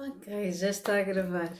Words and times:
Ok, 0.00 0.52
já 0.52 0.70
está 0.70 0.96
a 0.96 1.02
gravar. 1.02 1.52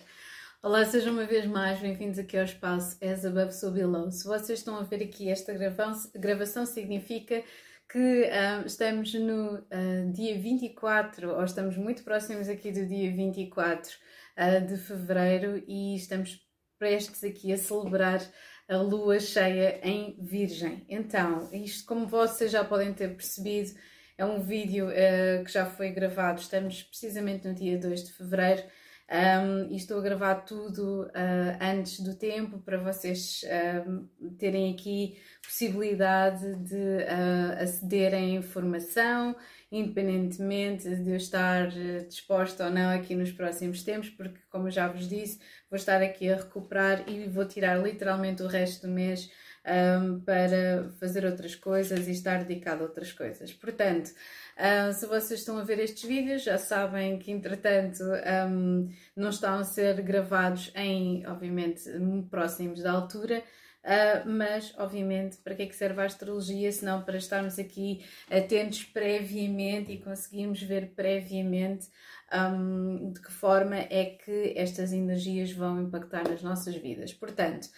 Olá, 0.63 0.85
sejam 0.85 1.13
uma 1.13 1.27
vez 1.27 1.45
mais 1.45 1.81
bem-vindos 1.81 2.21
aqui 2.21 2.39
ao 2.39 2.45
espaço 2.45 2.97
As 3.03 3.25
Above 3.25 3.53
So 3.53 3.73
Below. 3.73 4.13
Se 4.13 4.29
vocês 4.29 4.61
estão 4.61 4.77
a 4.77 4.85
ver 4.85 5.03
aqui 5.03 5.29
esta 5.29 5.53
gravação, 5.53 6.13
gravação 6.15 6.65
significa 6.65 7.43
que 7.91 7.99
uh, 7.99 8.65
estamos 8.65 9.13
no 9.13 9.57
uh, 9.57 10.13
dia 10.13 10.39
24, 10.39 11.35
ou 11.35 11.43
estamos 11.43 11.77
muito 11.77 12.05
próximos 12.05 12.49
aqui 12.49 12.71
do 12.71 12.87
dia 12.87 13.11
24 13.11 13.91
uh, 13.91 14.67
de 14.69 14.77
fevereiro 14.77 15.61
e 15.67 15.97
estamos 15.97 16.41
prestes 16.79 17.25
aqui 17.25 17.53
a 17.53 17.57
celebrar 17.57 18.21
a 18.69 18.77
lua 18.77 19.19
cheia 19.19 19.81
em 19.83 20.17
Virgem. 20.23 20.87
Então, 20.89 21.53
isto, 21.53 21.85
como 21.87 22.07
vocês 22.07 22.53
já 22.53 22.65
podem 22.65 22.95
ter 22.95 23.17
percebido, 23.17 23.73
é 24.19 24.25
um 24.25 24.41
vídeo 24.41 24.89
uh, 24.89 25.45
que 25.45 25.51
já 25.51 25.65
foi 25.65 25.91
gravado, 25.91 26.41
estamos 26.41 26.83
precisamente 26.83 27.47
no 27.47 27.55
dia 27.55 27.79
2 27.79 28.05
de 28.05 28.13
fevereiro 28.13 28.65
um, 29.11 29.73
e 29.73 29.77
estou 29.77 29.99
a 29.99 30.03
gravar 30.03 30.35
tudo 30.35 31.05
uh, 31.05 31.59
antes 31.63 32.01
do 32.01 32.15
tempo 32.15 32.59
para 32.59 32.77
vocês 32.77 33.41
uh, 33.45 34.07
terem 34.37 34.75
aqui 34.75 35.17
possibilidade 35.43 36.57
de 36.57 36.75
uh, 36.75 37.63
acederem 37.63 38.37
à 38.37 38.39
informação, 38.41 39.35
independentemente 39.73 40.95
de 40.95 41.11
eu 41.11 41.17
estar 41.17 41.71
disposta 42.07 42.67
ou 42.67 42.71
não 42.71 42.91
aqui 42.91 43.15
nos 43.15 43.33
próximos 43.33 43.83
tempos, 43.83 44.11
porque, 44.11 44.41
como 44.51 44.67
eu 44.67 44.73
já 44.73 44.89
vos 44.89 45.09
disse, 45.09 45.39
vou 45.71 45.79
estar 45.79 46.03
aqui 46.03 46.31
a 46.31 46.37
recuperar 46.37 47.09
e 47.09 47.27
vou 47.29 47.47
tirar 47.47 47.83
literalmente 47.83 48.43
o 48.43 48.47
resto 48.47 48.87
do 48.87 48.93
mês 48.93 49.31
um, 49.67 50.21
para 50.21 50.91
fazer 50.99 51.25
outras 51.25 51.55
coisas 51.55 52.09
e 52.09 52.13
estar 52.13 52.45
dedicado 52.45 52.83
a 52.83 52.87
outras 52.87 53.13
coisas. 53.13 53.53
Portanto, 53.53 54.09
uh, 54.09 54.93
se 54.93 55.07
vocês 55.07 55.41
estão 55.41 55.59
a 55.59 55.65
ver 55.65 55.79
estes 55.79 56.09
vídeos, 56.09 56.43
já 56.43 56.59
sabem 56.59 57.19
que, 57.19 57.31
entretanto, 57.31 58.03
um, 58.49 58.89
não 59.17 59.31
estão 59.31 59.59
a 59.59 59.65
ser 59.65 60.01
gravados 60.03 60.73
em, 60.75 61.27
obviamente, 61.27 61.83
próximos 62.31 62.83
da 62.83 62.93
altura. 62.93 63.43
Uh, 63.85 64.29
mas, 64.29 64.75
obviamente, 64.77 65.39
para 65.39 65.55
que 65.55 65.63
é 65.63 65.67
que 65.67 65.75
serve 65.75 66.03
a 66.03 66.05
astrologia 66.05 66.71
se 66.71 66.85
não 66.85 67.03
para 67.03 67.17
estarmos 67.17 67.59
aqui 67.59 68.05
atentos 68.29 68.85
previamente 68.85 69.93
e 69.93 69.99
conseguirmos 69.99 70.61
ver 70.61 70.93
previamente 70.95 71.89
um, 72.31 73.13
de 73.13 73.21
que 73.21 73.33
forma 73.33 73.77
é 73.77 74.17
que 74.23 74.53
estas 74.57 74.93
energias 74.93 75.53
vão 75.53 75.81
impactar 75.81 76.29
nas 76.29 76.43
nossas 76.43 76.75
vidas. 76.77 77.15
Portanto, 77.15 77.69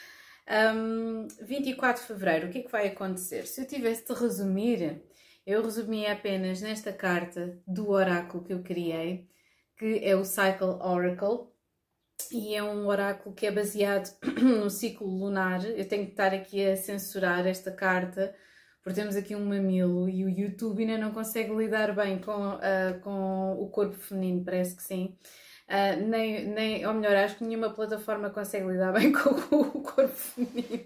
um, 0.50 1.28
24 1.42 2.02
de 2.02 2.08
fevereiro, 2.08 2.48
o 2.48 2.50
que 2.50 2.58
é 2.58 2.62
que 2.62 2.70
vai 2.70 2.88
acontecer? 2.88 3.46
Se 3.46 3.60
eu 3.60 3.66
tivesse 3.66 4.06
de 4.06 4.12
resumir, 4.18 5.02
eu 5.46 5.62
resumi 5.62 6.06
apenas 6.06 6.60
nesta 6.60 6.92
carta 6.92 7.58
do 7.66 7.90
oráculo 7.90 8.44
que 8.44 8.52
eu 8.52 8.62
criei, 8.62 9.28
que 9.78 10.00
é 10.02 10.14
o 10.16 10.24
Cycle 10.24 10.78
Oracle, 10.80 11.48
e 12.30 12.54
é 12.54 12.62
um 12.62 12.86
oráculo 12.86 13.34
que 13.34 13.46
é 13.46 13.50
baseado 13.50 14.10
no 14.42 14.68
ciclo 14.68 15.06
lunar. 15.06 15.64
Eu 15.64 15.88
tenho 15.88 16.04
que 16.04 16.12
estar 16.12 16.34
aqui 16.34 16.64
a 16.66 16.76
censurar 16.76 17.46
esta 17.46 17.70
carta, 17.70 18.34
porque 18.82 19.00
temos 19.00 19.16
aqui 19.16 19.34
um 19.34 19.44
mamilo 19.44 20.08
e 20.08 20.24
o 20.24 20.28
YouTube 20.28 20.82
ainda 20.82 20.98
não 20.98 21.12
consegue 21.12 21.54
lidar 21.54 21.94
bem 21.94 22.18
com, 22.18 22.54
uh, 22.54 23.00
com 23.02 23.52
o 23.52 23.68
corpo 23.70 23.96
feminino, 23.96 24.44
parece 24.44 24.76
que 24.76 24.82
sim. 24.82 25.16
Uh, 25.70 26.04
nem, 26.04 26.48
nem, 26.48 26.84
ou 26.84 26.92
melhor, 26.92 27.14
acho 27.14 27.36
que 27.36 27.44
nenhuma 27.44 27.70
plataforma 27.70 28.28
consegue 28.28 28.66
lidar 28.66 28.90
bem 28.98 29.12
com, 29.12 29.30
o 29.30 29.82
corpo 29.82 30.08
feminino. 30.08 30.84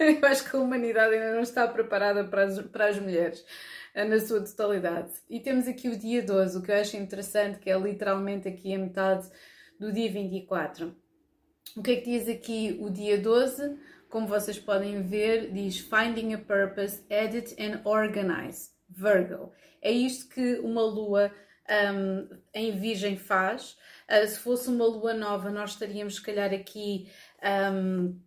Eu 0.00 0.26
acho 0.26 0.48
que 0.48 0.56
a 0.56 0.58
humanidade 0.58 1.14
ainda 1.14 1.34
não 1.34 1.42
está 1.42 1.68
preparada 1.68 2.24
para 2.24 2.44
as, 2.44 2.58
para 2.62 2.86
as 2.86 2.98
mulheres 2.98 3.44
uh, 3.94 4.08
na 4.08 4.18
sua 4.18 4.40
totalidade. 4.40 5.12
E 5.28 5.40
temos 5.40 5.68
aqui 5.68 5.90
o 5.90 5.98
dia 5.98 6.22
12, 6.22 6.56
o 6.56 6.62
que 6.62 6.70
eu 6.70 6.76
acho 6.76 6.96
interessante, 6.96 7.58
que 7.58 7.68
é 7.68 7.78
literalmente 7.78 8.48
aqui 8.48 8.74
a 8.74 8.78
metade 8.78 9.28
do 9.78 9.92
dia 9.92 10.10
24. 10.10 10.96
O 11.76 11.82
que 11.82 11.90
é 11.90 11.96
que 11.96 12.10
diz 12.10 12.28
aqui 12.28 12.78
o 12.80 12.88
dia 12.88 13.18
12? 13.18 13.76
Como 14.08 14.26
vocês 14.26 14.58
podem 14.58 15.02
ver, 15.02 15.52
diz 15.52 15.80
Finding 15.80 16.32
a 16.32 16.38
Purpose, 16.38 17.04
Edit 17.10 17.54
and 17.62 17.82
Organize, 17.84 18.70
Virgo. 18.88 19.52
É 19.82 19.92
isto 19.92 20.30
que 20.30 20.60
uma 20.60 20.80
lua 20.80 21.30
um, 21.68 22.28
em 22.54 22.78
Virgem 22.78 23.16
faz. 23.16 23.76
Uh, 24.08 24.26
se 24.26 24.38
fosse 24.38 24.68
uma 24.68 24.86
lua 24.86 25.14
nova, 25.14 25.50
nós 25.50 25.70
estaríamos, 25.70 26.16
se 26.16 26.22
calhar, 26.22 26.52
aqui 26.52 27.10
um, 27.72 28.18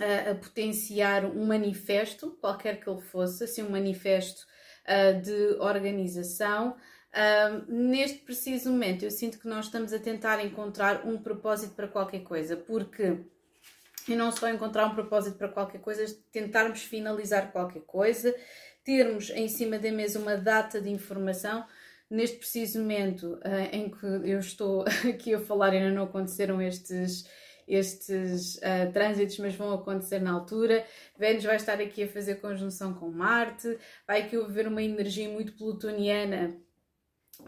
a, 0.00 0.30
a, 0.30 0.34
potenciar 0.34 1.24
um 1.24 1.46
manifesto, 1.46 2.36
qualquer 2.40 2.80
que 2.80 2.88
ele 2.88 3.00
fosse, 3.00 3.44
assim, 3.44 3.62
um 3.62 3.70
manifesto 3.70 4.46
uh, 4.84 5.20
de 5.20 5.56
organização. 5.60 6.76
Uh, 7.12 7.72
neste 7.72 8.18
preciso 8.18 8.70
momento, 8.70 9.04
eu 9.04 9.10
sinto 9.10 9.38
que 9.38 9.46
nós 9.46 9.66
estamos 9.66 9.92
a 9.92 9.98
tentar 9.98 10.44
encontrar 10.44 11.06
um 11.06 11.16
propósito 11.16 11.74
para 11.74 11.86
qualquer 11.86 12.20
coisa, 12.20 12.56
porque 12.56 13.18
e 14.06 14.14
não 14.14 14.30
só 14.30 14.48
encontrar 14.48 14.86
um 14.86 14.94
propósito 14.94 15.38
para 15.38 15.48
qualquer 15.48 15.80
coisa, 15.80 16.04
tentarmos 16.30 16.82
finalizar 16.82 17.50
qualquer 17.50 17.80
coisa, 17.82 18.34
termos 18.84 19.30
em 19.30 19.48
cima 19.48 19.78
da 19.78 19.90
mesa 19.90 20.18
uma 20.18 20.36
data 20.36 20.78
de 20.78 20.90
informação 20.90 21.64
neste 22.14 22.38
preciso 22.38 22.78
momento 22.78 23.34
uh, 23.34 23.68
em 23.72 23.90
que 23.90 24.06
eu 24.06 24.38
estou 24.38 24.84
aqui 25.08 25.34
a 25.34 25.40
falar, 25.40 25.70
ainda 25.70 25.90
não 25.90 26.04
aconteceram 26.04 26.62
estes, 26.62 27.28
estes 27.66 28.56
uh, 28.56 28.92
trânsitos, 28.92 29.38
mas 29.38 29.54
vão 29.54 29.74
acontecer 29.74 30.20
na 30.20 30.32
altura. 30.32 30.84
Vênus 31.18 31.44
vai 31.44 31.56
estar 31.56 31.80
aqui 31.80 32.04
a 32.04 32.08
fazer 32.08 32.36
conjunção 32.36 32.94
com 32.94 33.10
Marte, 33.10 33.78
vai 34.06 34.22
aqui 34.22 34.36
haver 34.36 34.68
uma 34.68 34.82
energia 34.82 35.28
muito 35.28 35.52
plutoniana 35.54 36.56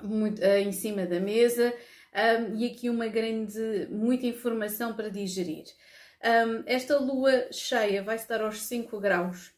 muito, 0.03 0.43
uh, 0.43 0.59
em 0.59 0.73
cima 0.73 1.07
da 1.07 1.21
mesa 1.21 1.73
um, 2.17 2.57
e 2.57 2.67
aqui 2.67 2.91
uma 2.91 3.09
grande, 3.09 3.87
muita 3.91 4.27
informação 4.27 4.95
para 4.95 5.11
digerir. 5.11 5.65
Um, 6.25 6.63
esta 6.67 6.99
lua 6.99 7.53
cheia 7.53 8.03
vai 8.03 8.17
estar 8.17 8.41
aos 8.41 8.63
5 8.63 8.99
graus 8.99 9.56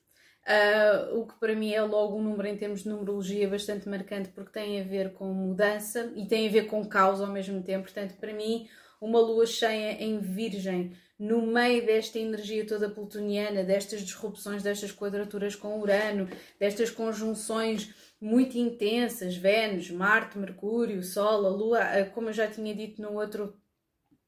Uh, 0.49 1.19
o 1.19 1.27
que 1.27 1.35
para 1.35 1.55
mim 1.55 1.75
é 1.75 1.83
logo 1.83 2.17
um 2.17 2.23
número 2.23 2.49
em 2.49 2.57
termos 2.57 2.83
de 2.83 2.89
numerologia 2.89 3.47
bastante 3.47 3.87
marcante 3.87 4.31
porque 4.31 4.51
tem 4.51 4.81
a 4.81 4.85
ver 4.85 5.13
com 5.13 5.27
mudança 5.27 6.11
e 6.17 6.27
tem 6.27 6.49
a 6.49 6.51
ver 6.51 6.67
com 6.67 6.89
caos 6.89 7.21
ao 7.21 7.27
mesmo 7.27 7.63
tempo. 7.63 7.85
Portanto, 7.85 8.15
para 8.19 8.33
mim, 8.33 8.67
uma 8.99 9.21
lua 9.21 9.45
cheia 9.45 10.03
em 10.03 10.19
Virgem, 10.21 10.97
no 11.19 11.43
meio 11.43 11.85
desta 11.85 12.19
energia 12.19 12.67
toda 12.67 12.89
plutoniana, 12.89 13.63
destas 13.63 14.01
disrupções, 14.01 14.63
destas 14.63 14.91
quadraturas 14.91 15.55
com 15.55 15.79
Urano, 15.81 16.27
destas 16.59 16.91
conjunções 16.91 17.93
muito 18.19 18.57
intensas, 18.57 19.37
Vênus, 19.37 19.91
Marte, 19.91 20.39
Mercúrio, 20.39 21.03
Sol, 21.03 21.45
a 21.45 21.51
Lua, 21.51 21.81
ah, 21.81 22.07
como 22.07 22.31
eu 22.31 22.33
já 22.33 22.47
tinha 22.47 22.75
dito 22.75 23.03
no 23.03 23.13
outro 23.15 23.55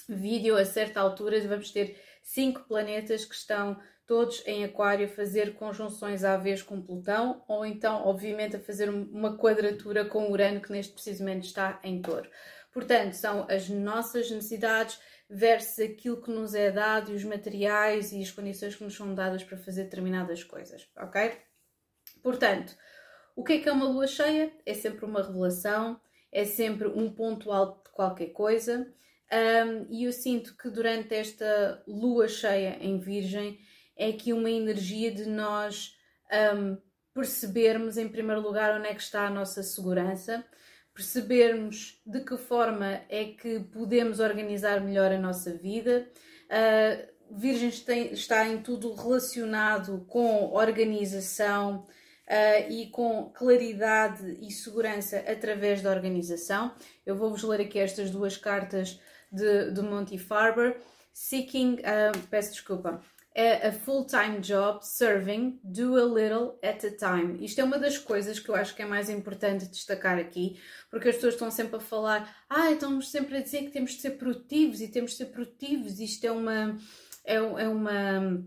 vídeo, 0.06 0.54
a 0.56 0.66
certa 0.66 1.00
altura 1.00 1.41
vamos 1.48 1.70
ter 1.70 1.98
cinco 2.22 2.60
planetas 2.69 3.25
que 3.25 3.34
estão 3.34 3.81
todos 4.10 4.44
em 4.44 4.65
Aquário 4.65 5.06
a 5.06 5.09
fazer 5.09 5.54
conjunções 5.54 6.25
à 6.25 6.37
vez 6.37 6.65
com 6.65 6.82
Plutão, 6.82 7.44
ou 7.47 7.65
então, 7.65 8.04
obviamente, 8.04 8.56
a 8.56 8.59
fazer 8.59 8.91
uma 8.91 9.38
quadratura 9.38 10.04
com 10.04 10.32
Urano, 10.32 10.60
que 10.60 10.72
neste 10.72 10.94
preciso 10.94 11.22
momento 11.22 11.44
está 11.44 11.78
em 11.84 12.03
Touro. 12.03 12.28
Portanto, 12.72 13.12
são 13.12 13.47
as 13.49 13.69
nossas 13.69 14.28
necessidades 14.28 14.99
versus 15.31 15.78
aquilo 15.78 16.20
que 16.20 16.28
nos 16.28 16.56
é 16.56 16.72
dado 16.72 17.12
e 17.12 17.15
os 17.15 17.22
materiais 17.22 18.10
e 18.10 18.20
as 18.20 18.32
condições 18.32 18.75
que 18.75 18.82
nos 18.82 18.97
são 18.97 19.15
dadas 19.15 19.44
para 19.44 19.56
fazer 19.56 19.84
determinadas 19.84 20.43
coisas, 20.43 20.88
ok? 20.97 21.38
Portanto, 22.20 22.76
o 23.37 23.44
que 23.44 23.53
é 23.53 23.59
que 23.60 23.69
é 23.69 23.72
uma 23.72 23.87
lua 23.87 24.09
cheia? 24.09 24.53
É 24.66 24.75
sempre 24.75 25.04
uma 25.04 25.22
revelação, 25.22 26.00
é 26.32 26.44
sempre 26.44 26.88
um 26.88 27.12
ponto 27.12 27.53
alto 27.53 27.88
de 27.88 27.94
qualquer 27.94 28.31
coisa. 28.31 28.93
Um, 29.32 29.87
e 29.88 30.03
eu 30.03 30.12
sinto 30.12 30.56
que 30.56 30.69
durante 30.69 31.15
esta 31.15 31.81
lua 31.87 32.26
cheia 32.26 32.76
em 32.81 32.99
Virgem 32.99 33.69
é 34.00 34.09
aqui 34.09 34.33
uma 34.33 34.50
energia 34.50 35.12
de 35.12 35.27
nós 35.27 35.94
um, 36.56 36.78
percebermos, 37.12 37.99
em 37.99 38.09
primeiro 38.09 38.41
lugar, 38.41 38.78
onde 38.78 38.88
é 38.88 38.94
que 38.94 39.03
está 39.03 39.27
a 39.27 39.31
nossa 39.31 39.62
segurança, 39.62 40.43
percebermos 40.94 42.00
de 42.06 42.21
que 42.21 42.38
forma 42.38 43.03
é 43.11 43.27
que 43.27 43.61
podemos 43.61 44.19
organizar 44.19 44.81
melhor 44.81 45.12
a 45.12 45.19
nossa 45.19 45.52
vida. 45.52 46.08
Uh, 46.47 47.38
Virgem 47.38 47.70
tem, 47.70 48.12
está 48.14 48.49
em 48.49 48.62
tudo 48.62 48.94
relacionado 48.94 50.06
com 50.08 50.50
organização 50.50 51.85
uh, 52.26 52.70
e 52.73 52.87
com 52.87 53.31
claridade 53.35 54.38
e 54.41 54.50
segurança 54.50 55.19
através 55.29 55.82
da 55.82 55.91
organização. 55.91 56.75
Eu 57.05 57.17
vou-vos 57.17 57.43
ler 57.43 57.61
aqui 57.61 57.79
estas 57.79 58.11
duas 58.11 58.38
cartas 58.38 58.99
de, 59.31 59.73
de 59.73 59.82
Monty 59.82 60.17
Farber. 60.17 60.81
Seeking, 61.12 61.75
uh, 61.75 62.19
peço 62.31 62.52
desculpa, 62.52 63.02
é 63.35 63.69
a 63.69 63.73
full-time 63.73 64.41
job 64.41 64.85
serving, 64.85 65.61
do 65.62 65.97
a 65.97 66.05
little 66.05 66.59
at 66.62 66.85
a 66.85 66.91
time. 66.91 67.44
Isto 67.44 67.61
é 67.61 67.65
uma 67.65 67.79
das 67.79 67.97
coisas 67.97 68.41
que 68.41 68.49
eu 68.49 68.55
acho 68.55 68.75
que 68.75 68.82
é 68.82 68.87
mais 68.87 69.09
importante 69.09 69.69
destacar 69.69 70.19
aqui, 70.19 70.61
porque 70.91 71.09
as 71.09 71.15
pessoas 71.15 71.35
estão 71.35 71.50
sempre 71.50 71.77
a 71.77 71.81
falar, 71.81 72.44
ah, 72.49 72.73
estamos 72.73 73.11
sempre 73.11 73.37
a 73.37 73.43
dizer 73.43 73.62
que 73.65 73.71
temos 73.71 73.93
de 73.93 74.00
ser 74.00 74.12
produtivos 74.12 74.81
e 74.81 74.88
temos 74.88 75.12
de 75.12 75.19
ser 75.19 75.27
produtivos, 75.27 76.00
isto 76.00 76.25
é 76.27 76.32
uma. 76.32 76.77
É, 77.25 77.35
é 77.35 77.69
uma 77.69 78.43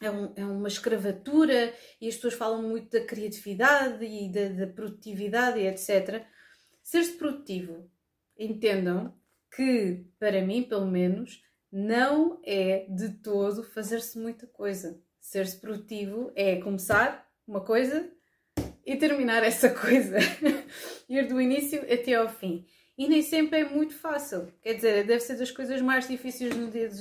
é, 0.00 0.10
um, 0.10 0.32
é, 0.34 0.44
uma 0.46 0.68
escravatura 0.68 1.74
e 2.00 2.08
as 2.08 2.14
pessoas 2.14 2.32
falam 2.32 2.62
muito 2.62 2.90
da 2.90 3.04
criatividade 3.04 4.02
e 4.02 4.32
da, 4.32 4.48
da 4.48 4.66
produtividade 4.66 5.60
e 5.60 5.66
etc. 5.66 6.24
Ser-se 6.82 7.12
produtivo, 7.12 7.90
entendam 8.38 9.14
que, 9.54 10.06
para 10.18 10.40
mim, 10.40 10.62
pelo 10.62 10.86
menos, 10.86 11.42
não 11.72 12.40
é 12.44 12.86
de 12.88 13.10
todo 13.10 13.62
fazer-se 13.62 14.18
muita 14.18 14.46
coisa. 14.46 15.00
Ser-se 15.20 15.56
produtivo 15.56 16.32
é 16.34 16.56
começar 16.56 17.28
uma 17.46 17.60
coisa 17.60 18.10
e 18.84 18.96
terminar 18.96 19.44
essa 19.44 19.70
coisa. 19.74 20.18
Ir 21.08 21.26
do 21.28 21.40
início 21.40 21.80
até 21.82 22.14
ao 22.14 22.28
fim. 22.28 22.66
E 22.98 23.08
nem 23.08 23.22
sempre 23.22 23.60
é 23.60 23.64
muito 23.64 23.94
fácil. 23.94 24.52
Quer 24.62 24.74
dizer, 24.74 25.06
deve 25.06 25.20
ser 25.20 25.36
das 25.36 25.50
coisas 25.50 25.80
mais 25.80 26.06
difíceis 26.06 26.54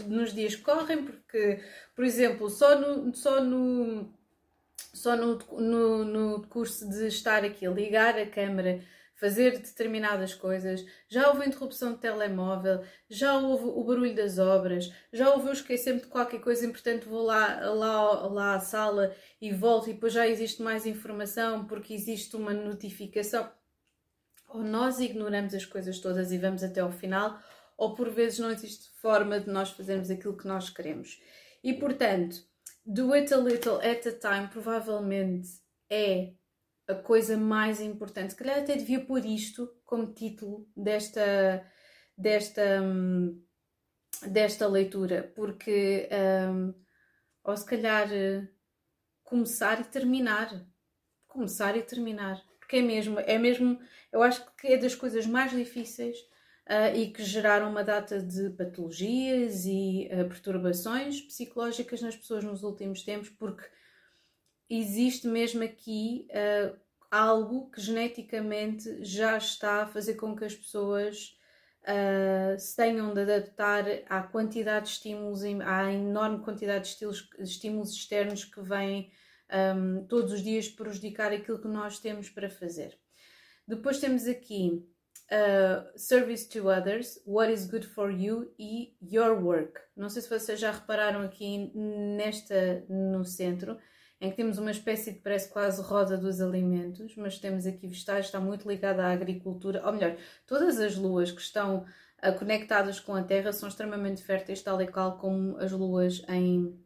nos 0.08 0.34
dias 0.34 0.56
que 0.56 0.62
correm, 0.62 1.04
porque, 1.04 1.60
por 1.96 2.06
exemplo, 2.06 2.50
só 2.50 2.80
no, 2.80 3.14
só 3.14 3.44
no, 3.44 4.14
só 4.94 5.18
no, 5.18 5.38
no, 5.60 6.06
no 6.06 6.48
curso 6.48 6.88
de 6.90 7.08
estar 7.08 7.44
aqui 7.44 7.66
a 7.66 7.72
ligar 7.72 8.18
a 8.18 8.26
câmera 8.26 8.82
fazer 9.20 9.60
determinadas 9.60 10.34
coisas, 10.34 10.86
já 11.10 11.30
houve 11.30 11.46
interrupção 11.46 11.94
de 11.94 12.00
telemóvel, 12.00 12.82
já 13.10 13.38
houve 13.38 13.66
o 13.66 13.84
barulho 13.84 14.16
das 14.16 14.40
obras, 14.40 14.90
já 15.12 15.30
houve 15.34 15.48
eu 15.48 15.54
esquecer-me 15.54 16.00
de 16.00 16.08
qualquer 16.08 16.40
coisa 16.40 16.66
importante, 16.66 17.06
vou 17.06 17.24
lá, 17.24 17.70
lá, 17.70 18.28
lá 18.28 18.56
à 18.56 18.60
sala 18.62 19.14
e 19.42 19.52
volto 19.52 19.90
e 19.90 19.94
depois 19.94 20.14
já 20.14 20.26
existe 20.26 20.62
mais 20.62 20.86
informação 20.86 21.66
porque 21.66 21.94
existe 21.94 22.38
uma 22.38 22.54
notificação. 22.54 23.52
Ou 24.48 24.64
nós 24.64 25.00
ignoramos 25.00 25.54
as 25.54 25.66
coisas 25.66 26.00
todas 26.00 26.32
e 26.32 26.38
vamos 26.38 26.64
até 26.64 26.80
ao 26.80 26.92
final, 26.92 27.38
ou 27.78 27.96
por 27.96 28.10
vezes 28.10 28.40
não 28.40 28.50
existe 28.50 28.90
forma 29.02 29.40
de 29.40 29.50
nós 29.50 29.70
fazermos 29.72 30.10
aquilo 30.10 30.38
que 30.38 30.48
nós 30.48 30.70
queremos. 30.70 31.22
E 31.62 31.74
portanto, 31.74 32.38
do 32.86 33.12
it 33.14 33.34
a 33.34 33.38
little 33.38 33.82
at 33.82 34.08
a 34.08 34.12
time 34.14 34.48
provavelmente 34.48 35.50
é 35.90 36.32
a 36.90 36.96
coisa 36.96 37.38
mais 37.38 37.80
importante. 37.80 38.32
Se 38.34 38.36
calhar 38.36 38.58
até 38.58 38.76
devia 38.76 39.00
pôr 39.00 39.24
isto 39.26 39.72
como 39.86 40.14
título 40.14 40.68
desta, 40.76 41.64
desta, 42.18 42.82
hum, 42.82 43.42
desta 44.28 44.68
leitura, 44.68 45.32
porque. 45.36 46.10
Um, 46.12 46.74
ou 47.44 47.56
se 47.56 47.66
calhar 47.66 48.08
começar 49.24 49.80
e 49.80 49.84
terminar. 49.86 50.66
Começar 51.28 51.78
e 51.78 51.84
terminar. 51.84 52.44
Porque 52.60 52.78
é 52.78 52.82
mesmo, 52.82 53.20
é 53.20 53.38
mesmo, 53.38 53.80
eu 54.12 54.22
acho 54.22 54.46
que 54.56 54.68
é 54.68 54.78
das 54.78 54.94
coisas 54.94 55.26
mais 55.26 55.52
difíceis 55.52 56.18
uh, 56.68 56.96
e 56.96 57.12
que 57.12 57.24
geraram 57.24 57.70
uma 57.70 57.84
data 57.84 58.22
de 58.22 58.50
patologias 58.52 59.66
e 59.66 60.10
uh, 60.12 60.28
perturbações 60.28 61.22
psicológicas 61.22 62.02
nas 62.02 62.16
pessoas 62.16 62.44
nos 62.44 62.64
últimos 62.64 63.04
tempos, 63.04 63.30
porque 63.30 63.64
existe 64.70 65.28
mesmo 65.28 65.64
aqui 65.64 66.28
uh, 66.30 66.78
algo 67.10 67.72
que 67.72 67.82
geneticamente 67.82 69.04
já 69.04 69.38
está 69.38 69.84
a 69.84 69.88
fazer 69.88 70.14
com 70.16 70.36
que 70.36 70.46
as 70.46 70.56
pessoas 70.56 71.36
uh, 71.84 72.60
se 72.60 72.76
tenham 72.76 73.14
de 73.14 73.22
adaptar 73.22 73.86
à 74.08 74.22
quantidade 74.22 74.86
de 74.86 74.92
estímulos, 74.92 75.44
à 75.44 75.92
enorme 75.92 76.44
quantidade 76.44 76.96
de, 76.98 77.44
estímulos 77.44 77.94
externos 77.94 78.46
que 78.46 78.62
vêm 78.62 79.12
um, 79.76 80.06
todos 80.06 80.32
os 80.32 80.44
dias 80.44 80.68
prejudicar 80.68 81.32
aquilo 81.32 81.60
que 81.60 81.68
nós 81.68 82.00
temos 82.00 82.30
para 82.30 82.50
fazer. 82.50 82.98
Depois 83.68 84.00
temos 84.00 84.28
aqui 84.28 84.88
uh, 85.32 85.98
Service 85.98 86.48
to 86.50 86.70
Others, 86.70 87.22
What 87.26 87.52
is 87.52 87.66
Good 87.66 87.88
for 87.88 88.12
You 88.12 88.54
e 88.60 88.96
Your 89.02 89.44
Work. 89.44 89.80
Não 89.96 90.10
sei 90.10 90.22
se 90.22 90.30
vocês 90.30 90.60
já 90.60 90.72
repararam 90.72 91.22
aqui 91.22 91.72
nesta 91.76 92.86
no 92.88 93.26
centro 93.26 93.78
em 94.22 94.30
que 94.30 94.36
temos 94.36 94.58
uma 94.58 94.72
espécie 94.72 95.14
de 95.14 95.20
parece 95.20 95.50
quase 95.50 95.82
roda 95.82 96.18
dos 96.18 96.42
alimentos, 96.42 97.16
mas 97.16 97.40
temos 97.40 97.66
aqui 97.66 97.88
vegetais, 97.88 98.26
está 98.26 98.40
muito 98.40 98.68
ligada 98.68 99.06
à 99.06 99.12
agricultura, 99.12 99.86
ou 99.86 99.94
melhor, 99.94 100.18
todas 100.46 100.80
as 100.80 100.96
luas 100.96 101.32
que 101.32 101.42
estão 101.42 101.86
uh, 102.24 102.38
conectadas 102.38 103.00
com 103.00 103.16
a 103.16 103.24
Terra 103.24 103.54
são 103.54 103.70
extremamente 103.70 104.22
férteis, 104.22 104.62
tal 104.62 104.82
e 104.82 104.88
qual 104.88 105.18
como 105.18 105.58
as 105.58 105.72
luas 105.72 106.22
em, 106.28 106.78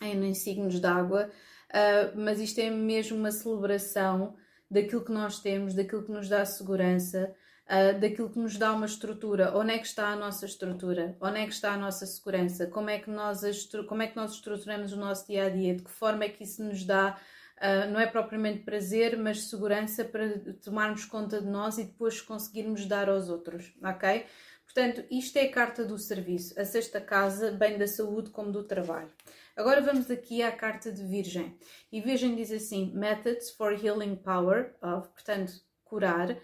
em, 0.00 0.24
em 0.24 0.34
signos 0.34 0.78
d'água, 0.78 1.28
uh, 1.70 2.18
mas 2.18 2.38
isto 2.38 2.60
é 2.60 2.70
mesmo 2.70 3.18
uma 3.18 3.32
celebração 3.32 4.36
daquilo 4.70 5.04
que 5.04 5.12
nós 5.12 5.40
temos, 5.40 5.74
daquilo 5.74 6.04
que 6.04 6.12
nos 6.12 6.28
dá 6.28 6.44
segurança, 6.44 7.34
uh, 7.66 7.98
daquilo 7.98 8.30
que 8.30 8.38
nos 8.38 8.56
dá 8.56 8.72
uma 8.72 8.86
estrutura. 8.86 9.56
Onde 9.56 9.72
é 9.72 9.78
que 9.78 9.86
está 9.86 10.08
a 10.08 10.16
nossa 10.16 10.46
estrutura? 10.46 11.16
Onde 11.20 11.38
é 11.40 11.46
que 11.46 11.52
está 11.52 11.72
a 11.72 11.76
nossa 11.76 12.06
segurança? 12.06 12.66
Como 12.66 12.90
é 12.90 12.98
que 12.98 13.10
nós, 13.10 13.40
como 13.88 14.02
é 14.02 14.06
que 14.06 14.16
nós 14.16 14.32
estruturamos 14.32 14.92
o 14.92 14.96
nosso 14.96 15.26
dia 15.26 15.46
a 15.46 15.48
dia? 15.48 15.74
De 15.74 15.82
que 15.82 15.90
forma 15.90 16.24
é 16.24 16.28
que 16.28 16.44
isso 16.44 16.62
nos 16.62 16.84
dá, 16.84 17.18
uh, 17.58 17.90
não 17.90 18.00
é 18.00 18.06
propriamente 18.06 18.64
prazer, 18.64 19.16
mas 19.16 19.44
segurança 19.44 20.04
para 20.04 20.38
tomarmos 20.62 21.04
conta 21.04 21.40
de 21.40 21.48
nós 21.48 21.78
e 21.78 21.84
depois 21.84 22.20
conseguirmos 22.20 22.86
dar 22.86 23.08
aos 23.08 23.28
outros, 23.28 23.74
ok? 23.82 24.26
Portanto, 24.64 25.04
isto 25.10 25.36
é 25.36 25.42
a 25.42 25.50
carta 25.52 25.84
do 25.84 25.98
serviço, 25.98 26.58
a 26.58 26.64
sexta 26.64 26.98
casa, 26.98 27.50
bem 27.50 27.76
da 27.76 27.86
saúde 27.86 28.30
como 28.30 28.50
do 28.50 28.64
trabalho. 28.64 29.10
Agora 29.54 29.82
vamos 29.82 30.10
aqui 30.10 30.42
à 30.42 30.50
carta 30.50 30.90
de 30.90 31.04
Virgem. 31.04 31.54
E 31.90 32.00
Virgem 32.00 32.34
diz 32.34 32.50
assim: 32.50 32.90
Methods 32.94 33.50
for 33.50 33.72
Healing 33.72 34.16
Power 34.16 34.74
of, 34.80 35.08
portanto, 35.08 35.52
curar, 35.84 36.38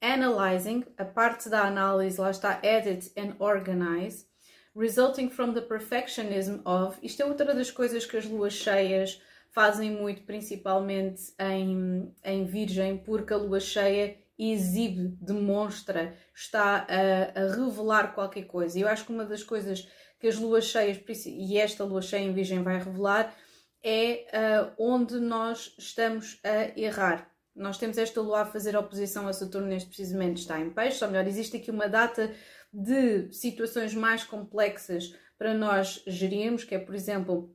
analyzing, 0.00 0.84
a 0.96 1.04
parte 1.04 1.48
da 1.48 1.62
análise, 1.62 2.20
lá 2.20 2.30
está 2.30 2.60
edit 2.62 3.12
and 3.16 3.34
organize, 3.38 4.26
resulting 4.74 5.28
from 5.28 5.52
the 5.52 5.60
perfectionism 5.60 6.60
of. 6.64 6.98
Isto 7.02 7.22
é 7.22 7.26
outra 7.26 7.54
das 7.54 7.70
coisas 7.70 8.06
que 8.06 8.16
as 8.16 8.24
luas 8.24 8.52
cheias 8.52 9.20
fazem 9.50 9.90
muito, 9.90 10.22
principalmente 10.22 11.32
em, 11.38 12.14
em 12.24 12.44
Virgem, 12.44 12.98
porque 12.98 13.32
a 13.32 13.36
lua 13.36 13.60
cheia 13.60 14.16
exibe, 14.38 15.16
demonstra, 15.20 16.16
está 16.32 16.86
a, 16.88 17.40
a 17.40 17.46
revelar 17.56 18.14
qualquer 18.14 18.44
coisa. 18.44 18.78
E 18.78 18.82
eu 18.82 18.88
acho 18.88 19.04
que 19.04 19.12
uma 19.12 19.24
das 19.24 19.42
coisas 19.42 19.88
que 20.20 20.28
as 20.28 20.36
luas 20.36 20.64
cheias, 20.64 21.00
e 21.26 21.58
esta 21.58 21.84
lua 21.84 22.02
cheia 22.02 22.22
em 22.22 22.32
Virgem 22.32 22.62
vai 22.62 22.78
revelar, 22.78 23.34
é 23.82 24.26
uh, 24.32 24.72
onde 24.78 25.18
nós 25.18 25.74
estamos 25.78 26.40
a 26.44 26.78
errar 26.78 27.27
nós 27.58 27.76
temos 27.76 27.98
esta 27.98 28.20
lua 28.20 28.42
a 28.42 28.46
fazer 28.46 28.76
oposição 28.76 29.26
a 29.28 29.32
Saturno 29.32 29.68
neste 29.68 29.88
precisamente 29.88 30.40
está 30.40 30.58
em 30.60 30.70
peixe, 30.70 31.04
ou 31.04 31.10
melhor, 31.10 31.26
existe 31.26 31.56
aqui 31.56 31.70
uma 31.70 31.88
data 31.88 32.32
de 32.72 33.32
situações 33.32 33.94
mais 33.94 34.24
complexas 34.24 35.14
para 35.36 35.54
nós 35.54 36.02
gerirmos, 36.06 36.64
que 36.64 36.74
é, 36.74 36.78
por 36.78 36.94
exemplo, 36.94 37.54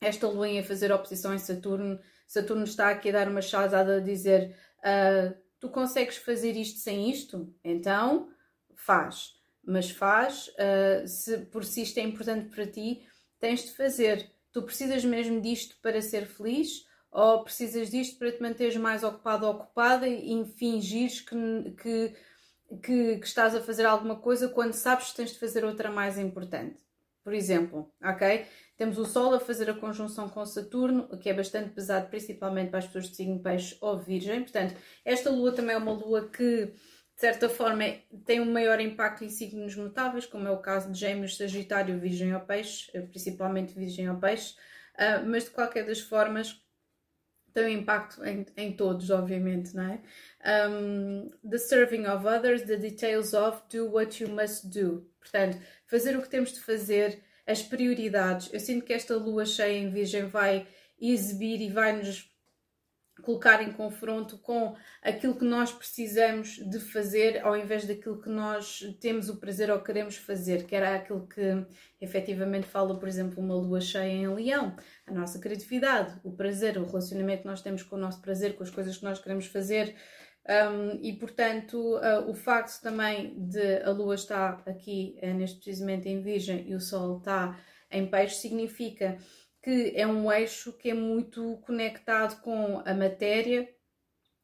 esta 0.00 0.26
lua 0.26 0.46
a 0.58 0.62
fazer 0.62 0.92
oposição 0.92 1.34
em 1.34 1.38
Saturno, 1.38 1.98
Saturno 2.26 2.64
está 2.64 2.90
aqui 2.90 3.10
a 3.10 3.12
dar 3.12 3.28
uma 3.28 3.42
chazada 3.42 3.96
a 3.96 4.00
dizer 4.00 4.56
uh, 4.78 5.34
tu 5.60 5.68
consegues 5.68 6.16
fazer 6.16 6.56
isto 6.56 6.80
sem 6.80 7.10
isto? 7.10 7.54
Então, 7.62 8.30
faz. 8.74 9.34
Mas 9.62 9.90
faz, 9.90 10.48
uh, 10.48 11.06
se 11.06 11.38
por 11.46 11.64
si 11.64 11.82
isto 11.82 11.98
é 11.98 12.02
importante 12.02 12.48
para 12.48 12.66
ti, 12.66 13.06
tens 13.38 13.64
de 13.64 13.72
fazer. 13.72 14.30
Tu 14.50 14.62
precisas 14.62 15.04
mesmo 15.04 15.40
disto 15.40 15.76
para 15.82 16.00
ser 16.00 16.26
feliz? 16.26 16.86
Ou 17.12 17.44
precisas 17.44 17.90
disto 17.90 18.18
para 18.18 18.32
te 18.32 18.40
manteres 18.40 18.76
mais 18.76 19.04
ocupado 19.04 19.46
ou 19.46 19.52
ocupada 19.52 20.08
e 20.08 20.44
fingires 20.56 21.20
que, 21.20 21.36
que, 21.76 22.14
que, 22.82 23.18
que, 23.18 23.26
estás 23.26 23.54
a 23.54 23.60
fazer 23.60 23.84
alguma 23.84 24.16
coisa 24.16 24.48
quando 24.48 24.72
sabes 24.72 25.10
que 25.10 25.16
tens 25.16 25.32
de 25.32 25.38
fazer 25.38 25.62
outra 25.62 25.90
mais 25.90 26.18
importante. 26.18 26.82
Por 27.22 27.34
exemplo, 27.34 27.92
ok? 28.02 28.46
Temos 28.76 28.98
o 28.98 29.04
Sol 29.04 29.34
a 29.34 29.38
fazer 29.38 29.70
a 29.70 29.74
conjunção 29.74 30.28
com 30.28 30.44
Saturno, 30.44 31.06
o 31.12 31.18
que 31.18 31.28
é 31.28 31.34
bastante 31.34 31.70
pesado, 31.70 32.08
principalmente 32.08 32.70
para 32.70 32.80
as 32.80 32.86
pessoas 32.86 33.10
de 33.10 33.16
signo 33.16 33.38
peixe 33.38 33.76
ou 33.80 33.98
virgem. 33.98 34.42
Portanto, 34.42 34.74
esta 35.04 35.30
lua 35.30 35.52
também 35.52 35.74
é 35.74 35.78
uma 35.78 35.92
lua 35.92 36.28
que, 36.28 36.66
de 36.66 37.20
certa 37.20 37.48
forma, 37.48 37.84
tem 38.24 38.40
um 38.40 38.50
maior 38.50 38.80
impacto 38.80 39.22
em 39.22 39.28
signos 39.28 39.76
notáveis, 39.76 40.26
como 40.26 40.48
é 40.48 40.50
o 40.50 40.58
caso 40.58 40.90
de 40.90 40.98
Gêmeos, 40.98 41.36
Sagitário, 41.36 42.00
Virgem 42.00 42.34
ou 42.34 42.40
Peixe, 42.40 42.90
principalmente 43.10 43.74
Virgem 43.74 44.10
ou 44.10 44.16
Peixe. 44.16 44.56
Uh, 44.94 45.24
mas 45.26 45.44
de 45.44 45.50
qualquer 45.50 45.86
das 45.86 46.00
formas, 46.00 46.61
tem 47.52 47.64
um 47.64 47.80
impacto 47.80 48.24
em, 48.24 48.46
em 48.56 48.72
todos, 48.72 49.10
obviamente, 49.10 49.74
não 49.74 49.84
é? 49.84 50.00
Um, 50.68 51.30
the 51.48 51.58
serving 51.58 52.06
of 52.06 52.26
others, 52.26 52.62
the 52.62 52.76
details 52.76 53.32
of, 53.34 53.62
do 53.70 53.90
what 53.90 54.22
you 54.22 54.28
must 54.30 54.68
do. 54.68 55.06
Portanto, 55.20 55.58
fazer 55.86 56.16
o 56.16 56.22
que 56.22 56.28
temos 56.28 56.52
de 56.52 56.60
fazer, 56.60 57.22
as 57.46 57.62
prioridades. 57.62 58.50
Eu 58.52 58.60
sinto 58.60 58.84
que 58.84 58.92
esta 58.92 59.16
lua 59.16 59.44
cheia 59.44 59.78
em 59.78 59.90
Virgem 59.90 60.26
vai 60.26 60.66
exibir 61.00 61.60
e 61.60 61.68
vai 61.68 61.92
nos 61.92 62.31
colocar 63.22 63.62
em 63.62 63.72
confronto 63.72 64.36
com 64.38 64.74
aquilo 65.02 65.34
que 65.34 65.44
nós 65.44 65.72
precisamos 65.72 66.56
de 66.68 66.78
fazer 66.78 67.40
ao 67.44 67.56
invés 67.56 67.86
daquilo 67.86 68.20
que 68.20 68.28
nós 68.28 68.80
temos 69.00 69.28
o 69.28 69.36
prazer 69.36 69.70
ou 69.70 69.80
queremos 69.80 70.16
fazer, 70.16 70.64
que 70.64 70.74
era 70.74 70.96
aquilo 70.96 71.26
que 71.26 71.64
efetivamente 72.00 72.66
fala, 72.66 72.98
por 72.98 73.08
exemplo, 73.08 73.42
uma 73.42 73.54
lua 73.54 73.80
cheia 73.80 74.10
em 74.10 74.28
leão, 74.28 74.76
a 75.06 75.12
nossa 75.12 75.38
criatividade, 75.38 76.20
o 76.22 76.32
prazer, 76.32 76.76
o 76.76 76.84
relacionamento 76.84 77.42
que 77.42 77.48
nós 77.48 77.62
temos 77.62 77.82
com 77.82 77.96
o 77.96 77.98
nosso 77.98 78.20
prazer, 78.20 78.54
com 78.54 78.62
as 78.62 78.70
coisas 78.70 78.98
que 78.98 79.04
nós 79.04 79.18
queremos 79.18 79.46
fazer. 79.46 79.94
Um, 80.44 80.98
e 81.00 81.12
portanto, 81.12 81.76
uh, 81.76 82.28
o 82.28 82.34
facto 82.34 82.82
também 82.82 83.32
de 83.38 83.80
a 83.84 83.90
lua 83.90 84.16
estar 84.16 84.60
aqui 84.66 85.16
uh, 85.22 85.32
neste 85.34 85.58
precisamente 85.58 86.08
em 86.08 86.20
Virgem 86.20 86.68
e 86.68 86.74
o 86.74 86.80
Sol 86.80 87.18
está 87.18 87.56
em 87.92 88.06
Peixe 88.06 88.36
significa 88.36 89.18
que 89.62 89.92
é 89.94 90.06
um 90.06 90.30
eixo 90.30 90.72
que 90.72 90.90
é 90.90 90.94
muito 90.94 91.56
conectado 91.58 92.40
com 92.40 92.82
a 92.84 92.92
matéria 92.92 93.68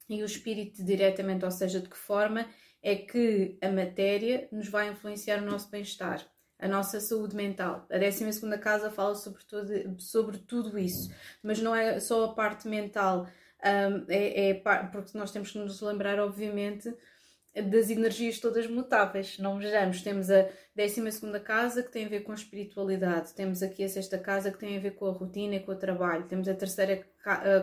e 0.09 0.23
o 0.23 0.27
espírito 0.27 0.83
diretamente, 0.85 1.45
ou 1.45 1.51
seja, 1.51 1.81
de 1.81 1.89
que 1.89 1.99
forma 1.99 2.47
é 2.83 2.95
que 2.95 3.59
a 3.61 3.69
matéria 3.69 4.49
nos 4.53 4.69
vai 4.69 4.89
influenciar 4.89 5.43
o 5.43 5.47
nosso 5.47 5.69
bem-estar, 5.71 6.25
a 6.59 6.69
nossa 6.69 7.01
saúde 7.01 7.35
mental. 7.35 7.87
A 7.91 7.99
12 7.99 8.59
casa 8.59 8.91
fala 8.91 9.15
sobre, 9.17 9.45
todo, 9.45 10.01
sobre 10.01 10.39
tudo 10.39 10.79
isso, 10.79 11.13
mas 11.43 11.61
não 11.61 11.75
é 11.75 11.99
só 11.99 12.25
a 12.25 12.35
parte 12.35 12.69
mental, 12.69 13.27
um, 13.65 14.05
é, 14.09 14.51
é, 14.51 14.55
porque 14.55 15.19
nós 15.19 15.33
temos 15.33 15.51
que 15.51 15.59
nos 15.59 15.81
lembrar, 15.81 16.21
obviamente, 16.21 16.95
das 17.63 17.91
energias 17.91 18.39
todas 18.39 18.67
mutáveis. 18.67 19.39
Não 19.39 19.59
vejamos, 19.59 20.03
temos 20.03 20.31
a 20.31 20.49
12 20.77 21.41
casa 21.45 21.83
que 21.83 21.91
tem 21.91 22.07
a 22.07 22.09
ver 22.09 22.21
com 22.21 22.33
a 22.33 22.35
espiritualidade, 22.35 23.35
temos 23.35 23.63
aqui 23.63 23.83
a 23.85 23.89
sexta 23.89 24.19
casa 24.19 24.51
que 24.51 24.59
tem 24.59 24.77
a 24.77 24.81
ver 24.81 24.93
com 24.93 25.07
a 25.07 25.13
rotina 25.13 25.57
e 25.57 25.61
com 25.61 25.73
o 25.73 25.77
trabalho, 25.77 26.27
temos 26.27 26.49
a 26.49 26.55
terceira 26.55 27.05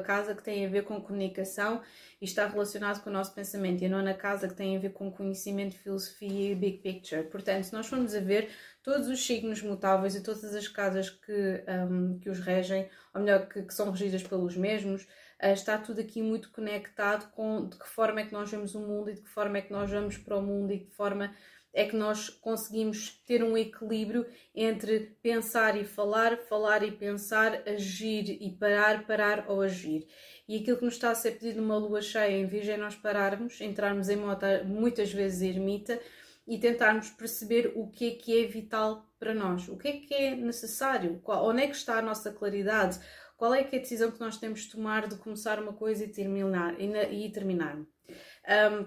casa 0.06 0.36
que 0.36 0.44
tem 0.44 0.66
a 0.66 0.70
ver 0.70 0.84
com 0.84 1.02
comunicação 1.02 1.82
e 2.22 2.26
está 2.26 2.48
relacionado 2.48 3.02
com 3.02 3.10
o 3.10 3.14
nosso 3.14 3.34
pensamento, 3.34 3.82
e 3.82 3.86
a 3.86 3.90
nona 3.90 4.14
casa 4.14 4.48
que 4.48 4.54
tem 4.54 4.76
a 4.76 4.80
ver 4.80 4.92
com 4.92 5.12
conhecimento, 5.12 5.76
filosofia 5.76 6.52
e 6.52 6.56
big 6.56 6.80
picture. 6.80 7.24
Portanto, 7.24 7.64
se 7.64 7.74
nós 7.74 7.88
formos 7.88 8.14
a 8.14 8.20
ver 8.20 8.50
todos 8.84 9.08
os 9.08 9.26
signos 9.26 9.62
mutáveis 9.62 10.16
e 10.16 10.22
todas 10.22 10.54
as 10.54 10.68
casas 10.68 11.10
que, 11.10 11.64
um, 11.90 12.20
que 12.20 12.30
os 12.30 12.40
regem, 12.40 12.90
ou 13.14 13.22
melhor, 13.22 13.48
que, 13.48 13.64
que 13.64 13.74
são 13.74 13.90
regidas 13.90 14.24
pelos 14.24 14.56
mesmos, 14.56 15.08
está 15.42 15.78
tudo 15.78 16.02
aqui 16.02 16.22
muito 16.22 16.50
conectado 16.52 17.32
com 17.32 17.68
de 17.68 17.78
que 17.78 17.88
forma 17.88 18.22
é 18.22 18.26
que 18.26 18.34
nós 18.34 18.50
vemos 18.50 18.74
o 18.76 18.80
mundo 18.80 19.10
e 19.10 19.16
de 19.16 19.22
que 19.22 19.30
forma 19.30 19.58
é 19.58 19.62
que 19.62 19.72
nós 19.72 19.92
vamos 19.92 20.18
para 20.18 20.38
o 20.38 20.42
mundo 20.42 20.72
e 20.72 20.80
de 20.80 20.86
que 20.86 20.96
forma 20.96 21.34
é 21.76 21.86
que 21.86 21.96
nós 21.96 22.30
conseguimos 22.30 23.22
ter 23.28 23.44
um 23.44 23.58
equilíbrio 23.58 24.26
entre 24.56 25.18
pensar 25.22 25.76
e 25.76 25.84
falar, 25.84 26.38
falar 26.38 26.84
e 26.84 26.92
pensar, 26.92 27.64
agir 27.68 28.42
e 28.42 28.50
parar, 28.50 29.06
parar 29.06 29.46
ou 29.50 29.62
agir. 29.62 30.08
E 30.48 30.58
aquilo 30.58 30.78
que 30.78 30.86
nos 30.86 30.94
está 30.94 31.12
a 31.12 31.16
ser 31.16 31.32
pedido 31.32 31.62
numa 31.62 31.78
lua 31.78 32.02
cheia, 32.02 32.32
em 32.32 32.46
virgem, 32.46 32.76
é 32.76 32.78
nós 32.78 32.96
pararmos, 32.96 33.60
entrarmos 33.60 34.08
em 34.08 34.16
moto 34.16 34.46
muitas 34.66 35.12
vezes 35.12 35.42
ermita 35.42 36.00
e 36.48 36.58
tentarmos 36.58 37.10
perceber 37.10 37.74
o 37.76 37.88
que 37.88 38.12
é 38.12 38.16
que 38.16 38.44
é 38.44 38.48
vital 38.48 39.06
para 39.20 39.34
nós, 39.34 39.68
o 39.68 39.76
que 39.76 39.88
é 39.88 39.92
que 39.94 40.14
é 40.14 40.36
necessário, 40.36 41.20
qual, 41.24 41.46
onde 41.46 41.64
é 41.64 41.68
que 41.68 41.76
está 41.76 41.98
a 41.98 42.02
nossa 42.02 42.32
claridade, 42.32 43.00
qual 43.38 43.54
é 43.54 43.64
que 43.64 43.76
é 43.76 43.80
a 43.80 43.82
decisão 43.82 44.12
que 44.12 44.20
nós 44.20 44.38
temos 44.38 44.62
de 44.62 44.72
tomar 44.72 45.08
de 45.08 45.16
começar 45.18 45.60
uma 45.60 45.74
coisa 45.74 46.04
e 46.06 46.08
terminar. 46.08 46.80
E, 46.80 47.26
e 47.26 47.32
terminar. 47.32 47.78
Um, 47.78 48.86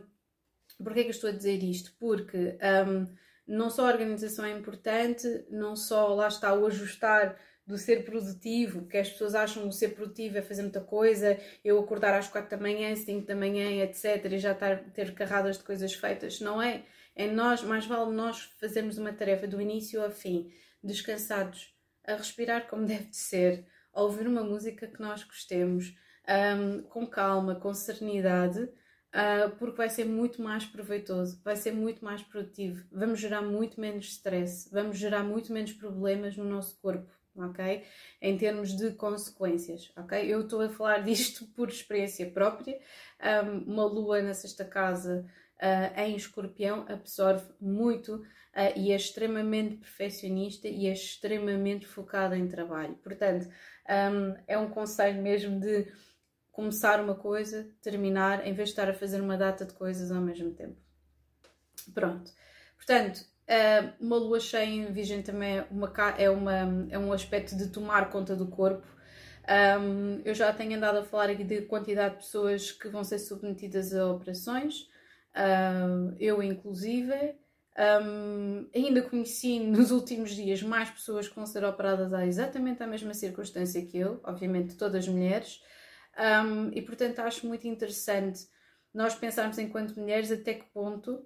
Porquê 0.82 1.00
é 1.00 1.02
que 1.02 1.08
eu 1.08 1.14
estou 1.14 1.30
a 1.30 1.32
dizer 1.32 1.62
isto? 1.62 1.92
Porque 1.98 2.56
um, 2.86 3.06
não 3.46 3.68
só 3.68 3.86
a 3.86 3.92
organização 3.92 4.44
é 4.44 4.52
importante, 4.52 5.26
não 5.50 5.74
só 5.74 6.14
lá 6.14 6.28
está 6.28 6.54
o 6.54 6.66
ajustar 6.66 7.36
do 7.66 7.76
ser 7.76 8.04
produtivo, 8.04 8.86
que 8.86 8.96
as 8.96 9.10
pessoas 9.10 9.34
acham 9.34 9.64
que 9.64 9.68
o 9.68 9.72
ser 9.72 9.88
produtivo 9.88 10.38
é 10.38 10.42
fazer 10.42 10.62
muita 10.62 10.80
coisa, 10.80 11.38
eu 11.64 11.78
acordar 11.78 12.14
às 12.14 12.28
4 12.28 12.48
da 12.48 12.56
manhã, 12.56 12.94
5 12.94 13.26
da 13.26 13.34
manhã, 13.34 13.82
etc., 13.82 14.24
e 14.32 14.38
já 14.38 14.52
estar, 14.52 14.78
ter 14.92 15.12
carradas 15.14 15.58
de 15.58 15.64
coisas 15.64 15.92
feitas. 15.92 16.40
Não 16.40 16.62
é. 16.62 16.84
É 17.14 17.26
nós, 17.26 17.62
mais 17.62 17.84
vale 17.84 18.12
nós 18.12 18.44
fazermos 18.60 18.96
uma 18.96 19.12
tarefa 19.12 19.46
do 19.46 19.60
início 19.60 20.02
ao 20.02 20.10
fim, 20.10 20.50
descansados, 20.82 21.74
a 22.06 22.14
respirar 22.14 22.68
como 22.68 22.86
deve 22.86 23.06
de 23.06 23.16
ser, 23.16 23.66
ouvir 23.92 24.26
uma 24.26 24.42
música 24.42 24.86
que 24.86 25.00
nós 25.00 25.24
gostemos, 25.24 25.94
um, 26.28 26.82
com 26.82 27.06
calma, 27.06 27.54
com 27.54 27.72
serenidade, 27.72 28.60
uh, 28.62 29.50
porque 29.58 29.76
vai 29.76 29.88
ser 29.88 30.04
muito 30.04 30.42
mais 30.42 30.64
proveitoso, 30.64 31.40
vai 31.42 31.56
ser 31.56 31.72
muito 31.72 32.04
mais 32.04 32.22
produtivo, 32.22 32.86
vamos 32.92 33.18
gerar 33.18 33.42
muito 33.42 33.80
menos 33.80 34.06
stress, 34.06 34.70
vamos 34.70 34.98
gerar 34.98 35.22
muito 35.22 35.52
menos 35.52 35.72
problemas 35.72 36.36
no 36.36 36.44
nosso 36.44 36.78
corpo, 36.80 37.10
ok? 37.36 37.84
Em 38.20 38.36
termos 38.36 38.76
de 38.76 38.92
consequências, 38.92 39.90
ok? 39.96 40.32
Eu 40.32 40.42
estou 40.42 40.60
a 40.60 40.68
falar 40.68 40.98
disto 41.04 41.46
por 41.54 41.68
experiência 41.68 42.30
própria, 42.30 42.78
um, 43.44 43.72
uma 43.72 43.84
lua 43.84 44.22
na 44.22 44.34
sexta 44.34 44.64
casa 44.64 45.26
uh, 45.62 46.00
em 46.00 46.16
escorpião 46.16 46.84
absorve 46.88 47.46
muito 47.60 48.22
uh, 48.58 48.76
e 48.76 48.90
é 48.90 48.96
extremamente 48.96 49.76
perfeccionista 49.76 50.66
e 50.66 50.88
é 50.88 50.92
extremamente 50.92 51.86
focada 51.86 52.36
em 52.36 52.48
trabalho. 52.48 52.96
Portanto, 52.96 53.48
um, 53.88 54.34
é 54.48 54.58
um 54.58 54.68
conselho 54.68 55.22
mesmo 55.22 55.60
de 55.60 55.86
começar 56.50 57.00
uma 57.00 57.14
coisa, 57.14 57.70
terminar, 57.80 58.44
em 58.44 58.52
vez 58.52 58.70
de 58.70 58.72
estar 58.72 58.90
a 58.90 58.94
fazer 58.94 59.20
uma 59.20 59.36
data 59.36 59.64
de 59.64 59.72
coisas 59.74 60.10
ao 60.10 60.20
mesmo 60.20 60.50
tempo. 60.50 60.76
Pronto. 61.94 62.32
Portanto, 62.76 63.24
ah, 63.48 63.94
uma 63.98 64.16
lua 64.16 64.38
cheia 64.38 64.66
em 64.66 64.92
Virgem 64.92 65.22
também 65.22 65.58
é, 65.58 65.66
uma, 65.70 65.90
é, 66.18 66.28
uma, 66.28 66.86
é 66.90 66.98
um 66.98 67.12
aspecto 67.12 67.56
de 67.56 67.68
tomar 67.68 68.10
conta 68.10 68.36
do 68.36 68.46
corpo. 68.46 68.86
Um, 69.80 70.20
eu 70.26 70.34
já 70.34 70.52
tenho 70.52 70.76
andado 70.76 70.98
a 70.98 71.04
falar 71.04 71.30
aqui 71.30 71.42
de 71.42 71.62
quantidade 71.62 72.16
de 72.16 72.20
pessoas 72.20 72.70
que 72.70 72.88
vão 72.88 73.02
ser 73.02 73.18
submetidas 73.18 73.94
a 73.94 74.10
operações, 74.10 74.86
um, 75.34 76.14
eu 76.20 76.42
inclusive. 76.42 77.34
Um, 77.78 78.68
ainda 78.74 79.02
conheci 79.02 79.60
nos 79.60 79.92
últimos 79.92 80.34
dias 80.34 80.60
mais 80.62 80.90
pessoas 80.90 81.28
que 81.28 81.36
vão 81.36 81.46
ser 81.46 81.64
operadas 81.64 82.12
há 82.12 82.26
exatamente 82.26 82.82
a 82.82 82.86
mesma 82.88 83.14
circunstância 83.14 83.86
que 83.86 83.96
eu, 83.96 84.20
obviamente 84.24 84.74
todas 84.74 85.06
mulheres, 85.06 85.62
um, 86.44 86.72
e 86.72 86.82
portanto 86.82 87.20
acho 87.20 87.46
muito 87.46 87.68
interessante 87.68 88.48
nós 88.92 89.14
pensarmos 89.14 89.58
enquanto 89.58 89.98
mulheres 89.98 90.32
até 90.32 90.54
que 90.54 90.64
ponto 90.72 91.24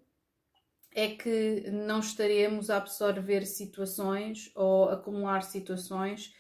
é 0.95 1.09
que 1.09 1.71
não 1.71 2.01
estaremos 2.01 2.69
a 2.69 2.77
absorver 2.77 3.47
situações 3.47 4.53
ou 4.55 4.91
acumular 4.91 5.41
situações 5.43 6.35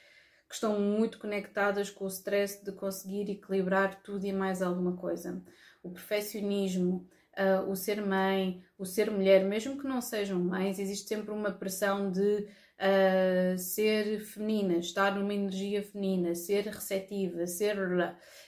que 0.46 0.54
estão 0.54 0.78
muito 0.78 1.18
conectadas 1.18 1.88
com 1.88 2.04
o 2.04 2.08
stress 2.08 2.62
de 2.62 2.72
conseguir 2.72 3.30
equilibrar 3.30 4.02
tudo 4.02 4.26
e 4.26 4.32
mais 4.32 4.60
alguma 4.60 4.94
coisa. 4.94 5.42
O 5.82 5.90
perfeccionismo, 5.90 7.08
uh, 7.38 7.70
o 7.70 7.76
ser 7.76 8.04
mãe, 8.04 8.62
o 8.78 8.84
ser 8.84 9.10
mulher, 9.10 9.44
mesmo 9.44 9.78
que 9.78 9.86
não 9.86 10.00
sejam 10.00 10.38
mães, 10.38 10.78
existe 10.78 11.08
sempre 11.08 11.30
uma 11.30 11.50
pressão 11.50 12.10
de 12.10 12.46
uh, 12.78 13.58
ser 13.58 14.20
feminina, 14.20 14.78
estar 14.78 15.14
numa 15.14 15.34
energia 15.34 15.82
feminina, 15.82 16.34
ser 16.34 16.66
receptiva, 16.66 17.46
ser. 17.46 17.76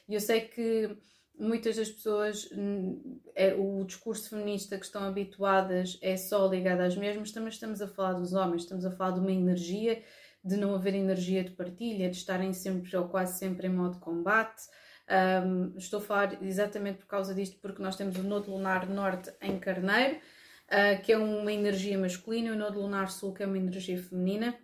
E 0.08 0.14
eu 0.14 0.20
sei 0.20 0.42
que 0.42 0.96
muitas 1.38 1.76
das 1.76 1.90
pessoas, 1.90 2.48
hum, 2.52 3.20
é, 3.34 3.54
o 3.54 3.84
discurso 3.84 4.30
feminista 4.30 4.78
que 4.78 4.84
estão 4.84 5.02
habituadas 5.02 5.98
é 6.00 6.16
só 6.16 6.46
ligado 6.46 6.80
às 6.80 6.96
mesmas, 6.96 7.32
também 7.32 7.48
estamos 7.48 7.82
a 7.82 7.88
falar 7.88 8.14
dos 8.14 8.32
homens, 8.32 8.62
estamos 8.62 8.84
a 8.84 8.90
falar 8.90 9.12
de 9.12 9.20
uma 9.20 9.32
energia, 9.32 10.02
de 10.44 10.56
não 10.56 10.74
haver 10.74 10.94
energia 10.94 11.42
de 11.42 11.52
partilha, 11.52 12.10
de 12.10 12.16
estarem 12.16 12.52
sempre 12.52 12.94
ou 12.96 13.08
quase 13.08 13.38
sempre 13.38 13.66
em 13.66 13.70
modo 13.70 13.98
combate. 13.98 14.62
Um, 15.10 15.76
estou 15.76 16.00
a 16.00 16.02
falar 16.02 16.42
exatamente 16.42 16.98
por 16.98 17.06
causa 17.06 17.34
disto, 17.34 17.58
porque 17.60 17.82
nós 17.82 17.96
temos 17.96 18.16
o 18.16 18.22
Nodo 18.22 18.50
Lunar 18.50 18.88
Norte 18.88 19.32
em 19.40 19.58
Carneiro, 19.58 20.16
uh, 20.16 21.02
que 21.02 21.12
é 21.12 21.18
uma 21.18 21.52
energia 21.52 21.98
masculina, 21.98 22.48
e 22.48 22.50
o 22.52 22.56
Nodo 22.56 22.80
Lunar 22.80 23.10
Sul, 23.10 23.34
que 23.34 23.42
é 23.42 23.46
uma 23.46 23.58
energia 23.58 24.02
feminina 24.02 24.56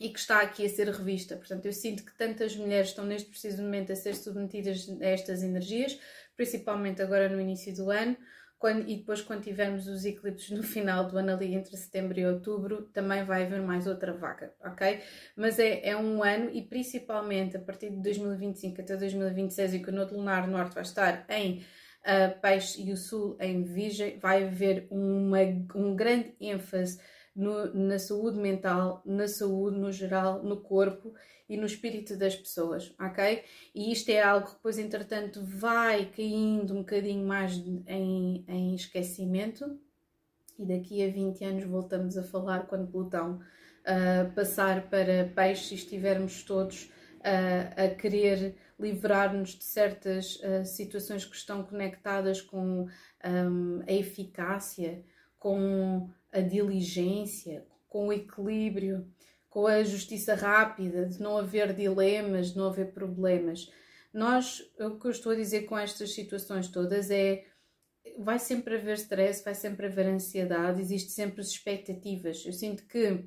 e 0.00 0.10
que 0.10 0.18
está 0.18 0.40
aqui 0.40 0.64
a 0.64 0.68
ser 0.68 0.88
revista. 0.88 1.36
Portanto, 1.36 1.66
eu 1.66 1.72
sinto 1.72 2.04
que 2.04 2.16
tantas 2.16 2.56
mulheres 2.56 2.90
estão 2.90 3.04
neste 3.04 3.28
preciso 3.28 3.62
momento 3.62 3.92
a 3.92 3.96
ser 3.96 4.14
submetidas 4.14 4.88
a 5.00 5.06
estas 5.06 5.42
energias, 5.42 5.98
principalmente 6.36 7.02
agora 7.02 7.28
no 7.28 7.40
início 7.40 7.74
do 7.74 7.90
ano, 7.90 8.16
quando, 8.58 8.88
e 8.88 8.96
depois 8.96 9.22
quando 9.22 9.42
tivermos 9.44 9.86
os 9.86 10.04
eclipses 10.04 10.50
no 10.50 10.62
final 10.62 11.06
do 11.06 11.16
ano 11.16 11.32
ali 11.32 11.54
entre 11.54 11.76
setembro 11.76 12.18
e 12.18 12.26
outubro, 12.26 12.82
também 12.92 13.24
vai 13.24 13.44
haver 13.44 13.62
mais 13.62 13.86
outra 13.86 14.12
vaga, 14.12 14.52
ok? 14.64 15.00
Mas 15.36 15.58
é, 15.58 15.88
é 15.88 15.96
um 15.96 16.22
ano 16.22 16.50
e 16.52 16.62
principalmente 16.62 17.56
a 17.56 17.60
partir 17.60 17.90
de 17.90 18.02
2025 18.02 18.80
até 18.80 18.96
2026 18.96 19.74
e 19.74 19.78
que 19.78 19.90
o 19.90 19.92
Nodo 19.92 20.16
Lunar 20.16 20.48
Norte 20.48 20.74
vai 20.74 20.82
estar 20.82 21.24
em 21.28 21.58
uh, 21.58 22.40
Peixe 22.40 22.82
e 22.82 22.92
o 22.92 22.96
Sul 22.96 23.36
em 23.40 23.62
Virgem, 23.62 24.18
vai 24.18 24.44
haver 24.44 24.88
uma, 24.90 25.38
um 25.76 25.94
grande 25.94 26.34
ênfase 26.40 27.00
no, 27.38 27.72
na 27.72 28.00
saúde 28.00 28.36
mental, 28.36 29.00
na 29.06 29.28
saúde 29.28 29.78
no 29.78 29.92
geral, 29.92 30.42
no 30.42 30.56
corpo 30.60 31.14
e 31.48 31.56
no 31.56 31.64
espírito 31.64 32.16
das 32.16 32.34
pessoas, 32.34 32.92
ok? 33.00 33.44
E 33.72 33.92
isto 33.92 34.10
é 34.10 34.20
algo 34.20 34.48
que 34.48 34.54
depois, 34.54 34.76
entretanto, 34.76 35.40
vai 35.44 36.06
caindo 36.06 36.74
um 36.74 36.78
bocadinho 36.78 37.24
mais 37.24 37.56
em, 37.86 38.44
em 38.48 38.74
esquecimento 38.74 39.78
e 40.58 40.66
daqui 40.66 41.02
a 41.02 41.10
20 41.10 41.44
anos 41.44 41.64
voltamos 41.64 42.18
a 42.18 42.24
falar 42.24 42.66
quando 42.66 42.90
Plutão 42.90 43.36
uh, 43.36 44.32
passar 44.34 44.90
para 44.90 45.30
peixe 45.32 45.74
e 45.74 45.78
estivermos 45.78 46.42
todos 46.42 46.90
uh, 47.20 47.84
a 47.84 47.94
querer 47.94 48.56
livrar-nos 48.80 49.50
de 49.50 49.64
certas 49.64 50.36
uh, 50.36 50.64
situações 50.64 51.24
que 51.24 51.36
estão 51.36 51.62
conectadas 51.62 52.40
com 52.40 52.88
um, 53.24 53.82
a 53.86 53.92
eficácia, 53.92 55.04
com 55.38 56.10
a 56.32 56.40
diligência, 56.40 57.66
com 57.88 58.08
o 58.08 58.12
equilíbrio, 58.12 59.06
com 59.48 59.66
a 59.66 59.82
justiça 59.82 60.34
rápida, 60.34 61.06
de 61.06 61.20
não 61.20 61.38
haver 61.38 61.72
dilemas, 61.72 62.50
de 62.50 62.58
não 62.58 62.66
haver 62.66 62.92
problemas. 62.92 63.70
Nós, 64.12 64.60
o 64.78 64.98
que 64.98 65.06
eu 65.06 65.10
estou 65.10 65.32
a 65.32 65.36
dizer 65.36 65.62
com 65.62 65.78
estas 65.78 66.12
situações 66.12 66.68
todas 66.68 67.10
é 67.10 67.44
vai 68.18 68.38
sempre 68.38 68.76
haver 68.76 68.94
stress, 68.94 69.44
vai 69.44 69.54
sempre 69.54 69.86
haver 69.86 70.06
ansiedade, 70.06 70.80
existe 70.80 71.10
sempre 71.10 71.40
as 71.40 71.48
expectativas. 71.48 72.44
Eu 72.44 72.52
sinto 72.52 72.84
que 72.86 73.24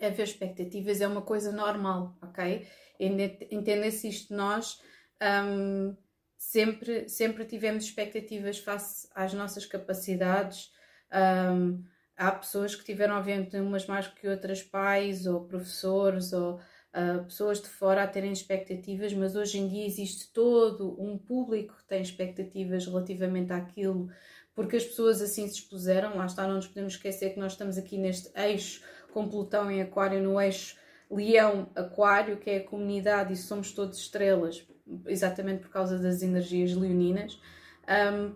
haver 0.00 0.24
expectativas 0.24 1.00
é 1.00 1.06
uma 1.06 1.22
coisa 1.22 1.52
normal, 1.52 2.16
ok? 2.22 2.66
Entender-se 2.98 4.08
isto 4.08 4.34
nós 4.34 4.80
um, 5.22 5.96
sempre, 6.36 7.08
sempre 7.08 7.44
tivemos 7.44 7.84
expectativas 7.84 8.58
face 8.58 9.08
às 9.14 9.34
nossas 9.34 9.66
capacidades. 9.66 10.72
Um, 11.12 11.84
há 12.20 12.30
pessoas 12.32 12.74
que 12.74 12.84
tiveram, 12.84 13.16
obviamente, 13.16 13.56
umas 13.56 13.86
mais 13.86 14.06
que 14.06 14.28
outras 14.28 14.62
pais 14.62 15.26
ou 15.26 15.40
professores 15.46 16.34
ou 16.34 16.56
uh, 16.56 17.24
pessoas 17.24 17.62
de 17.62 17.68
fora 17.68 18.02
a 18.02 18.06
terem 18.06 18.30
expectativas, 18.30 19.14
mas 19.14 19.34
hoje 19.34 19.58
em 19.58 19.66
dia 19.66 19.86
existe 19.86 20.30
todo 20.30 21.02
um 21.02 21.16
público 21.16 21.74
que 21.78 21.84
tem 21.84 22.02
expectativas 22.02 22.86
relativamente 22.86 23.54
àquilo, 23.54 24.10
porque 24.54 24.76
as 24.76 24.84
pessoas 24.84 25.22
assim 25.22 25.48
se 25.48 25.54
expuseram. 25.54 26.14
Lá 26.14 26.26
está, 26.26 26.46
não 26.46 26.56
nos 26.56 26.66
podemos 26.66 26.92
esquecer 26.92 27.30
que 27.30 27.40
nós 27.40 27.52
estamos 27.52 27.78
aqui 27.78 27.96
neste 27.96 28.30
eixo 28.38 28.82
com 29.14 29.26
Plutão 29.26 29.70
em 29.70 29.80
Aquário, 29.80 30.22
no 30.22 30.38
eixo 30.38 30.76
Leão-Aquário, 31.10 32.36
que 32.36 32.50
é 32.50 32.56
a 32.58 32.64
comunidade, 32.64 33.32
e 33.32 33.36
somos 33.36 33.72
todos 33.72 33.98
estrelas, 33.98 34.62
exatamente 35.06 35.62
por 35.62 35.70
causa 35.70 35.98
das 35.98 36.20
energias 36.20 36.74
leoninas. 36.74 37.40
Um, 37.88 38.34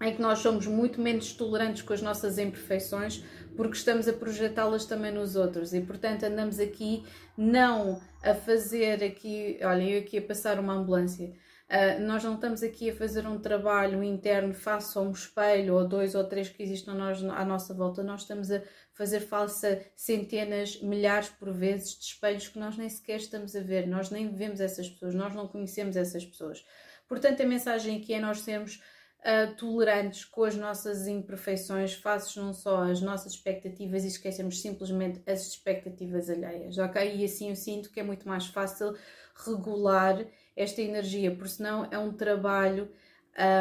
em 0.00 0.14
que 0.14 0.20
nós 0.20 0.40
somos 0.40 0.66
muito 0.66 1.00
menos 1.00 1.32
tolerantes 1.32 1.82
com 1.82 1.92
as 1.92 2.02
nossas 2.02 2.38
imperfeições 2.38 3.24
porque 3.56 3.76
estamos 3.76 4.08
a 4.08 4.12
projetá-las 4.12 4.84
também 4.84 5.12
nos 5.12 5.36
outros. 5.36 5.72
E 5.72 5.80
portanto 5.80 6.24
andamos 6.24 6.58
aqui 6.58 7.04
não 7.36 8.00
a 8.22 8.34
fazer 8.34 9.02
aqui, 9.04 9.58
olha, 9.62 9.82
eu 9.82 10.00
aqui 10.00 10.18
a 10.18 10.22
passar 10.22 10.58
uma 10.58 10.74
ambulância, 10.74 11.26
uh, 11.26 12.00
nós 12.02 12.24
não 12.24 12.34
estamos 12.34 12.62
aqui 12.62 12.90
a 12.90 12.96
fazer 12.96 13.26
um 13.26 13.38
trabalho 13.38 14.02
interno 14.02 14.54
face 14.54 14.96
a 14.96 15.00
um 15.00 15.12
espelho 15.12 15.74
ou 15.74 15.86
dois 15.86 16.14
ou 16.14 16.24
três 16.24 16.48
que 16.48 16.62
existem 16.62 16.94
nós, 16.94 17.22
à 17.22 17.44
nossa 17.44 17.74
volta, 17.74 18.02
nós 18.02 18.22
estamos 18.22 18.50
a 18.50 18.62
fazer 18.92 19.20
falsa 19.20 19.80
centenas, 19.96 20.80
milhares 20.80 21.28
por 21.28 21.52
vezes 21.52 21.98
de 21.98 22.04
espelhos 22.06 22.48
que 22.48 22.58
nós 22.58 22.76
nem 22.76 22.88
sequer 22.88 23.16
estamos 23.16 23.54
a 23.56 23.60
ver, 23.60 23.86
nós 23.86 24.10
nem 24.10 24.32
vemos 24.32 24.60
essas 24.60 24.88
pessoas, 24.88 25.14
nós 25.14 25.34
não 25.34 25.48
conhecemos 25.48 25.96
essas 25.96 26.24
pessoas. 26.24 26.64
Portanto, 27.08 27.42
a 27.42 27.46
mensagem 27.46 27.98
aqui 27.98 28.14
é 28.14 28.20
nós 28.20 28.40
sermos 28.40 28.80
uh, 29.24 29.54
tolerantes 29.56 30.24
com 30.24 30.44
as 30.44 30.54
nossas 30.54 31.06
imperfeições, 31.06 31.94
face 31.94 32.38
não 32.38 32.52
só 32.52 32.84
às 32.84 33.00
nossas 33.00 33.32
expectativas 33.32 34.04
e 34.04 34.08
esquecemos 34.08 34.60
simplesmente 34.60 35.22
as 35.26 35.46
expectativas 35.46 36.28
alheias, 36.28 36.78
ok? 36.78 37.16
E 37.16 37.24
assim 37.24 37.48
eu 37.48 37.56
sinto 37.56 37.90
que 37.90 38.00
é 38.00 38.02
muito 38.02 38.28
mais 38.28 38.46
fácil 38.46 38.94
regular 39.34 40.24
esta 40.56 40.82
energia, 40.82 41.34
porque 41.34 41.48
senão 41.48 41.88
é 41.90 41.98
um 41.98 42.12
trabalho 42.12 42.88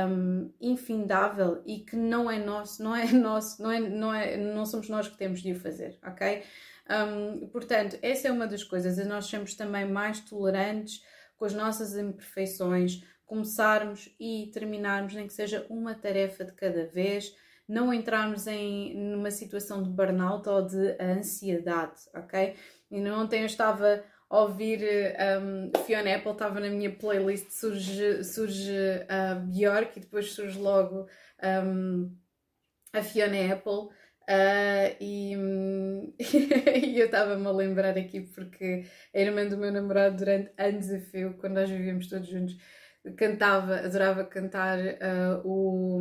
um, 0.10 0.52
infindável 0.62 1.62
e 1.66 1.80
que 1.80 1.96
não 1.96 2.30
é 2.30 2.38
nosso, 2.38 2.84
não 2.84 2.96
é 2.96 3.06
nosso, 3.12 3.62
não, 3.62 3.72
é, 3.72 3.80
não, 3.80 4.14
é, 4.14 4.38
não 4.38 4.66
somos 4.66 4.90
nós 4.90 5.08
que 5.08 5.18
temos 5.18 5.42
de 5.42 5.54
o 5.54 5.60
fazer, 5.60 5.98
ok? 6.06 6.44
Um, 6.90 7.48
portanto, 7.48 7.98
essa 8.02 8.28
é 8.28 8.32
uma 8.32 8.46
das 8.46 8.64
coisas, 8.64 9.04
nós 9.08 9.26
sermos 9.28 9.56
também 9.56 9.90
mais 9.90 10.20
tolerantes 10.20 11.02
com 11.38 11.46
as 11.46 11.54
nossas 11.54 11.98
imperfeições, 11.98 13.04
começarmos 13.26 14.14
e 14.20 14.50
terminarmos, 14.54 15.14
nem 15.14 15.28
que 15.28 15.34
seja 15.34 15.66
uma 15.70 15.96
tarefa 15.96 16.44
de 16.46 16.54
cada 16.54 16.86
vez, 16.88 17.34
não 17.68 17.94
entrarmos 17.94 18.46
em 18.48 18.96
numa 18.96 19.32
situação 19.32 19.82
de 19.82 19.90
burnout 19.90 20.48
ou 20.50 20.66
de 20.66 20.98
ansiedade, 21.02 22.02
ok? 22.14 22.56
E 22.92 23.10
ontem 23.10 23.42
eu 23.42 23.46
estava 23.46 24.04
a 24.30 24.40
ouvir 24.40 24.82
um, 25.42 25.72
Fiona 25.86 26.16
Apple, 26.16 26.32
estava 26.32 26.60
na 26.60 26.70
minha 26.70 26.92
playlist, 26.92 27.52
surge, 27.52 28.24
surge 28.24 28.74
a 29.08 29.36
Björk 29.36 29.98
e 29.98 30.02
depois 30.02 30.34
surge 30.34 30.58
logo 30.58 31.08
um, 31.66 32.16
a 32.92 33.02
Fiona 33.02 33.54
Apple. 33.54 33.90
Uh, 34.24 34.96
e, 35.02 35.36
e, 36.96 37.00
eu 37.00 37.06
estava-me 37.06 37.46
a 37.46 37.52
lembrar 37.52 37.98
aqui 37.98 38.22
porque 38.22 38.86
a 39.14 39.20
irmã 39.20 39.46
do 39.46 39.58
meu 39.58 39.72
namorado 39.72 40.18
durante 40.18 40.52
anos 40.58 40.90
a 40.90 41.00
fio, 41.00 41.36
quando 41.40 41.56
nós 41.56 41.70
vivíamos 41.70 42.08
todos 42.08 42.30
juntos, 42.30 42.56
cantava, 43.18 43.78
adorava 43.78 44.24
cantar 44.26 44.80
uh, 44.80 45.42
o 45.46 46.00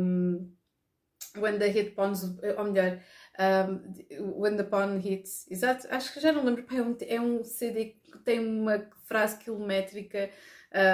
When 1.37 1.57
the 1.57 1.67
Hit 1.67 1.91
Pawns, 1.91 2.23
ou 2.57 2.63
melhor, 2.65 2.99
um, 3.39 4.39
When 4.39 4.55
the 4.55 4.63
Pawn 4.63 4.99
Hits, 4.99 5.49
exato, 5.49 5.87
acho 5.89 6.13
que 6.13 6.19
já 6.19 6.31
não 6.31 6.45
lembro, 6.45 6.65
é 6.69 7.19
um, 7.19 7.39
é 7.41 7.43
CD 7.43 7.85
que 8.03 8.17
tem 8.19 8.39
uma 8.39 8.87
frase 9.05 9.37
quilométrica 9.37 10.29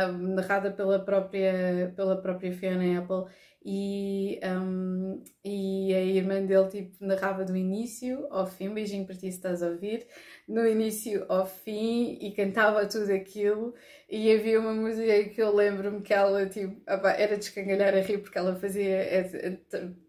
um, 0.10 0.36
narrada 0.36 0.72
pela 0.72 1.00
própria, 1.00 1.92
pela 1.96 2.22
própria 2.22 2.54
Fiona 2.54 3.00
Apple 3.00 3.34
e, 3.64 4.40
um, 4.44 5.22
e 5.44 5.94
a 5.94 6.02
irmã 6.02 6.46
dele 6.46 6.68
tipo, 6.70 7.06
narrava 7.06 7.44
do 7.44 7.56
início 7.56 8.26
ao 8.30 8.48
fim, 8.48 8.74
beijinho 8.74 9.06
para 9.06 9.16
ti 9.16 9.22
se 9.22 9.38
estás 9.38 9.62
a 9.62 9.68
ouvir, 9.68 10.08
no 10.48 10.66
início 10.66 11.26
ao 11.28 11.46
fim 11.46 12.18
e 12.22 12.32
cantava 12.32 12.86
tudo 12.86 13.12
aquilo 13.12 13.74
e 14.10 14.32
havia 14.32 14.60
uma 14.60 14.74
música 14.74 15.26
que 15.26 15.42
eu 15.42 15.54
lembro-me 15.54 16.02
que 16.02 16.14
ela 16.14 16.46
tipo, 16.46 16.82
era 16.88 17.38
de 17.38 17.44
escangalhar 17.44 17.94
a 17.94 18.00
rir 18.00 18.20
porque 18.20 18.38
ela 18.38 18.56
fazia, 18.56 18.96
é, 18.96 19.58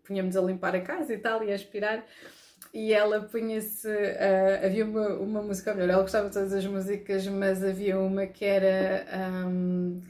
punha-nos 0.04 0.36
a 0.36 0.40
limpar 0.40 0.76
a 0.76 0.80
casa 0.80 1.12
e 1.12 1.18
tal 1.18 1.42
e 1.42 1.50
a 1.50 1.54
aspirar 1.54 2.06
e 2.72 2.92
ela 2.92 3.20
punha-se. 3.22 3.88
Uh, 3.88 4.64
havia 4.64 4.84
uma, 4.84 5.08
uma 5.14 5.42
música, 5.42 5.74
melhor, 5.74 5.90
ela 5.90 6.02
gostava 6.02 6.28
de 6.28 6.34
todas 6.34 6.52
as 6.52 6.64
músicas, 6.64 7.26
mas 7.26 7.64
havia 7.64 7.98
uma 7.98 8.26
que 8.26 8.44
era. 8.44 9.06
Um, 9.48 10.00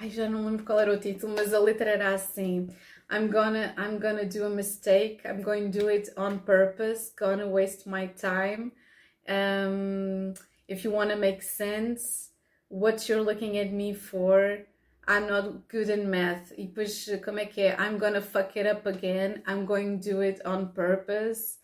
ai, 0.00 0.10
já 0.10 0.28
não 0.28 0.46
lembro 0.46 0.64
qual 0.64 0.80
era 0.80 0.92
o 0.92 0.98
título, 0.98 1.34
mas 1.36 1.52
a 1.52 1.58
letra 1.58 1.90
era 1.90 2.14
assim: 2.14 2.68
I'm 3.10 3.28
gonna, 3.28 3.74
I'm 3.78 3.98
gonna 3.98 4.24
do 4.24 4.44
a 4.44 4.50
mistake, 4.50 5.20
I'm 5.24 5.42
going 5.42 5.70
to 5.70 5.78
do 5.78 5.88
it 5.88 6.10
on 6.16 6.38
purpose, 6.40 7.12
gonna 7.18 7.46
waste 7.46 7.88
my 7.88 8.08
time. 8.08 8.72
Um, 9.28 10.34
if 10.68 10.84
you 10.84 10.92
wanna 10.92 11.16
make 11.16 11.42
sense, 11.42 12.30
what 12.68 13.08
you're 13.08 13.22
looking 13.22 13.58
at 13.58 13.72
me 13.72 13.94
for. 13.94 14.58
I'm 15.08 15.28
not 15.28 15.68
good 15.68 15.88
in 15.88 16.10
math. 16.10 16.52
E 16.58 16.66
depois, 16.66 17.06
como 17.24 17.38
é 17.38 17.46
que 17.46 17.62
é? 17.62 17.76
I'm 17.78 17.96
gonna 17.96 18.20
fuck 18.20 18.56
it 18.56 18.66
up 18.66 18.88
again. 18.88 19.40
I'm 19.46 19.64
going 19.64 20.00
to 20.00 20.10
do 20.10 20.20
it 20.20 20.40
on 20.44 20.72
purpose. 20.74 21.58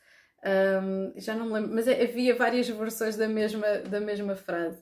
Um, 0.45 1.13
já 1.17 1.35
não 1.35 1.47
me 1.47 1.53
lembro, 1.53 1.75
mas 1.75 1.89
havia 1.89 2.35
várias 2.35 2.69
versões 2.69 3.17
da 3.17 3.29
mesma, 3.29 3.79
da 3.79 4.01
mesma 4.01 4.35
frase. 4.37 4.81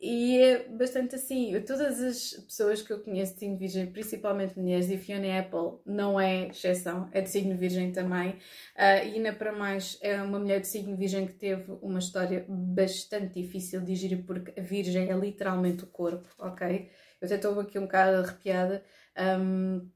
E 0.00 0.38
é 0.38 0.68
bastante 0.68 1.14
assim. 1.14 1.58
Todas 1.62 2.00
as 2.00 2.32
pessoas 2.44 2.82
que 2.82 2.92
eu 2.92 3.00
conheço 3.00 3.34
de 3.34 3.40
signo 3.40 3.56
virgem, 3.56 3.86
principalmente 3.86 4.58
mulheres, 4.58 4.90
e 4.90 4.98
Fiona 4.98 5.38
Apple 5.38 5.80
não 5.86 6.20
é 6.20 6.48
exceção, 6.48 7.08
é 7.12 7.20
de 7.20 7.30
signo 7.30 7.56
virgem 7.56 7.92
também. 7.92 8.30
Uh, 8.30 9.06
e 9.06 9.14
ainda 9.14 9.32
para 9.32 9.52
mais, 9.52 9.98
é 10.02 10.20
uma 10.20 10.38
mulher 10.38 10.60
de 10.60 10.66
signo 10.66 10.96
virgem 10.96 11.26
que 11.26 11.34
teve 11.34 11.72
uma 11.80 11.98
história 11.98 12.44
bastante 12.48 13.40
difícil 13.40 13.80
de 13.80 13.94
gerir, 13.94 14.24
porque 14.26 14.58
a 14.60 14.62
virgem 14.62 15.10
é 15.10 15.14
literalmente 15.16 15.84
o 15.84 15.86
corpo, 15.86 16.28
ok? 16.38 16.90
Eu 17.20 17.26
até 17.26 17.36
estou 17.36 17.58
aqui 17.60 17.78
um 17.78 17.82
bocado 17.82 18.18
arrepiada. 18.18 18.84
Um, 19.18 19.88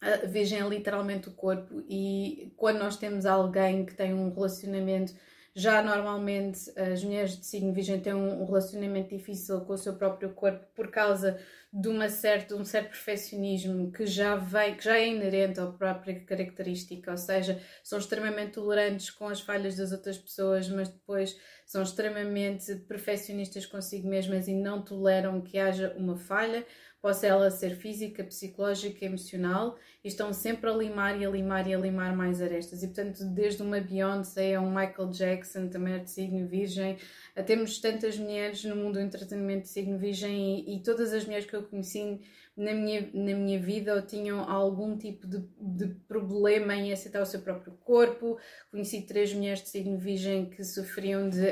a 0.00 0.26
virgem 0.26 0.60
é 0.60 0.68
literalmente 0.68 1.28
o 1.28 1.32
corpo 1.32 1.82
e 1.88 2.52
quando 2.56 2.78
nós 2.78 2.98
temos 2.98 3.24
alguém 3.24 3.86
que 3.86 3.94
tem 3.94 4.12
um 4.12 4.32
relacionamento 4.32 5.14
já 5.54 5.82
normalmente 5.82 6.58
as 6.76 7.04
mulheres 7.04 7.38
de 7.38 7.46
signo 7.46 7.72
virgem 7.72 8.00
têm 8.00 8.12
um 8.12 8.44
relacionamento 8.44 9.16
difícil 9.16 9.60
com 9.60 9.74
o 9.74 9.78
seu 9.78 9.94
próprio 9.94 10.30
corpo 10.34 10.66
por 10.74 10.90
causa 10.90 11.38
de, 11.72 11.88
uma 11.88 12.08
certa, 12.08 12.56
um 12.56 12.64
certo 12.64 12.88
perfeccionismo 12.88 13.92
que 13.92 14.04
já 14.04 14.36
vem, 14.36 14.76
que 14.76 14.84
já 14.84 14.96
é 14.96 15.08
inerente 15.08 15.60
à 15.60 15.66
própria 15.66 16.18
característica, 16.20 17.10
ou 17.10 17.16
seja, 17.16 17.60
são 17.82 17.98
extremamente 17.98 18.52
tolerantes 18.52 19.10
com 19.10 19.28
as 19.28 19.40
falhas 19.40 19.76
das 19.76 19.92
outras 19.92 20.18
pessoas, 20.18 20.68
mas 20.68 20.88
depois 20.88 21.38
são 21.66 21.82
extremamente 21.82 22.74
perfeccionistas 22.88 23.64
consigo 23.64 24.08
mesmas 24.08 24.48
e 24.48 24.54
não 24.54 24.82
toleram 24.82 25.40
que 25.40 25.58
haja 25.58 25.94
uma 25.96 26.16
falha 26.16 26.66
possa 27.04 27.26
ela 27.26 27.50
ser 27.50 27.76
física, 27.76 28.24
psicológica, 28.24 29.04
emocional, 29.04 29.76
e 30.02 30.08
estão 30.08 30.32
sempre 30.32 30.70
a 30.70 30.72
limar 30.72 31.20
e 31.20 31.26
a 31.26 31.28
limar 31.28 31.66
e 31.68 31.74
a 31.74 31.78
limar 31.78 32.16
mais 32.16 32.40
arestas. 32.40 32.82
E 32.82 32.86
portanto, 32.86 33.22
desde 33.26 33.62
uma 33.62 33.78
Beyoncé 33.78 34.54
a 34.54 34.60
um 34.62 34.70
Michael 34.70 35.10
Jackson, 35.10 35.68
também 35.68 35.96
é 35.96 35.98
de 35.98 36.10
signo 36.10 36.48
virgem, 36.48 36.96
temos 37.44 37.78
tantas 37.78 38.16
mulheres 38.16 38.64
no 38.64 38.74
mundo 38.74 38.94
do 38.94 39.00
entretenimento 39.00 39.64
de 39.64 39.68
signo 39.68 39.98
virgem 39.98 40.64
e, 40.66 40.76
e 40.76 40.82
todas 40.82 41.12
as 41.12 41.26
mulheres 41.26 41.44
que 41.44 41.54
eu 41.54 41.64
conheci 41.64 42.22
na 42.56 42.72
minha, 42.72 43.02
na 43.12 43.34
minha 43.34 43.60
vida 43.60 43.94
ou 43.94 44.00
tinham 44.00 44.48
algum 44.48 44.96
tipo 44.96 45.26
de, 45.26 45.44
de 45.60 45.88
problema 46.08 46.74
em 46.74 46.90
aceitar 46.90 47.20
o 47.20 47.26
seu 47.26 47.40
próprio 47.40 47.74
corpo. 47.84 48.38
Conheci 48.70 49.02
três 49.02 49.30
mulheres 49.34 49.62
de 49.62 49.68
signo 49.68 49.98
virgem 49.98 50.46
que 50.46 50.64
sofriam 50.64 51.28
de 51.28 51.44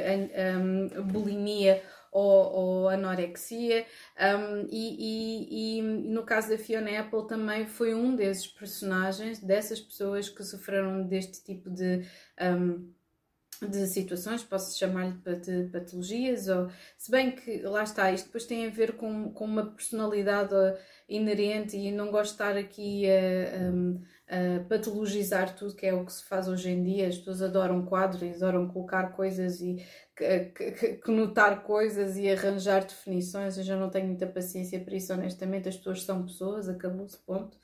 um, 0.59 1.03
bulimia 1.03 1.83
ou, 2.13 2.53
ou 2.53 2.89
anorexia. 2.89 3.87
Um, 4.21 4.67
e, 4.71 4.97
e, 4.99 5.79
e, 5.79 5.83
no 5.83 6.23
caso 6.25 6.51
da 6.51 6.59
Fiona 6.59 7.01
Apple 7.01 7.27
também 7.27 7.67
foi 7.67 7.95
um 7.95 8.15
desses 8.15 8.47
personagens, 8.47 9.41
dessas 9.41 9.81
pessoas 9.81 10.29
que 10.29 10.45
sofreram 10.45 11.03
deste 11.03 11.43
tipo 11.43 11.71
de. 11.71 12.07
Um, 12.41 12.93
de 13.69 13.87
situações, 13.87 14.43
posso 14.43 14.77
chamar-lhe 14.77 15.17
de 15.41 15.71
patologias, 15.71 16.49
ou 16.49 16.69
se 16.99 17.11
bem 17.11 17.31
que 17.31 17.63
lá 17.63 17.85
está, 17.85 18.11
isto 18.11 18.27
depois 18.27 18.45
tem 18.45 18.67
a 18.67 18.71
ver 18.71 18.97
com, 18.97 19.31
com 19.33 19.45
uma 19.45 19.67
personalidade 19.67 20.53
inerente 21.09 21.77
e 21.77 21.93
não 21.93 22.11
gosto 22.11 22.31
de 22.31 22.43
estar 22.43 22.57
aqui 22.57 23.05
a, 23.09 23.71
uh, 24.33 24.65
patologizar 24.69 25.55
tudo, 25.55 25.75
que 25.75 25.87
é 25.87 25.95
o 25.95 26.05
que 26.05 26.13
se 26.13 26.25
faz 26.25 26.49
hoje 26.49 26.71
em 26.71 26.83
dia. 26.83 27.09
As 27.09 27.19
pessoas 27.19 27.43
adoram 27.43 27.85
quadros 27.85 28.43
adoram 28.43 28.69
colocar 28.69 29.13
coisas 29.13 29.61
e 29.61 29.85
notar 31.07 31.63
coisas 31.63 32.17
e 32.17 32.31
arranjar 32.31 32.85
definições. 32.85 33.59
Eu 33.59 33.65
já 33.65 33.77
não 33.77 33.91
tenho 33.91 34.07
muita 34.07 34.27
paciência 34.27 34.81
para 34.81 34.95
isso, 34.95 35.13
honestamente. 35.13 35.69
As 35.69 35.77
pessoas 35.77 36.03
são 36.03 36.25
pessoas, 36.25 36.69
acabou-se, 36.69 37.19
ponto. 37.19 37.57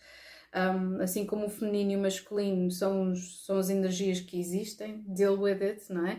Um, 0.54 1.02
assim 1.02 1.26
como 1.26 1.44
o 1.44 1.50
feminino 1.50 1.92
e 1.92 1.96
o 1.96 2.00
masculino 2.00 2.70
são, 2.70 3.12
os, 3.12 3.44
são 3.44 3.58
as 3.58 3.68
energias 3.68 4.20
que 4.20 4.40
existem, 4.40 5.04
deal 5.06 5.38
with 5.38 5.62
it, 5.62 5.92
não 5.92 6.06
é? 6.06 6.18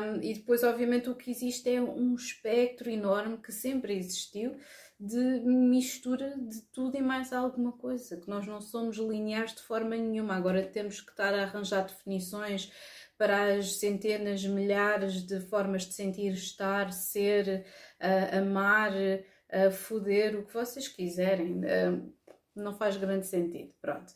Um, 0.00 0.22
e 0.22 0.34
depois, 0.34 0.62
obviamente, 0.64 1.10
o 1.10 1.14
que 1.14 1.30
existe 1.30 1.68
é 1.68 1.80
um 1.80 2.14
espectro 2.14 2.88
enorme 2.88 3.36
que 3.36 3.52
sempre 3.52 3.94
existiu 3.94 4.56
de 4.98 5.40
mistura 5.40 6.34
de 6.36 6.60
tudo 6.72 6.96
e 6.96 7.02
mais 7.02 7.32
alguma 7.32 7.70
coisa, 7.72 8.16
que 8.16 8.28
nós 8.28 8.46
não 8.46 8.60
somos 8.60 8.96
lineares 8.96 9.54
de 9.54 9.62
forma 9.62 9.94
nenhuma. 9.96 10.34
Agora 10.34 10.62
temos 10.62 11.00
que 11.00 11.10
estar 11.10 11.32
a 11.32 11.42
arranjar 11.42 11.86
definições 11.86 12.72
para 13.18 13.56
as 13.56 13.80
centenas, 13.80 14.44
milhares 14.44 15.26
de 15.26 15.40
formas 15.40 15.82
de 15.82 15.92
sentir, 15.92 16.32
estar, 16.32 16.92
ser, 16.92 17.66
uh, 18.00 18.38
amar, 18.38 18.92
uh, 18.92 19.70
foder, 19.72 20.38
o 20.38 20.46
que 20.46 20.54
vocês 20.54 20.86
quiserem. 20.86 21.58
Uh, 21.64 22.14
não 22.54 22.72
faz 22.74 22.96
grande 22.96 23.26
sentido, 23.26 23.72
pronto. 23.80 24.12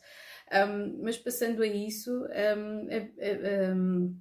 Um, 0.51 1.03
mas 1.03 1.17
passando 1.17 1.61
a 1.61 1.67
isso, 1.67 2.11
um, 2.11 2.87
a, 2.89 3.73
um, 3.73 4.19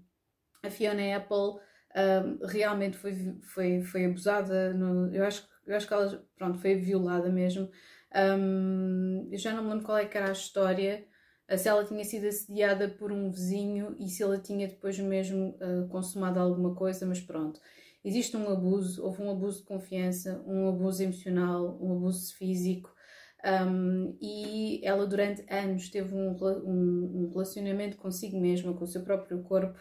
a, 0.63 0.71
Fiona 0.71 1.17
Apple 1.17 1.61
realmente 2.45 2.97
foi, 2.97 3.37
foi, 3.43 3.83
foi 3.83 4.05
abusada, 4.05 4.73
no, 4.73 5.13
eu, 5.13 5.25
acho, 5.25 5.47
eu 5.67 5.77
acho 5.77 5.87
que 5.87 5.93
ela 5.93 6.25
pronto, 6.37 6.59
foi 6.59 6.77
violada 6.77 7.29
mesmo. 7.29 7.69
eu 9.31 9.39
já 9.39 9.53
não 9.53 9.65
me 9.65 9.71
lembro 9.71 9.85
qual 9.85 9.99
é 9.99 10.07
que 10.07 10.17
era 10.17 10.29
a 10.29 10.33
história, 10.33 11.05
se 11.57 11.69
ela 11.69 11.85
tinha 11.85 12.05
sido 12.05 12.27
assediada 12.27 12.89
por 12.89 13.13
um 13.13 13.31
vizinho 13.31 13.97
e 13.99 14.09
se 14.09 14.23
ela 14.23 14.39
tinha 14.39 14.69
depois 14.69 14.99
mesmo 14.99 15.57
uh, 15.61 15.89
consumado 15.89 16.39
alguma 16.39 16.75
coisa, 16.75 17.07
mas 17.07 17.21
pronto. 17.21 17.61
Existe 18.05 18.37
um 18.37 18.51
abuso, 18.51 19.05
houve 19.05 19.23
um 19.23 19.31
abuso 19.31 19.61
de 19.61 19.67
confiança, 19.67 20.43
um 20.47 20.69
abuso 20.69 21.03
emocional, 21.03 21.79
um 21.81 21.93
abuso 21.93 22.35
físico, 22.35 22.93
um, 23.45 24.17
e 24.21 24.81
ela 24.85 25.05
durante 25.07 25.45
anos 25.53 25.89
teve 25.89 26.15
um, 26.15 26.31
um, 26.31 27.25
um, 27.25 27.31
relacionamento 27.31 27.97
consigo 27.97 28.41
mesma, 28.41 28.73
com 28.73 28.85
o 28.85 28.89
seu 28.89 29.03
próprio 29.03 29.43
corpo, 29.43 29.79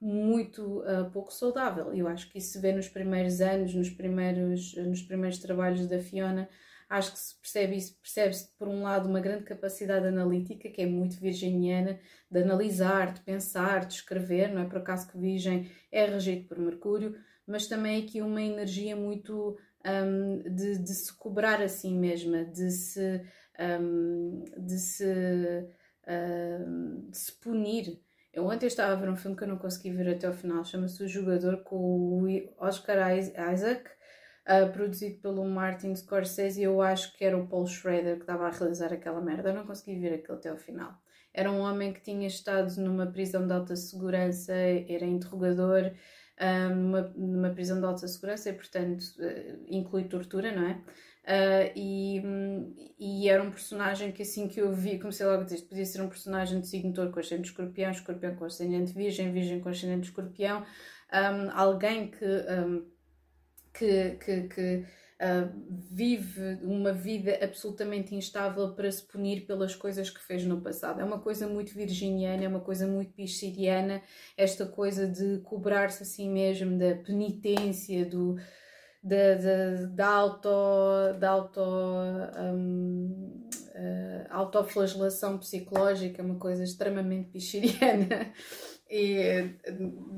muito 0.00 0.80
uh, 0.80 1.10
pouco 1.10 1.32
saudável. 1.32 1.92
Eu 1.94 2.06
acho 2.06 2.30
que 2.30 2.38
isso 2.38 2.52
se 2.52 2.60
vê 2.60 2.72
nos 2.72 2.88
primeiros 2.88 3.40
anos, 3.40 3.74
nos 3.74 3.90
primeiros, 3.90 4.74
nos 4.76 5.02
primeiros 5.02 5.38
trabalhos 5.38 5.86
da 5.86 5.98
Fiona. 5.98 6.48
Acho 6.88 7.12
que 7.12 7.18
se 7.18 7.36
percebe 7.36 7.76
isso, 7.76 7.98
percebe-se 8.00 8.48
por 8.58 8.66
um 8.66 8.82
lado 8.82 9.08
uma 9.08 9.20
grande 9.20 9.44
capacidade 9.44 10.06
analítica, 10.06 10.70
que 10.70 10.80
é 10.80 10.86
muito 10.86 11.20
virginiana, 11.20 12.00
de 12.30 12.42
analisar, 12.42 13.12
de 13.12 13.20
pensar, 13.20 13.84
de 13.84 13.94
escrever, 13.94 14.52
não 14.52 14.62
é 14.62 14.64
por 14.64 14.78
acaso 14.78 15.10
que 15.10 15.18
Virgem 15.18 15.70
é 15.92 16.06
regido 16.06 16.48
por 16.48 16.58
Mercúrio, 16.58 17.14
mas 17.46 17.66
também 17.66 18.02
aqui 18.02 18.22
uma 18.22 18.40
energia 18.40 18.96
muito 18.96 19.58
um, 19.84 20.38
de, 20.54 20.78
de, 20.78 20.94
se 20.94 21.12
cobrar 21.12 21.60
a 21.60 21.68
si 21.68 21.90
mesma, 21.90 22.44
de 22.44 22.70
se, 22.70 23.22
um, 23.80 24.44
de 24.56 24.78
se, 24.78 25.04
um, 26.06 27.10
de 27.10 27.18
se 27.18 27.32
punir. 27.32 28.00
Eu 28.32 28.46
ontem 28.46 28.66
estava 28.66 28.92
a 28.92 28.96
ver 28.96 29.10
um 29.10 29.16
filme 29.16 29.36
que 29.36 29.44
eu 29.44 29.48
não 29.48 29.58
consegui 29.58 29.90
ver 29.90 30.08
até 30.08 30.28
o 30.28 30.32
final, 30.32 30.64
chama-se 30.64 31.02
O 31.02 31.08
Jogador, 31.08 31.62
com 31.64 32.22
o 32.22 32.54
Oscar 32.58 33.16
Isaac, 33.18 33.90
uh, 34.48 34.72
produzido 34.72 35.20
pelo 35.20 35.44
Martin 35.44 35.94
Scorsese, 35.94 36.60
e 36.60 36.64
eu 36.64 36.80
acho 36.80 37.16
que 37.16 37.24
era 37.24 37.36
o 37.36 37.46
Paul 37.46 37.66
Schrader 37.66 38.16
que 38.16 38.22
estava 38.22 38.46
a 38.46 38.50
realizar 38.50 38.92
aquela 38.92 39.20
merda. 39.20 39.50
Eu 39.50 39.54
não 39.54 39.66
consegui 39.66 39.98
ver 39.98 40.14
aquilo 40.14 40.38
até 40.38 40.52
o 40.52 40.56
final. 40.56 40.92
Era 41.32 41.50
um 41.52 41.60
homem 41.60 41.92
que 41.92 42.00
tinha 42.00 42.26
estado 42.26 42.74
numa 42.80 43.06
prisão 43.06 43.46
de 43.46 43.52
alta 43.52 43.76
segurança, 43.76 44.52
era 44.54 45.04
interrogador 45.04 45.92
numa, 46.74 47.12
numa 47.16 47.50
prisão 47.50 47.78
de 47.80 47.86
alta 47.86 48.06
segurança 48.06 48.48
e, 48.50 48.52
portanto, 48.52 49.02
uh, 49.18 49.66
inclui 49.68 50.04
tortura, 50.04 50.52
não 50.52 50.66
é? 50.66 50.80
Uh, 51.28 51.72
e, 51.76 52.22
e, 52.98 53.28
era 53.28 53.42
um 53.42 53.50
personagem 53.50 54.12
que 54.12 54.22
assim 54.22 54.48
que 54.48 54.60
eu 54.60 54.72
vi, 54.72 54.98
comecei 54.98 55.26
logo 55.26 55.42
a 55.42 55.44
dizer, 55.44 55.60
podia 55.68 55.84
ser 55.84 56.00
um 56.00 56.08
personagem 56.08 56.58
de 56.60 56.66
signo 56.66 56.92
touro 56.94 57.12
com 57.12 57.20
ascendente 57.20 57.50
escorpião, 57.50 57.90
escorpião 57.90 58.34
com 58.34 58.46
ascendente 58.46 58.94
virgem, 58.94 59.30
virgem 59.30 59.60
com 59.60 59.68
ascendente 59.68 60.08
escorpião, 60.08 60.64
um, 61.12 61.50
alguém 61.52 62.10
que, 62.10 62.24
um, 62.24 62.86
que, 63.78 64.10
que, 64.16 64.42
que 64.48 64.84
uh, 65.18 65.50
vive 65.90 66.58
uma 66.62 66.92
vida 66.92 67.38
absolutamente 67.42 68.14
instável 68.14 68.72
para 68.74 68.90
se 68.90 69.02
punir 69.02 69.46
pelas 69.46 69.74
coisas 69.74 70.10
que 70.10 70.22
fez 70.22 70.44
no 70.44 70.60
passado. 70.60 71.00
É 71.00 71.04
uma 71.04 71.20
coisa 71.20 71.46
muito 71.46 71.72
virginiana, 71.72 72.44
é 72.44 72.48
uma 72.48 72.60
coisa 72.60 72.86
muito 72.86 73.12
piscidiana, 73.12 74.02
esta 74.36 74.66
coisa 74.66 75.06
de 75.06 75.38
cobrar-se 75.38 76.02
a 76.02 76.06
si 76.06 76.28
mesmo, 76.28 76.78
da 76.78 76.96
penitência, 76.96 78.04
do, 78.04 78.36
da, 79.02 79.34
da, 79.34 79.86
da 79.86 80.06
auto, 80.06 80.48
da 81.18 81.30
auto, 81.30 81.60
um, 81.60 83.48
uh, 83.74 84.26
autoflagelação 84.30 85.38
psicológica, 85.38 86.20
é 86.20 86.24
uma 86.24 86.38
coisa 86.38 86.64
extremamente 86.64 87.30
piscidiana. 87.30 88.32
E 88.90 89.18
eh, 89.18 89.50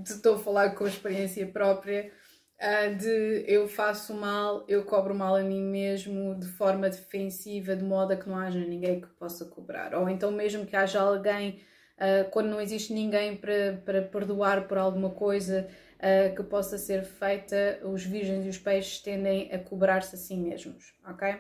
estou 0.06 0.36
a 0.36 0.38
falar 0.38 0.76
com 0.76 0.86
experiência 0.86 1.44
própria 1.44 2.12
de 2.98 3.44
eu 3.46 3.66
faço 3.66 4.12
mal, 4.12 4.64
eu 4.68 4.84
cobro 4.84 5.14
mal 5.14 5.34
a 5.34 5.42
mim 5.42 5.62
mesmo 5.62 6.38
de 6.38 6.46
forma 6.46 6.90
defensiva, 6.90 7.74
de 7.74 7.82
modo 7.82 8.12
a 8.12 8.16
que 8.16 8.28
não 8.28 8.36
haja 8.36 8.58
ninguém 8.58 9.00
que 9.00 9.08
possa 9.08 9.46
cobrar. 9.46 9.94
Ou 9.94 10.08
então, 10.08 10.30
mesmo 10.30 10.66
que 10.66 10.76
haja 10.76 11.00
alguém, 11.00 11.62
uh, 11.96 12.28
quando 12.30 12.48
não 12.48 12.60
existe 12.60 12.92
ninguém 12.92 13.34
para, 13.34 13.80
para 13.82 14.02
perdoar 14.02 14.68
por 14.68 14.76
alguma 14.76 15.08
coisa 15.08 15.68
uh, 15.96 16.36
que 16.36 16.42
possa 16.42 16.76
ser 16.76 17.02
feita, 17.02 17.80
os 17.82 18.04
virgens 18.04 18.44
e 18.44 18.50
os 18.50 18.58
peixes 18.58 19.00
tendem 19.00 19.50
a 19.52 19.58
cobrar-se 19.58 20.14
a 20.14 20.18
si 20.18 20.36
mesmos, 20.36 20.94
ok? 21.06 21.38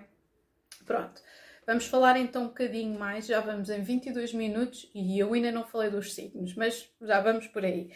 Pronto. 0.86 1.20
Vamos 1.66 1.86
falar 1.86 2.18
então 2.18 2.44
um 2.44 2.48
bocadinho 2.48 2.98
mais, 2.98 3.26
já 3.26 3.40
vamos 3.40 3.68
em 3.68 3.82
22 3.82 4.32
minutos 4.32 4.90
e 4.94 5.18
eu 5.18 5.32
ainda 5.34 5.52
não 5.52 5.64
falei 5.64 5.90
dos 5.90 6.14
signos, 6.14 6.54
mas 6.54 6.90
já 7.02 7.20
vamos 7.20 7.46
por 7.46 7.62
aí. 7.62 7.90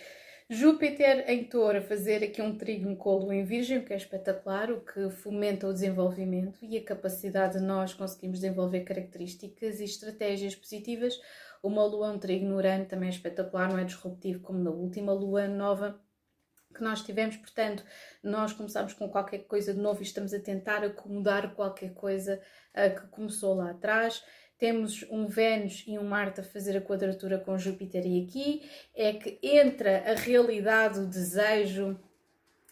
Júpiter 0.50 1.24
em 1.26 1.44
touro 1.44 1.78
a 1.78 1.82
fazer 1.82 2.22
aqui 2.22 2.42
um 2.42 2.58
trígono 2.58 2.96
com 2.96 3.10
a 3.10 3.16
lua 3.16 3.34
em 3.34 3.44
virgem, 3.46 3.82
que 3.82 3.94
é 3.94 3.96
espetacular, 3.96 4.70
o 4.70 4.82
que 4.82 5.08
fomenta 5.08 5.66
o 5.66 5.72
desenvolvimento 5.72 6.58
e 6.62 6.76
a 6.76 6.84
capacidade 6.84 7.58
de 7.58 7.64
nós 7.64 7.94
conseguirmos 7.94 8.40
desenvolver 8.40 8.80
características 8.80 9.80
e 9.80 9.84
estratégias 9.84 10.54
positivas. 10.54 11.18
Uma 11.62 11.82
lua 11.86 12.10
um 12.10 12.18
trígono 12.18 12.56
urano 12.56 12.84
também 12.84 13.08
é 13.08 13.12
espetacular, 13.12 13.70
não 13.70 13.78
é 13.78 13.84
disruptivo 13.84 14.40
como 14.40 14.58
na 14.58 14.70
última 14.70 15.14
lua 15.14 15.48
nova 15.48 15.98
que 16.74 16.82
nós 16.82 17.02
tivemos, 17.02 17.36
portanto, 17.36 17.84
nós 18.22 18.52
começamos 18.52 18.92
com 18.92 19.08
qualquer 19.08 19.46
coisa 19.46 19.72
de 19.72 19.80
novo 19.80 20.00
e 20.00 20.02
estamos 20.02 20.34
a 20.34 20.40
tentar 20.40 20.84
acomodar 20.84 21.54
qualquer 21.54 21.94
coisa 21.94 22.40
uh, 22.74 23.00
que 23.00 23.06
começou 23.06 23.54
lá 23.54 23.70
atrás 23.70 24.22
temos 24.58 25.04
um 25.10 25.26
Vênus 25.26 25.84
e 25.86 25.98
um 25.98 26.04
Marte 26.04 26.40
a 26.40 26.44
fazer 26.44 26.76
a 26.76 26.80
quadratura 26.80 27.38
com 27.38 27.58
Júpiter 27.58 28.06
e 28.06 28.24
aqui 28.24 28.70
é 28.94 29.12
que 29.12 29.38
entra 29.42 30.10
a 30.10 30.14
realidade, 30.14 31.00
o 31.00 31.06
desejo, 31.06 31.98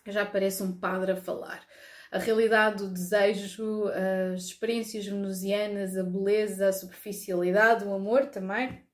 já 0.07 0.25
parece 0.25 0.63
um 0.63 0.73
padre 0.73 1.13
a 1.13 1.17
falar. 1.17 1.67
A 2.11 2.19
realidade, 2.19 2.83
o 2.83 2.89
desejo, 2.89 3.87
as 4.35 4.45
experiências 4.45 5.07
venusianas, 5.07 5.97
a 5.97 6.03
beleza, 6.03 6.69
a 6.69 6.73
superficialidade, 6.73 7.85
o 7.85 7.95
amor 7.95 8.27
também, 8.27 8.85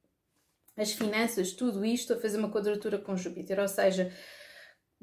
as 0.76 0.92
finanças, 0.92 1.52
tudo 1.52 1.84
isto 1.84 2.12
a 2.12 2.20
fazer 2.20 2.38
uma 2.38 2.50
quadratura 2.50 2.98
com 2.98 3.16
Júpiter. 3.16 3.58
Ou 3.58 3.66
seja, 3.66 4.12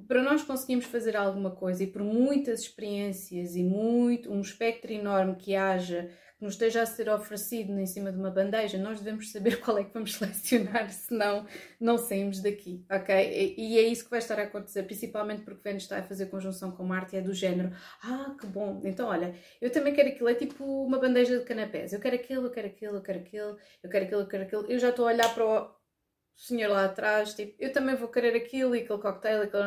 para 0.08 0.24
nós 0.24 0.44
conseguirmos 0.44 0.86
fazer 0.86 1.16
alguma 1.16 1.52
coisa 1.52 1.84
e 1.84 1.88
por 1.88 2.04
muitas 2.04 2.62
experiências 2.62 3.56
e 3.56 3.64
muito 3.64 4.32
um 4.32 4.40
espectro 4.40 4.92
enorme 4.92 5.36
que 5.36 5.56
haja 5.56 6.10
nos 6.46 6.54
esteja 6.54 6.84
a 6.84 6.86
ser 6.86 7.10
oferecido 7.10 7.78
em 7.80 7.86
cima 7.88 8.12
de 8.12 8.18
uma 8.18 8.30
bandeja, 8.30 8.78
nós 8.78 9.00
devemos 9.00 9.32
saber 9.32 9.60
qual 9.62 9.80
é 9.80 9.84
que 9.84 9.94
vamos 9.94 10.14
selecionar, 10.14 10.90
senão 10.92 11.46
não 11.80 11.98
saímos 11.98 12.40
daqui, 12.40 12.86
ok? 12.90 13.56
E, 13.58 13.78
é 13.78 13.82
isso 13.82 14.06
que 14.06 14.12
vai 14.12 14.20
estar 14.20 14.40
a 14.40 14.44
acontecer, 14.44 14.84
principalmente 14.84 15.42
porque 15.44 15.62
Vênus 15.64 15.84
está 15.84 15.98
a 15.98 16.04
fazer 16.04 16.28
conjunção 16.28 16.72
com 16.72 16.84
Marte 16.84 17.16
e 17.16 17.20
é 17.20 17.22
do 17.22 17.34
género, 17.34 17.72
ah, 18.04 18.36
que 18.40 18.46
bom, 18.46 18.80
então 18.86 19.08
olha, 19.08 19.34
eu 19.60 19.72
também 19.72 19.94
quero 19.94 20.10
aquilo, 20.10 20.30
é 20.30 20.36
tipo 20.36 20.64
uma 20.64 21.00
bandeja 21.00 21.38
de 21.40 21.44
canapés, 21.44 21.92
eu 21.92 22.00
quero 22.00 22.16
aquilo, 22.16 22.46
eu 22.46 22.52
quero 22.52 22.68
aquilo, 22.68 22.96
eu 22.96 23.02
quero 23.02 23.20
aquilo, 23.20 23.58
eu 23.84 23.90
quero 23.90 24.06
aquilo, 24.06 24.22
eu 24.22 24.28
quero 24.28 24.44
aquilo, 24.44 24.66
eu 24.72 24.80
já 24.80 24.90
estou 24.90 25.08
a 25.08 25.12
olhar 25.12 25.34
para 25.34 25.46
o 25.46 25.76
senhor 26.36 26.70
lá 26.70 26.86
atrás, 26.86 27.34
tipo, 27.34 27.56
eu 27.60 27.72
também 27.74 27.96
vou 27.96 28.08
querer 28.08 28.36
aquilo 28.36 28.76
e 28.76 28.82
aquele 28.82 29.00
cocktail, 29.00 29.42
aquilo, 29.42 29.64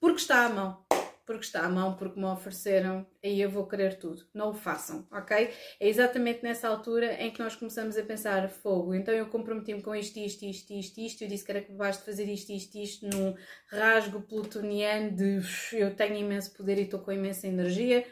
porque 0.00 0.16
está 0.16 0.46
à 0.46 0.48
mão 0.48 0.81
porque 1.24 1.44
está 1.44 1.64
à 1.64 1.68
mão, 1.68 1.96
porque 1.96 2.18
me 2.18 2.26
ofereceram, 2.26 3.06
aí 3.24 3.40
eu 3.40 3.50
vou 3.50 3.66
querer 3.66 3.98
tudo. 3.98 4.26
Não 4.34 4.50
o 4.50 4.54
façam, 4.54 5.06
ok? 5.10 5.50
É 5.80 5.88
exatamente 5.88 6.42
nessa 6.42 6.68
altura 6.68 7.14
em 7.22 7.30
que 7.30 7.40
nós 7.40 7.54
começamos 7.56 7.96
a 7.96 8.02
pensar 8.02 8.48
fogo. 8.48 8.94
Então 8.94 9.14
eu 9.14 9.26
comprometi-me 9.26 9.82
com 9.82 9.94
isto, 9.94 10.18
isto, 10.18 10.44
isto, 10.44 10.72
isto, 10.72 11.00
isto. 11.00 11.22
Eu 11.22 11.28
disse 11.28 11.44
que 11.44 11.50
era 11.52 11.62
capaz 11.62 11.98
de 11.98 12.04
fazer 12.04 12.24
isto, 12.28 12.50
isto, 12.52 12.76
isto, 12.76 13.06
num 13.06 13.34
rasgo 13.68 14.20
plutoniano 14.22 15.12
de 15.12 15.40
eu 15.72 15.94
tenho 15.94 16.16
imenso 16.16 16.52
poder 16.56 16.78
e 16.78 16.82
estou 16.82 17.00
com 17.00 17.12
imensa 17.12 17.46
energia. 17.46 18.04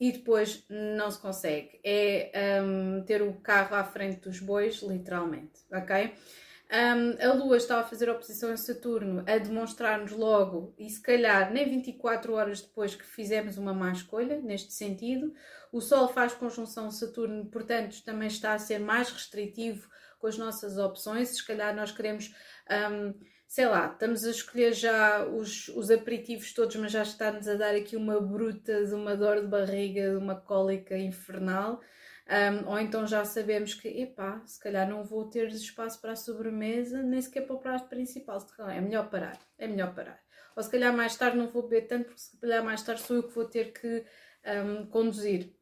e 0.00 0.12
depois 0.12 0.64
não 0.68 1.10
se 1.10 1.20
consegue. 1.20 1.80
É 1.84 2.60
um, 2.62 3.02
ter 3.04 3.22
o 3.22 3.34
carro 3.34 3.74
à 3.74 3.84
frente 3.84 4.20
dos 4.20 4.40
bois, 4.40 4.80
literalmente, 4.82 5.60
ok? 5.72 6.14
Um, 6.70 7.16
a 7.26 7.32
Lua 7.32 7.56
estava 7.56 7.80
a 7.80 7.84
fazer 7.84 8.10
oposição 8.10 8.52
a 8.52 8.56
Saturno, 8.56 9.24
a 9.26 9.38
demonstrar-nos 9.38 10.12
logo, 10.12 10.74
e 10.78 10.90
se 10.90 11.00
calhar 11.00 11.50
nem 11.50 11.68
24 11.68 12.34
horas 12.34 12.60
depois 12.60 12.94
que 12.94 13.06
fizemos 13.06 13.56
uma 13.56 13.72
má 13.72 13.90
escolha, 13.90 14.38
neste 14.42 14.74
sentido. 14.74 15.32
O 15.72 15.80
Sol 15.80 16.08
faz 16.08 16.34
conjunção 16.34 16.90
Saturno, 16.90 17.46
portanto, 17.46 18.02
também 18.04 18.28
está 18.28 18.52
a 18.52 18.58
ser 18.58 18.78
mais 18.78 19.10
restritivo 19.10 19.88
com 20.18 20.26
as 20.26 20.36
nossas 20.36 20.76
opções. 20.76 21.30
Se 21.30 21.46
calhar 21.46 21.74
nós 21.74 21.90
queremos. 21.90 22.34
Um, 22.70 23.14
sei 23.46 23.66
lá, 23.66 23.90
estamos 23.90 24.24
a 24.24 24.30
escolher 24.30 24.74
já 24.74 25.24
os, 25.24 25.68
os 25.68 25.90
aperitivos 25.90 26.52
todos, 26.52 26.76
mas 26.76 26.92
já 26.92 27.02
está-nos 27.02 27.48
a 27.48 27.54
dar 27.54 27.74
aqui 27.74 27.96
uma 27.96 28.20
bruta 28.20 28.84
de 28.84 28.92
uma 28.92 29.16
dor 29.16 29.40
de 29.40 29.46
barriga, 29.46 30.10
de 30.10 30.16
uma 30.16 30.36
cólica 30.36 30.96
infernal. 30.98 31.80
Um, 32.28 32.68
ou 32.68 32.78
então 32.78 33.06
já 33.06 33.24
sabemos 33.24 33.72
que, 33.72 33.88
epá, 33.88 34.42
se 34.44 34.60
calhar 34.60 34.86
não 34.88 35.02
vou 35.02 35.30
ter 35.30 35.48
espaço 35.48 35.98
para 36.00 36.12
a 36.12 36.16
sobremesa, 36.16 37.02
nem 37.02 37.22
sequer 37.22 37.46
para 37.46 37.56
o 37.56 37.60
prato 37.60 37.88
principal. 37.88 38.38
É 38.68 38.80
melhor 38.80 39.08
parar, 39.08 39.38
é 39.56 39.66
melhor 39.66 39.94
parar. 39.94 40.20
Ou 40.54 40.62
se 40.62 40.70
calhar 40.70 40.94
mais 40.94 41.16
tarde 41.16 41.38
não 41.38 41.48
vou 41.48 41.62
beber 41.62 41.86
tanto, 41.86 42.06
porque 42.06 42.20
se 42.20 42.38
calhar 42.38 42.62
mais 42.62 42.82
tarde 42.82 43.00
sou 43.00 43.16
eu 43.16 43.22
que 43.22 43.34
vou 43.34 43.46
ter 43.46 43.72
que 43.72 44.04
um, 44.44 44.86
conduzir. 44.86 45.54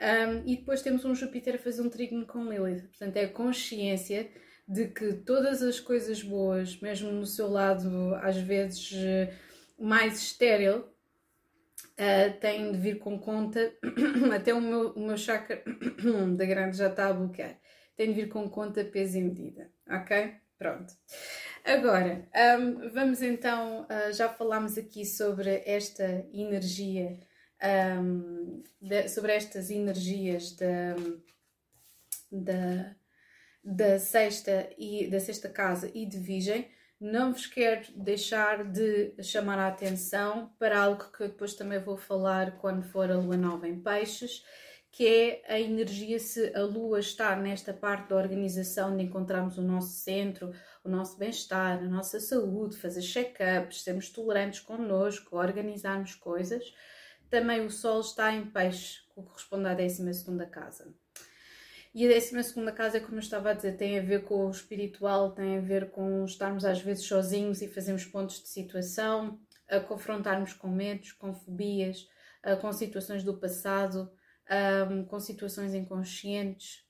Um, 0.00 0.46
e 0.46 0.56
depois 0.56 0.82
temos 0.82 1.04
um 1.04 1.14
Júpiter 1.14 1.56
a 1.56 1.58
fazer 1.58 1.82
um 1.82 1.90
trígono 1.90 2.26
com 2.26 2.44
Lilith. 2.44 2.88
Portanto, 2.88 3.16
é 3.16 3.24
a 3.24 3.32
consciência 3.32 4.30
de 4.68 4.88
que 4.88 5.14
todas 5.14 5.60
as 5.60 5.80
coisas 5.80 6.22
boas, 6.22 6.80
mesmo 6.80 7.10
no 7.10 7.26
seu 7.26 7.48
lado 7.48 8.14
às 8.16 8.36
vezes 8.36 8.92
mais 9.78 10.22
estéril, 10.22 10.91
uh, 12.02 12.72
de 12.72 12.78
vir 12.78 12.98
com 12.98 13.18
conta, 13.18 13.72
até 14.34 14.52
o 14.52 14.60
meu, 14.60 14.92
o 14.92 15.00
meu 15.00 15.16
chakra 15.16 15.62
da 16.36 16.44
grande 16.44 16.76
já 16.76 16.88
está 16.88 17.08
a 17.08 17.12
bloquear, 17.12 17.58
tem 17.96 18.08
de 18.08 18.14
vir 18.14 18.28
com 18.28 18.48
conta, 18.48 18.84
peso 18.84 19.18
e 19.18 19.22
medida, 19.22 19.70
ok? 19.88 20.34
Pronto. 20.58 20.94
Agora, 21.64 22.28
um, 22.58 22.88
vamos 22.90 23.22
então, 23.22 23.82
uh, 23.82 24.12
já 24.12 24.28
falámos 24.28 24.78
aqui 24.78 25.04
sobre 25.04 25.62
esta 25.66 26.24
energia, 26.32 27.18
um, 28.00 28.62
de, 28.80 29.08
sobre 29.08 29.32
estas 29.32 29.70
energias 29.70 30.56
da, 30.56 30.94
da, 32.30 32.96
da 33.62 33.98
sexta 33.98 34.70
e 34.78 35.08
da 35.08 35.20
sexta 35.20 35.48
casa 35.48 35.90
e 35.94 36.06
de 36.06 36.18
Virgem 36.18 36.68
não 37.02 37.32
vos 37.32 37.46
quero 37.46 37.92
deixar 37.96 38.62
de 38.62 39.12
chamar 39.24 39.58
a 39.58 39.66
atenção 39.66 40.52
para 40.56 40.80
algo 40.80 41.10
que 41.10 41.24
eu 41.24 41.28
depois 41.28 41.52
também 41.52 41.80
vou 41.80 41.96
falar 41.96 42.58
quando 42.58 42.84
for 42.84 43.10
a 43.10 43.16
lua 43.16 43.36
nova 43.36 43.68
em 43.68 43.80
peixes, 43.80 44.44
que 44.88 45.04
é 45.04 45.42
a 45.48 45.58
energia 45.58 46.20
se 46.20 46.54
a 46.54 46.62
lua 46.62 47.00
está 47.00 47.34
nesta 47.34 47.74
parte 47.74 48.10
da 48.10 48.14
organização 48.14 48.96
de 48.96 49.02
encontrarmos 49.02 49.58
o 49.58 49.62
nosso 49.62 49.94
centro, 49.94 50.52
o 50.84 50.88
nosso 50.88 51.18
bem-estar, 51.18 51.78
a 51.78 51.88
nossa 51.88 52.20
saúde, 52.20 52.76
fazer 52.76 53.02
check-ups, 53.02 53.82
sermos 53.82 54.08
tolerantes 54.08 54.60
connosco, 54.60 55.36
organizarmos 55.36 56.14
coisas. 56.14 56.72
Também 57.28 57.66
o 57.66 57.70
sol 57.70 58.00
está 58.00 58.32
em 58.32 58.46
peixe, 58.46 59.00
que 59.08 59.20
corresponde 59.20 59.66
à 59.66 59.74
12 59.74 60.04
casa. 60.52 61.01
E 61.94 62.06
a 62.06 62.08
décima 62.08 62.42
segunda 62.42 62.72
casa, 62.72 63.00
como 63.00 63.16
eu 63.16 63.20
estava 63.20 63.50
a 63.50 63.52
dizer, 63.52 63.76
tem 63.76 63.98
a 63.98 64.02
ver 64.02 64.24
com 64.24 64.46
o 64.46 64.50
espiritual, 64.50 65.32
tem 65.32 65.58
a 65.58 65.60
ver 65.60 65.90
com 65.90 66.24
estarmos 66.24 66.64
às 66.64 66.80
vezes 66.80 67.04
sozinhos 67.04 67.60
e 67.60 67.68
fazermos 67.68 68.06
pontos 68.06 68.40
de 68.40 68.48
situação, 68.48 69.38
a 69.68 69.78
confrontarmos 69.78 70.54
com 70.54 70.68
medos, 70.68 71.12
com 71.12 71.34
fobias, 71.34 72.08
com 72.62 72.72
situações 72.72 73.22
do 73.22 73.36
passado, 73.36 74.10
com 75.08 75.20
situações 75.20 75.74
inconscientes, 75.74 76.82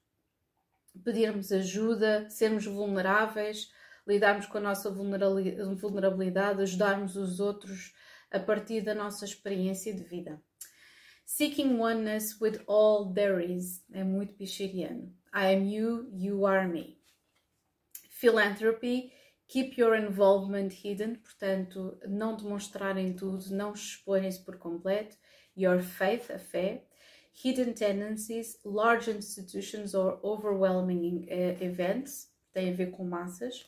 pedirmos 1.05 1.51
ajuda, 1.51 2.31
sermos 2.31 2.65
vulneráveis, 2.65 3.73
lidarmos 4.07 4.47
com 4.47 4.59
a 4.59 4.61
nossa 4.61 4.89
vulnerabilidade, 4.89 6.63
ajudarmos 6.63 7.17
os 7.17 7.41
outros 7.41 7.93
a 8.31 8.39
partir 8.39 8.83
da 8.83 8.95
nossa 8.95 9.25
experiência 9.25 9.93
de 9.93 10.05
vida. 10.05 10.41
Seeking 11.25 11.79
oneness 11.79 12.41
with 12.41 12.63
all 12.67 13.13
there 13.13 13.41
is. 13.41 13.83
É 13.93 14.05
muito 14.05 14.35
bichiriano. 14.35 15.13
I 15.35 15.55
am 15.55 15.65
you, 15.65 16.09
you 16.13 16.45
are 16.45 16.69
me. 16.69 16.99
Philanthropy. 18.11 19.13
Keep 19.49 19.79
your 19.79 19.95
involvement 19.97 20.73
hidden. 20.73 21.17
Portanto, 21.17 21.99
não 22.07 22.37
demonstrarem 22.37 23.15
tudo, 23.15 23.45
não 23.51 23.73
exporem-se 23.73 24.45
por 24.45 24.59
completo. 24.59 25.17
Your 25.57 25.83
faith, 25.83 26.31
a 26.31 26.39
fé. 26.39 26.85
Hidden 27.33 27.73
tendencies, 27.75 28.59
large 28.65 29.11
institutions 29.11 29.95
or 29.95 30.21
overwhelming 30.23 31.27
uh, 31.31 31.63
events. 31.63 32.31
Tem 32.53 32.71
a 32.71 32.75
ver 32.75 32.91
com 32.91 33.05
massas. 33.05 33.67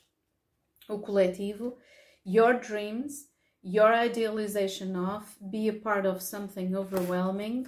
O 0.88 0.99
coletivo. 0.99 1.79
Your 2.27 2.61
dreams 2.61 3.29
your 3.64 3.94
idealization 3.94 4.94
of, 4.94 5.24
be 5.50 5.68
a 5.68 5.72
part 5.72 6.05
of 6.05 6.20
something 6.20 6.77
overwhelming, 6.77 7.66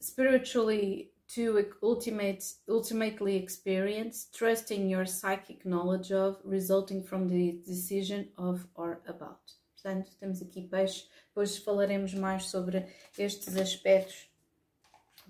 spiritually 0.00 1.12
to 1.28 1.64
ultimate, 1.82 2.44
ultimately 2.68 3.36
experience, 3.36 4.26
trusting 4.34 4.88
your 4.88 5.06
psychic 5.06 5.64
knowledge 5.64 6.10
of, 6.10 6.38
resulting 6.44 7.02
from 7.02 7.28
the 7.28 7.60
decision 7.64 8.28
of 8.36 8.66
or 8.74 9.00
about. 9.06 9.52
Portanto, 9.80 10.10
temos 10.18 10.42
aqui 10.42 10.62
peixe, 10.62 11.06
depois 11.28 11.56
falaremos 11.58 12.12
mais 12.12 12.46
sobre 12.46 12.84
estes 13.16 13.56
aspectos, 13.56 14.28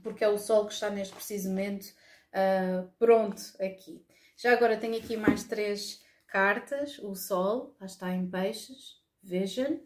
porque 0.02 0.24
é 0.24 0.28
o 0.28 0.38
Sol 0.38 0.66
que 0.66 0.72
está 0.72 0.88
neste 0.88 1.14
preciso 1.14 1.50
momento 1.50 1.92
uh, 2.32 2.88
pronto 2.98 3.42
aqui. 3.60 4.02
Já 4.36 4.54
agora 4.54 4.78
tenho 4.78 4.96
aqui 4.96 5.16
mais 5.16 5.44
três 5.44 6.00
cartas, 6.26 6.98
o 7.00 7.14
Sol, 7.14 7.76
lá 7.78 7.86
está 7.86 8.14
em 8.14 8.26
peixes, 8.26 8.97
Vision. 9.28 9.76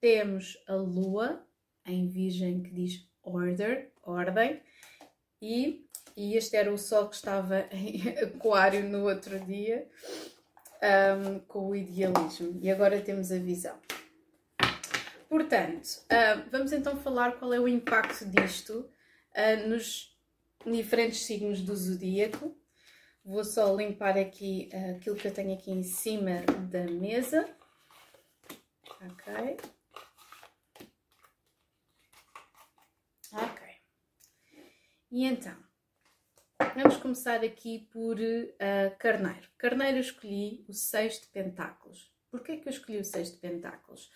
Temos 0.00 0.58
a 0.66 0.74
Lua 0.74 1.46
em 1.86 2.08
Virgem 2.08 2.62
que 2.62 2.70
diz 2.70 3.08
Order, 3.22 3.92
ordem. 4.02 4.60
E, 5.40 5.86
e 6.16 6.36
este 6.36 6.56
era 6.56 6.72
o 6.72 6.78
Sol 6.78 7.08
que 7.08 7.16
estava 7.16 7.66
em 7.72 8.08
Aquário 8.22 8.88
no 8.88 9.04
outro 9.04 9.38
dia, 9.40 9.88
um, 11.16 11.38
com 11.40 11.70
o 11.70 11.76
idealismo. 11.76 12.58
E 12.60 12.70
agora 12.70 13.00
temos 13.00 13.30
a 13.30 13.38
visão. 13.38 13.76
Portanto, 15.28 15.86
uh, 16.04 16.48
vamos 16.50 16.72
então 16.72 16.96
falar 16.96 17.32
qual 17.32 17.52
é 17.52 17.60
o 17.60 17.68
impacto 17.68 18.24
disto 18.26 18.88
uh, 19.34 19.68
nos 19.68 20.16
diferentes 20.64 21.24
signos 21.24 21.60
do 21.60 21.76
zodíaco. 21.76 22.56
Vou 23.24 23.44
só 23.44 23.74
limpar 23.74 24.16
aqui 24.16 24.70
uh, 24.72 24.96
aquilo 24.96 25.16
que 25.16 25.26
eu 25.26 25.34
tenho 25.34 25.54
aqui 25.54 25.72
em 25.72 25.82
cima 25.82 26.42
da 26.70 26.84
mesa. 26.84 27.48
Ok. 29.02 29.56
Ok. 33.32 33.66
E 35.10 35.24
então, 35.24 35.54
vamos 36.74 36.96
começar 36.96 37.44
aqui 37.44 37.88
por 37.92 38.16
uh, 38.18 38.96
Carneiro. 38.98 39.48
Carneiro 39.58 39.98
eu 39.98 40.00
escolhi 40.00 40.64
o 40.66 40.72
seis 40.72 41.20
de 41.20 41.26
pentáculos. 41.26 42.10
Porquê 42.30 42.56
que 42.56 42.68
eu 42.68 42.72
escolhi 42.72 42.98
o 42.98 43.04
seis 43.04 43.32
de 43.32 43.36
pentáculos? 43.36 44.10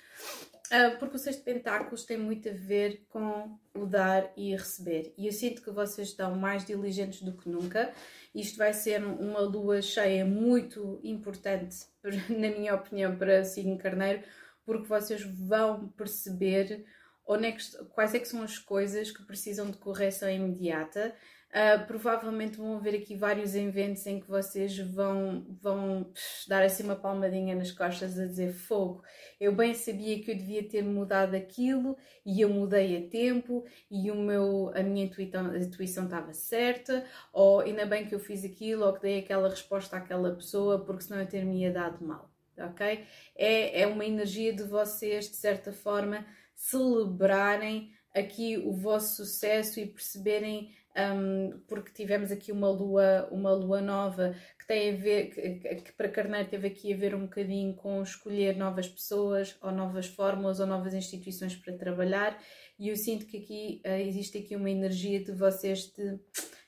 Uh, 0.68 0.98
porque 0.98 1.16
o 1.16 1.18
seis 1.18 1.36
de 1.36 1.42
pentáculos 1.42 2.04
tem 2.04 2.16
muito 2.16 2.48
a 2.48 2.52
ver 2.52 3.04
com 3.08 3.58
o 3.74 3.84
dar 3.84 4.32
e 4.36 4.52
receber. 4.52 5.12
E 5.18 5.26
eu 5.26 5.32
sinto 5.32 5.62
que 5.62 5.70
vocês 5.70 6.08
estão 6.08 6.36
mais 6.36 6.64
diligentes 6.64 7.20
do 7.22 7.36
que 7.36 7.48
nunca. 7.48 7.92
Isto 8.34 8.56
vai 8.56 8.72
ser 8.72 9.04
uma 9.04 9.40
lua 9.40 9.82
cheia 9.82 10.24
muito 10.24 11.00
importante, 11.04 11.86
na 12.30 12.48
minha 12.48 12.74
opinião, 12.74 13.16
para 13.16 13.42
o 13.42 13.44
signo 13.44 13.76
carneiro, 13.76 14.22
porque 14.70 14.86
vocês 14.86 15.24
vão 15.24 15.88
perceber 15.88 16.84
onde 17.26 17.46
é 17.48 17.52
que, 17.52 17.76
quais 17.92 18.14
é 18.14 18.20
que 18.20 18.28
são 18.28 18.40
as 18.40 18.56
coisas 18.56 19.10
que 19.10 19.24
precisam 19.24 19.68
de 19.68 19.78
correção 19.78 20.30
imediata. 20.30 21.12
Uh, 21.50 21.84
provavelmente 21.88 22.56
vão 22.56 22.76
haver 22.76 22.94
aqui 22.94 23.16
vários 23.16 23.56
eventos 23.56 24.06
em 24.06 24.20
que 24.20 24.28
vocês 24.28 24.78
vão, 24.78 25.44
vão 25.60 26.04
pff, 26.04 26.48
dar 26.48 26.62
assim 26.62 26.84
uma 26.84 26.94
palmadinha 26.94 27.56
nas 27.56 27.72
costas 27.72 28.16
a 28.16 28.26
dizer 28.26 28.52
fogo. 28.52 29.02
Eu 29.40 29.52
bem 29.56 29.74
sabia 29.74 30.22
que 30.22 30.30
eu 30.30 30.36
devia 30.36 30.68
ter 30.68 30.84
mudado 30.84 31.34
aquilo 31.34 31.96
e 32.24 32.40
eu 32.40 32.48
mudei 32.48 32.96
a 32.96 33.10
tempo 33.10 33.64
e 33.90 34.08
o 34.12 34.14
meu, 34.14 34.70
a 34.76 34.84
minha 34.84 35.04
intuição 35.04 36.04
estava 36.04 36.32
certa, 36.32 37.04
ou 37.32 37.58
ainda 37.58 37.84
bem 37.84 38.06
que 38.06 38.14
eu 38.14 38.20
fiz 38.20 38.44
aquilo 38.44 38.86
ou 38.86 38.92
que 38.92 39.02
dei 39.02 39.18
aquela 39.18 39.48
resposta 39.48 39.96
àquela 39.96 40.32
pessoa 40.32 40.84
porque 40.84 41.02
senão 41.02 41.20
eu 41.20 41.26
ter-me 41.28 41.68
dado 41.72 42.04
mal 42.04 42.29
ok? 42.60 43.04
É, 43.36 43.82
é 43.82 43.86
uma 43.86 44.04
energia 44.04 44.52
de 44.52 44.62
vocês, 44.62 45.28
de 45.28 45.36
certa 45.36 45.72
forma, 45.72 46.24
celebrarem 46.54 47.92
aqui 48.14 48.58
o 48.58 48.72
vosso 48.72 49.24
sucesso 49.24 49.80
e 49.80 49.86
perceberem 49.86 50.74
um, 50.96 51.60
porque 51.68 51.92
tivemos 51.92 52.32
aqui 52.32 52.50
uma 52.50 52.68
lua, 52.68 53.28
uma 53.30 53.52
lua 53.52 53.80
nova 53.80 54.34
que 54.58 54.66
tem 54.66 54.92
a 54.92 54.96
ver, 54.96 55.26
que, 55.30 55.74
que 55.76 55.92
para 55.92 56.08
Carneiro 56.08 56.48
teve 56.48 56.66
aqui 56.66 56.92
a 56.92 56.96
ver 56.96 57.14
um 57.14 57.22
bocadinho 57.22 57.74
com 57.74 58.02
escolher 58.02 58.56
novas 58.56 58.88
pessoas 58.88 59.56
ou 59.62 59.70
novas 59.70 60.06
fórmulas 60.06 60.58
ou 60.58 60.66
novas 60.66 60.92
instituições 60.92 61.54
para 61.54 61.76
trabalhar 61.76 62.36
e 62.78 62.88
eu 62.88 62.96
sinto 62.96 63.26
que 63.26 63.36
aqui 63.36 63.82
uh, 63.86 64.00
existe 64.00 64.38
aqui 64.38 64.56
uma 64.56 64.70
energia 64.70 65.22
de 65.22 65.30
vocês 65.32 65.92
de 65.92 66.18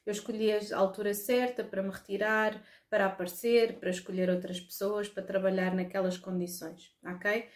eu 0.04 0.12
escolhi 0.12 0.50
a 0.52 0.76
altura 0.76 1.14
certa 1.14 1.62
para 1.62 1.82
me 1.82 1.90
retirar, 1.90 2.60
para 2.92 3.06
aparecer, 3.06 3.80
para 3.80 3.88
escolher 3.88 4.28
outras 4.28 4.60
pessoas, 4.60 5.08
para 5.08 5.22
trabalhar 5.22 5.74
naquelas 5.74 6.18
condições, 6.18 6.94
ok? 7.02 7.48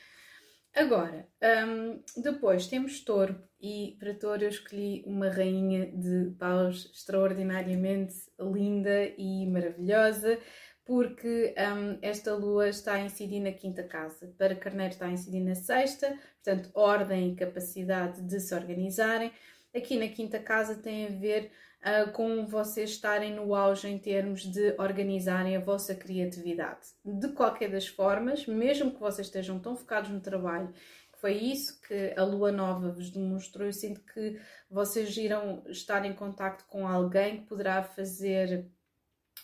Agora, 0.74 1.28
um, 1.68 2.02
depois 2.22 2.66
temos 2.66 3.00
touro 3.00 3.38
e 3.60 3.98
para 4.00 4.14
touro 4.14 4.44
eu 4.44 4.48
escolhi 4.48 5.04
uma 5.06 5.28
rainha 5.28 5.92
de 5.92 6.30
paus 6.38 6.90
extraordinariamente 6.90 8.14
linda 8.40 9.12
e 9.18 9.46
maravilhosa 9.46 10.38
porque 10.86 11.54
um, 11.58 11.98
esta 12.00 12.34
lua 12.34 12.70
está 12.70 12.94
a 12.94 13.00
incidir 13.00 13.40
na 13.40 13.52
quinta 13.52 13.82
casa. 13.82 14.34
Para 14.38 14.56
Carneiro 14.56 14.94
está 14.94 15.04
a 15.04 15.12
incidir 15.12 15.40
na 15.40 15.54
sexta, 15.54 16.18
portanto, 16.42 16.70
ordem 16.72 17.32
e 17.32 17.36
capacidade 17.36 18.22
de 18.22 18.40
se 18.40 18.54
organizarem. 18.54 19.30
Aqui 19.74 19.98
na 19.98 20.08
quinta 20.08 20.38
casa 20.38 20.76
tem 20.76 21.04
a 21.04 21.10
ver 21.10 21.52
uh, 21.86 22.10
com 22.10 22.44
vocês 22.46 22.90
estarem 22.90 23.32
no 23.32 23.54
auge 23.54 23.88
em 23.88 23.98
termos 23.98 24.42
de 24.42 24.74
organizarem 24.78 25.56
a 25.56 25.60
vossa 25.60 25.94
criatividade. 25.94 26.88
De 27.04 27.28
qualquer 27.28 27.70
das 27.70 27.86
formas, 27.86 28.46
mesmo 28.46 28.90
que 28.90 29.00
vocês 29.00 29.28
estejam 29.28 29.58
tão 29.60 29.76
focados 29.76 30.10
no 30.10 30.20
trabalho, 30.20 30.72
foi 31.18 31.34
isso 31.34 31.80
que 31.80 32.12
a 32.16 32.24
lua 32.24 32.52
nova 32.52 32.90
vos 32.90 33.10
demonstrou. 33.10 33.66
Eu 33.66 33.72
sinto 33.72 34.00
que 34.00 34.38
vocês 34.70 35.16
irão 35.16 35.62
estar 35.68 36.04
em 36.04 36.12
contato 36.12 36.66
com 36.66 36.86
alguém 36.86 37.38
que 37.38 37.46
poderá 37.46 37.82
fazer 37.82 38.66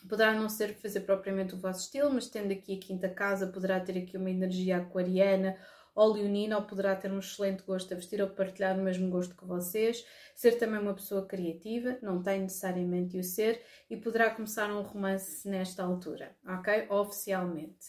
Poderá 0.09 0.33
não 0.33 0.49
ser 0.49 0.75
fazer 0.75 1.01
propriamente 1.03 1.55
o 1.55 1.59
vosso 1.59 1.85
estilo, 1.85 2.13
mas 2.13 2.27
tendo 2.27 2.53
aqui 2.53 2.77
a 2.77 2.81
quinta 2.81 3.09
casa, 3.09 3.47
poderá 3.47 3.79
ter 3.79 3.97
aqui 3.99 4.17
uma 4.17 4.31
energia 4.31 4.79
aquariana 4.79 5.57
ou 5.95 6.13
leonina, 6.13 6.57
ou 6.57 6.65
poderá 6.65 6.95
ter 6.97 7.11
um 7.11 7.19
excelente 7.19 7.63
gosto 7.63 7.93
a 7.93 7.97
vestir 7.97 8.21
ou 8.23 8.29
partilhar 8.29 8.79
o 8.79 8.83
mesmo 8.83 9.11
gosto 9.11 9.37
que 9.37 9.45
vocês. 9.45 10.07
Ser 10.35 10.53
também 10.53 10.81
uma 10.81 10.95
pessoa 10.95 11.27
criativa, 11.27 11.99
não 12.03 12.23
tem 12.23 12.41
necessariamente 12.41 13.19
o 13.19 13.25
ser, 13.25 13.63
e 13.91 13.97
poderá 13.97 14.31
começar 14.31 14.71
um 14.71 14.83
romance 14.83 15.49
nesta 15.49 15.83
altura, 15.83 16.35
ok? 16.47 16.87
Oficialmente. 16.89 17.87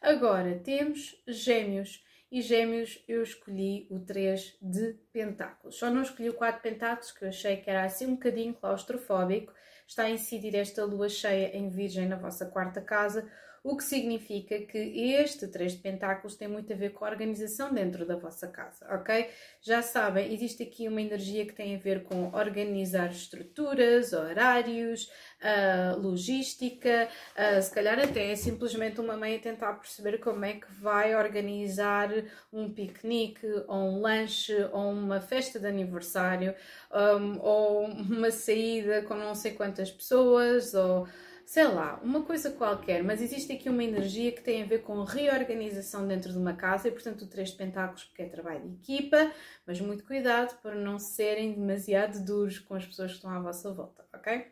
Agora 0.00 0.58
temos 0.58 1.22
Gêmeos. 1.26 2.04
E 2.30 2.42
Gêmeos 2.42 3.02
eu 3.06 3.22
escolhi 3.22 3.86
o 3.88 4.00
3 4.00 4.58
de 4.60 4.94
Pentáculos. 5.12 5.76
Só 5.76 5.88
não 5.88 6.02
escolhi 6.02 6.28
o 6.28 6.34
4 6.34 6.60
de 6.60 6.70
Pentáculos, 6.70 7.12
que 7.12 7.24
eu 7.24 7.28
achei 7.28 7.56
que 7.58 7.70
era 7.70 7.84
assim 7.84 8.06
um 8.06 8.14
bocadinho 8.14 8.52
claustrofóbico 8.52 9.52
está 9.86 10.04
a 10.04 10.10
incidir 10.10 10.54
esta 10.54 10.84
lua 10.84 11.08
cheia 11.08 11.56
em 11.56 11.68
Virgem 11.68 12.08
na 12.08 12.16
vossa 12.16 12.44
quarta 12.44 12.80
casa, 12.80 13.30
o 13.66 13.76
que 13.76 13.82
significa 13.82 14.60
que 14.60 14.78
este 14.78 15.48
Três 15.48 15.72
de 15.72 15.78
Pentáculos 15.78 16.36
tem 16.36 16.46
muito 16.46 16.72
a 16.72 16.76
ver 16.76 16.92
com 16.92 17.04
a 17.04 17.10
organização 17.10 17.74
dentro 17.74 18.06
da 18.06 18.14
vossa 18.14 18.46
casa, 18.46 18.86
ok? 18.94 19.28
Já 19.60 19.82
sabem, 19.82 20.32
existe 20.32 20.62
aqui 20.62 20.86
uma 20.86 21.02
energia 21.02 21.44
que 21.44 21.52
tem 21.52 21.74
a 21.74 21.78
ver 21.78 22.04
com 22.04 22.28
organizar 22.32 23.10
estruturas, 23.10 24.12
horários, 24.12 25.10
uh, 25.42 25.98
logística, 26.00 27.08
uh, 27.36 27.60
se 27.60 27.70
calhar 27.72 27.98
até 27.98 28.30
é 28.30 28.36
simplesmente 28.36 29.00
uma 29.00 29.16
mãe 29.16 29.34
a 29.34 29.40
tentar 29.40 29.72
perceber 29.72 30.18
como 30.18 30.44
é 30.44 30.52
que 30.52 30.72
vai 30.80 31.16
organizar 31.16 32.10
um 32.52 32.72
piquenique, 32.72 33.48
ou 33.66 33.78
um 33.78 34.00
lanche, 34.00 34.54
ou 34.72 34.92
uma 34.92 35.20
festa 35.20 35.58
de 35.58 35.66
aniversário, 35.66 36.54
um, 36.92 37.40
ou 37.40 37.86
uma 37.86 38.30
saída 38.30 39.02
com 39.02 39.14
não 39.14 39.34
sei 39.34 39.54
quantas 39.54 39.90
pessoas, 39.90 40.72
ou 40.72 41.08
sei 41.46 41.68
lá, 41.68 42.00
uma 42.02 42.24
coisa 42.24 42.50
qualquer, 42.50 43.04
mas 43.04 43.22
existe 43.22 43.52
aqui 43.52 43.70
uma 43.70 43.84
energia 43.84 44.32
que 44.32 44.42
tem 44.42 44.64
a 44.64 44.66
ver 44.66 44.80
com 44.82 45.04
reorganização 45.04 46.06
dentro 46.06 46.32
de 46.32 46.38
uma 46.38 46.54
casa 46.54 46.88
e, 46.88 46.90
portanto, 46.90 47.22
o 47.22 47.28
Três 47.28 47.50
de 47.50 47.56
Pentáculos, 47.56 48.02
porque 48.02 48.22
é 48.22 48.28
trabalho 48.28 48.68
de 48.68 48.74
equipa, 48.74 49.32
mas 49.64 49.80
muito 49.80 50.04
cuidado 50.04 50.60
para 50.60 50.74
não 50.74 50.98
serem 50.98 51.52
demasiado 51.54 52.22
duros 52.24 52.58
com 52.58 52.74
as 52.74 52.84
pessoas 52.84 53.12
que 53.12 53.18
estão 53.18 53.30
à 53.30 53.38
vossa 53.38 53.72
volta, 53.72 54.04
ok? 54.12 54.44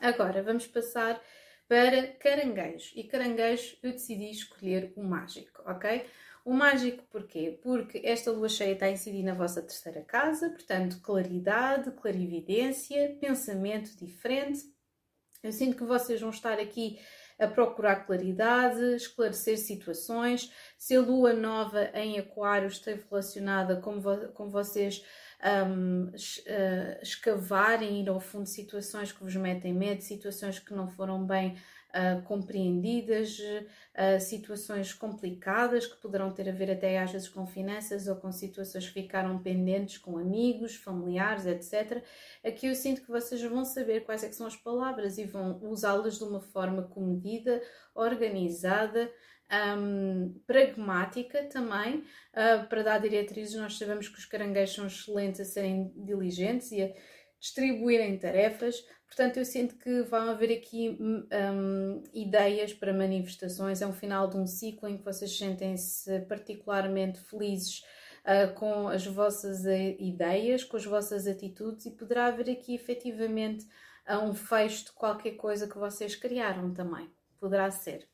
Agora 0.00 0.40
vamos 0.40 0.68
passar 0.68 1.20
para 1.66 2.06
caranguejo. 2.14 2.92
E 2.94 3.02
caranguejo 3.02 3.76
eu 3.82 3.90
decidi 3.90 4.30
escolher 4.30 4.92
o 4.94 5.02
mágico, 5.02 5.62
ok? 5.66 6.06
O 6.44 6.52
mágico 6.52 7.02
porquê? 7.10 7.58
Porque 7.60 8.00
esta 8.04 8.30
lua 8.30 8.48
cheia 8.48 8.72
está 8.72 8.86
a 8.86 8.90
incidir 8.90 9.24
na 9.24 9.34
vossa 9.34 9.60
terceira 9.60 10.02
casa, 10.02 10.48
portanto, 10.48 11.00
claridade, 11.02 11.90
clarividência, 11.90 13.16
pensamento 13.20 13.96
diferente, 13.98 14.77
eu 15.42 15.52
sinto 15.52 15.76
que 15.76 15.84
vocês 15.84 16.20
vão 16.20 16.30
estar 16.30 16.58
aqui 16.58 16.98
a 17.38 17.46
procurar 17.46 18.04
claridade, 18.04 18.96
esclarecer 18.96 19.58
situações. 19.58 20.52
Se 20.76 20.96
a 20.96 21.00
lua 21.00 21.32
nova 21.32 21.84
em 21.94 22.18
Aquário 22.18 22.66
esteve 22.66 23.04
relacionada 23.08 23.76
com, 23.76 24.00
vo 24.00 24.28
com 24.34 24.48
vocês 24.48 25.04
um, 25.68 26.08
uh, 26.08 26.98
escavarem, 27.00 28.02
ir 28.02 28.08
ao 28.08 28.20
fundo 28.20 28.44
de 28.44 28.50
situações 28.50 29.12
que 29.12 29.22
vos 29.22 29.36
metem 29.36 29.72
medo, 29.72 30.02
situações 30.02 30.58
que 30.58 30.74
não 30.74 30.88
foram 30.88 31.24
bem 31.24 31.56
uh, 31.98 32.22
compreendidas, 32.22 33.38
uh, 33.40 34.20
situações 34.20 34.92
complicadas 34.92 35.86
que 35.86 36.00
poderão 36.00 36.30
ter 36.30 36.48
a 36.48 36.52
ver 36.52 36.70
até 36.70 36.98
às 36.98 37.10
vezes 37.10 37.28
com 37.28 37.44
finanças 37.46 38.06
ou 38.06 38.16
com 38.16 38.30
situações 38.30 38.86
que 38.86 39.02
ficaram 39.02 39.42
pendentes 39.42 39.98
com 39.98 40.16
amigos, 40.16 40.76
familiares, 40.76 41.46
etc. 41.46 42.04
Aqui 42.44 42.66
eu 42.68 42.74
sinto 42.74 43.02
que 43.02 43.10
vocês 43.10 43.42
vão 43.42 43.64
saber 43.64 44.04
quais 44.04 44.22
é 44.22 44.30
são 44.30 44.46
as 44.46 44.56
palavras 44.56 45.18
e 45.18 45.24
vão 45.24 45.58
usá-las 45.62 46.18
de 46.18 46.24
uma 46.24 46.40
forma 46.40 46.84
comedida, 46.84 47.60
organizada, 47.94 49.10
um, 49.78 50.40
pragmática 50.46 51.44
também, 51.44 52.04
uh, 52.34 52.68
para 52.68 52.82
dar 52.82 53.00
diretrizes. 53.00 53.54
Nós 53.54 53.76
sabemos 53.78 54.08
que 54.08 54.18
os 54.18 54.26
caranguejos 54.26 54.74
são 54.74 54.86
excelentes 54.86 55.40
a 55.40 55.44
serem 55.44 55.92
diligentes 55.96 56.70
e 56.72 56.82
a 56.82 56.92
distribuírem 57.40 58.18
tarefas, 58.18 58.84
Portanto, 59.08 59.38
eu 59.38 59.44
sinto 59.44 59.76
que 59.76 60.02
vão 60.02 60.28
haver 60.30 60.56
aqui 60.56 60.96
um, 61.00 62.02
ideias 62.12 62.72
para 62.72 62.92
manifestações. 62.92 63.82
É 63.82 63.86
um 63.86 63.92
final 63.92 64.28
de 64.28 64.36
um 64.36 64.46
ciclo 64.46 64.88
em 64.88 64.98
que 64.98 65.04
vocês 65.04 65.36
sentem-se 65.36 66.20
particularmente 66.20 67.18
felizes 67.18 67.82
uh, 68.22 68.54
com 68.54 68.86
as 68.86 69.04
vossas 69.06 69.64
uh, 69.64 69.96
ideias, 69.98 70.62
com 70.62 70.76
as 70.76 70.84
vossas 70.84 71.26
atitudes, 71.26 71.86
e 71.86 71.90
poderá 71.90 72.26
haver 72.26 72.50
aqui 72.50 72.74
efetivamente 72.74 73.66
um 74.22 74.32
fecho 74.32 74.86
de 74.86 74.92
qualquer 74.92 75.32
coisa 75.32 75.68
que 75.68 75.76
vocês 75.76 76.16
criaram 76.16 76.72
também. 76.72 77.10
Poderá 77.38 77.70
ser. 77.70 78.08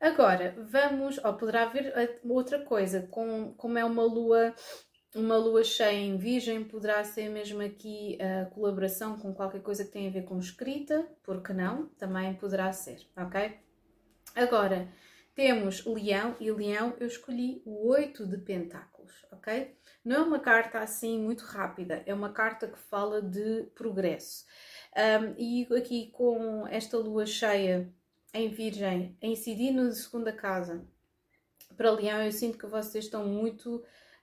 Agora, 0.00 0.54
vamos, 0.70 1.18
ou 1.18 1.34
poderá 1.34 1.64
haver 1.64 1.92
uh, 2.24 2.32
outra 2.32 2.58
coisa, 2.64 3.06
com, 3.10 3.52
como 3.54 3.78
é 3.78 3.84
uma 3.84 4.02
lua 4.02 4.54
uma 5.14 5.36
lua 5.36 5.64
cheia 5.64 5.98
em 5.98 6.16
virgem 6.16 6.62
poderá 6.64 7.02
ser 7.02 7.28
mesmo 7.28 7.60
aqui 7.60 8.16
a 8.20 8.46
colaboração 8.46 9.18
com 9.18 9.34
qualquer 9.34 9.60
coisa 9.62 9.84
que 9.84 9.90
tenha 9.90 10.08
a 10.08 10.12
ver 10.12 10.24
com 10.24 10.38
escrita, 10.38 11.06
porque 11.22 11.52
não? 11.52 11.86
Também 11.98 12.34
poderá 12.34 12.72
ser, 12.72 13.06
ok? 13.16 13.58
Agora, 14.34 14.88
temos 15.34 15.84
leão 15.84 16.36
e 16.38 16.50
leão 16.50 16.94
eu 17.00 17.06
escolhi 17.06 17.62
o 17.64 17.88
oito 17.88 18.26
de 18.26 18.38
pentáculos, 18.38 19.26
ok? 19.32 19.74
Não 20.04 20.16
é 20.16 20.20
uma 20.20 20.38
carta 20.38 20.78
assim 20.78 21.18
muito 21.18 21.44
rápida, 21.44 22.02
é 22.06 22.14
uma 22.14 22.32
carta 22.32 22.68
que 22.68 22.78
fala 22.78 23.20
de 23.20 23.64
progresso. 23.74 24.44
Um, 24.96 25.34
e 25.36 25.66
aqui 25.76 26.10
com 26.12 26.66
esta 26.68 26.96
lua 26.96 27.26
cheia 27.26 27.92
em 28.32 28.48
virgem, 28.48 29.16
a 29.20 29.26
incidir 29.26 29.72
na 29.72 29.90
segunda 29.92 30.32
casa, 30.32 30.86
para 31.76 31.90
leão 31.90 32.22
eu 32.22 32.30
sinto 32.30 32.58
que 32.58 32.66
vocês 32.66 33.04
estão 33.06 33.26
muito 33.26 33.82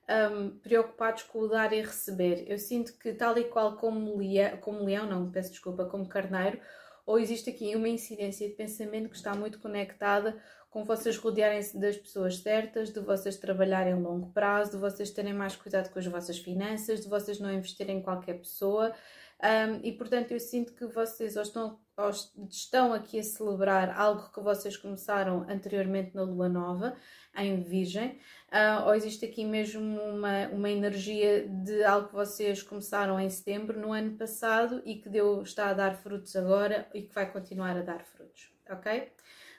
um, 0.10 0.50
preocupados 0.60 1.24
com 1.24 1.39
o 1.39 1.48
dar 1.48 1.74
e 1.74 1.82
receber. 1.82 2.46
Eu 2.48 2.58
sinto 2.58 2.98
que, 2.98 3.13
tal 3.13 3.38
e 3.38 3.43
qual 3.46 3.76
como 3.78 4.17
leão, 4.17 4.58
como 4.58 4.84
leão, 4.84 5.06
não, 5.06 5.32
peço 5.32 5.52
desculpa, 5.52 5.86
como 5.86 6.08
carneiro, 6.08 6.60
ou 7.06 7.20
existe 7.20 7.50
aqui 7.50 7.76
uma 7.76 7.88
incidência 7.88 8.48
de 8.48 8.54
pensamento 8.54 9.10
que 9.10 9.15
está 9.15 9.34
muito 9.34 9.60
conectada 9.60 10.38
com 10.70 10.84
vocês 10.84 11.17
rodearem-se 11.17 11.80
das 11.80 11.98
pessoas 11.98 12.38
certas, 12.38 12.91
de 12.91 13.00
vocês 13.00 13.38
trabalharem 13.38 13.93
a 13.93 13.98
longo 13.98 14.32
prazo, 14.32 14.72
de 14.72 14.78
vocês 14.78 15.10
terem 15.10 15.34
mais 15.34 15.56
cuidado 15.56 15.89
com 15.89 15.98
as 15.98 16.06
vossas 16.06 16.38
finanças, 16.38 17.02
de 17.02 17.10
vocês 17.10 17.39
não 17.39 17.52
investirem 17.52 17.98
em 17.98 18.02
qualquer 18.02 18.36
pessoa. 18.36 18.93
Um, 19.41 19.80
e 19.84 19.91
portanto, 19.91 20.32
eu 20.32 20.39
sinto 20.39 20.74
que 20.74 20.86
vocês 20.86 21.36
ou 21.36 21.43
estão, 21.43 21.80
ou 21.96 22.10
estão 22.50 22.93
aqui 22.93 23.20
a 23.20 23.24
celebrar 23.24 23.89
algo 23.98 24.32
que 24.32 24.39
vocês 24.39 24.76
começaram 24.76 25.46
anteriormente 25.50 26.13
na 26.13 26.24
lua 26.24 26.50
nova, 26.50 26.96
em 27.36 27.62
Virgem, 27.62 28.20
ou 28.86 28.95
existe 28.95 29.25
aqui 29.25 29.43
mesmo 29.43 29.99
uma, 30.01 30.47
uma 30.47 30.69
energia 30.69 31.47
de 31.47 31.83
algo 31.83 32.07
que 32.07 32.13
vocês 32.13 32.63
começaram 32.63 33.19
em 33.19 33.29
setembro 33.29 33.79
no 33.79 33.91
ano 33.91 34.17
passado 34.17 34.81
e 34.86 34.95
que 34.95 35.10
deu, 35.10 35.41
está 35.41 35.69
a 35.69 35.73
dar 35.73 35.95
frutos 35.95 36.35
agora 36.35 36.87
e 36.93 37.02
que 37.02 37.13
vai 37.13 37.29
continuar 37.29 37.75
a 37.77 37.81
dar 37.81 38.06
frutos, 38.06 38.50
ok? 38.69 39.12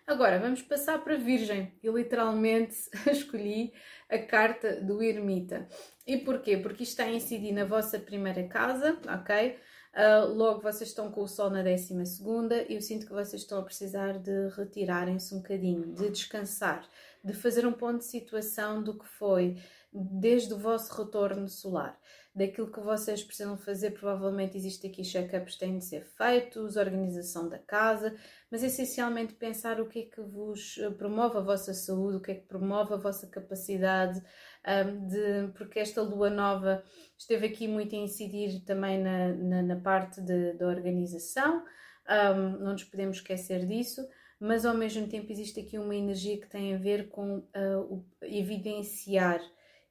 Agora 0.07 0.39
vamos 0.39 0.63
passar 0.63 1.05
para 1.05 1.17
Virgem. 1.17 1.71
Eu 1.83 1.95
literalmente 1.95 2.75
escolhi 3.13 3.75
a 4.09 4.17
carta 4.17 4.81
do 4.81 5.03
Ermita. 5.03 5.69
E 6.07 6.17
porquê? 6.17 6.57
Porque 6.57 6.83
isto 6.83 6.93
está 6.93 7.05
a 7.05 7.13
incidir 7.13 7.53
na 7.53 7.67
vossa 7.67 7.99
primeira 7.99 8.43
casa, 8.45 8.99
ok? 9.07 9.59
Uh, 9.95 10.33
logo, 10.35 10.61
vocês 10.61 10.91
estão 10.91 11.11
com 11.11 11.23
o 11.23 11.29
sol 11.29 11.51
na 11.51 11.63
décima 11.63 12.05
segunda 12.05 12.63
e 12.69 12.75
eu 12.75 12.81
sinto 12.81 13.07
que 13.07 13.13
vocês 13.13 13.43
estão 13.43 13.59
a 13.59 13.65
precisar 13.65 14.19
de 14.19 14.49
retirarem-se 14.51 15.35
um 15.35 15.39
bocadinho, 15.39 15.95
de 15.95 16.11
descansar, 16.11 16.87
de 17.25 17.33
fazer 17.33 17.67
um 17.67 17.73
ponto 17.73 17.99
de 17.99 18.05
situação 18.05 18.83
do 18.83 18.99
que 18.99 19.07
foi 19.07 19.57
desde 19.93 20.53
o 20.53 20.59
vosso 20.59 20.95
retorno 20.95 21.49
solar. 21.49 21.99
Daquilo 22.35 22.71
que 22.71 22.79
vocês 22.79 23.23
precisam 23.25 23.57
fazer, 23.57 23.93
provavelmente 23.93 24.57
existe 24.57 24.87
aqui 24.87 25.03
check-ups 25.03 25.55
que 25.55 25.61
têm 25.61 25.79
de 25.79 25.85
ser 25.85 26.05
feitos, 26.05 26.77
organização 26.77 27.49
da 27.49 27.59
casa, 27.59 28.15
mas 28.51 28.63
essencialmente 28.63 29.35
pensar 29.35 29.81
o 29.81 29.89
que 29.89 30.01
é 30.01 30.03
que 30.03 30.21
vos 30.21 30.79
eh, 30.79 30.91
promove 30.91 31.39
a 31.39 31.41
vossa 31.41 31.75
saúde, 31.75 32.19
o 32.19 32.21
que 32.21 32.31
é 32.31 32.35
que 32.35 32.47
promove 32.47 32.95
a 32.95 32.99
vossa 32.99 33.27
capacidade 33.27 34.23
de. 35.09 35.53
porque 35.57 35.79
esta 35.79 36.03
lua 36.03 36.31
nova 36.31 36.83
esteve 37.17 37.47
aqui 37.47 37.69
muito 37.69 37.95
a 37.95 37.99
incidir 37.99 38.65
também 38.65 39.03
na, 39.03 39.29
na, 39.35 39.63
na 39.63 39.77
parte 39.77 40.21
de, 40.21 40.55
da 40.55 40.67
organização, 40.67 41.65
um, 42.09 42.65
não 42.65 42.73
nos 42.73 42.85
podemos 42.85 43.19
esquecer 43.19 43.67
disso 43.67 44.07
mas 44.41 44.65
ao 44.65 44.75
mesmo 44.75 45.09
tempo 45.09 45.33
existe 45.33 45.61
aqui 45.61 45.79
uma 45.79 45.97
energia 45.97 46.41
que 46.41 46.49
tem 46.49 46.75
a 46.75 46.79
ver 46.79 47.09
com 47.09 47.39
uh, 47.39 47.81
o 47.91 48.07
evidenciar 48.23 49.41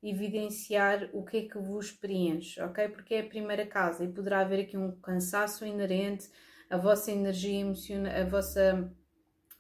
evidenciar 0.02 1.10
o 1.12 1.24
que 1.24 1.38
é 1.38 1.42
que 1.48 1.58
vos 1.58 1.92
preenche, 1.92 2.62
ok? 2.62 2.88
Porque 2.90 3.16
é 3.16 3.22
a 3.22 3.28
primeira 3.28 3.66
casa 3.66 4.04
e 4.04 4.14
poderá 4.14 4.42
haver 4.42 4.62
aqui 4.62 4.78
um 4.78 4.92
cansaço 5.02 5.66
inerente, 5.66 6.30
a 6.70 6.78
vossa 6.78 7.12
energia 7.12 7.60
emocional, 7.62 8.14
a 8.14 8.24
vossa 8.24 8.94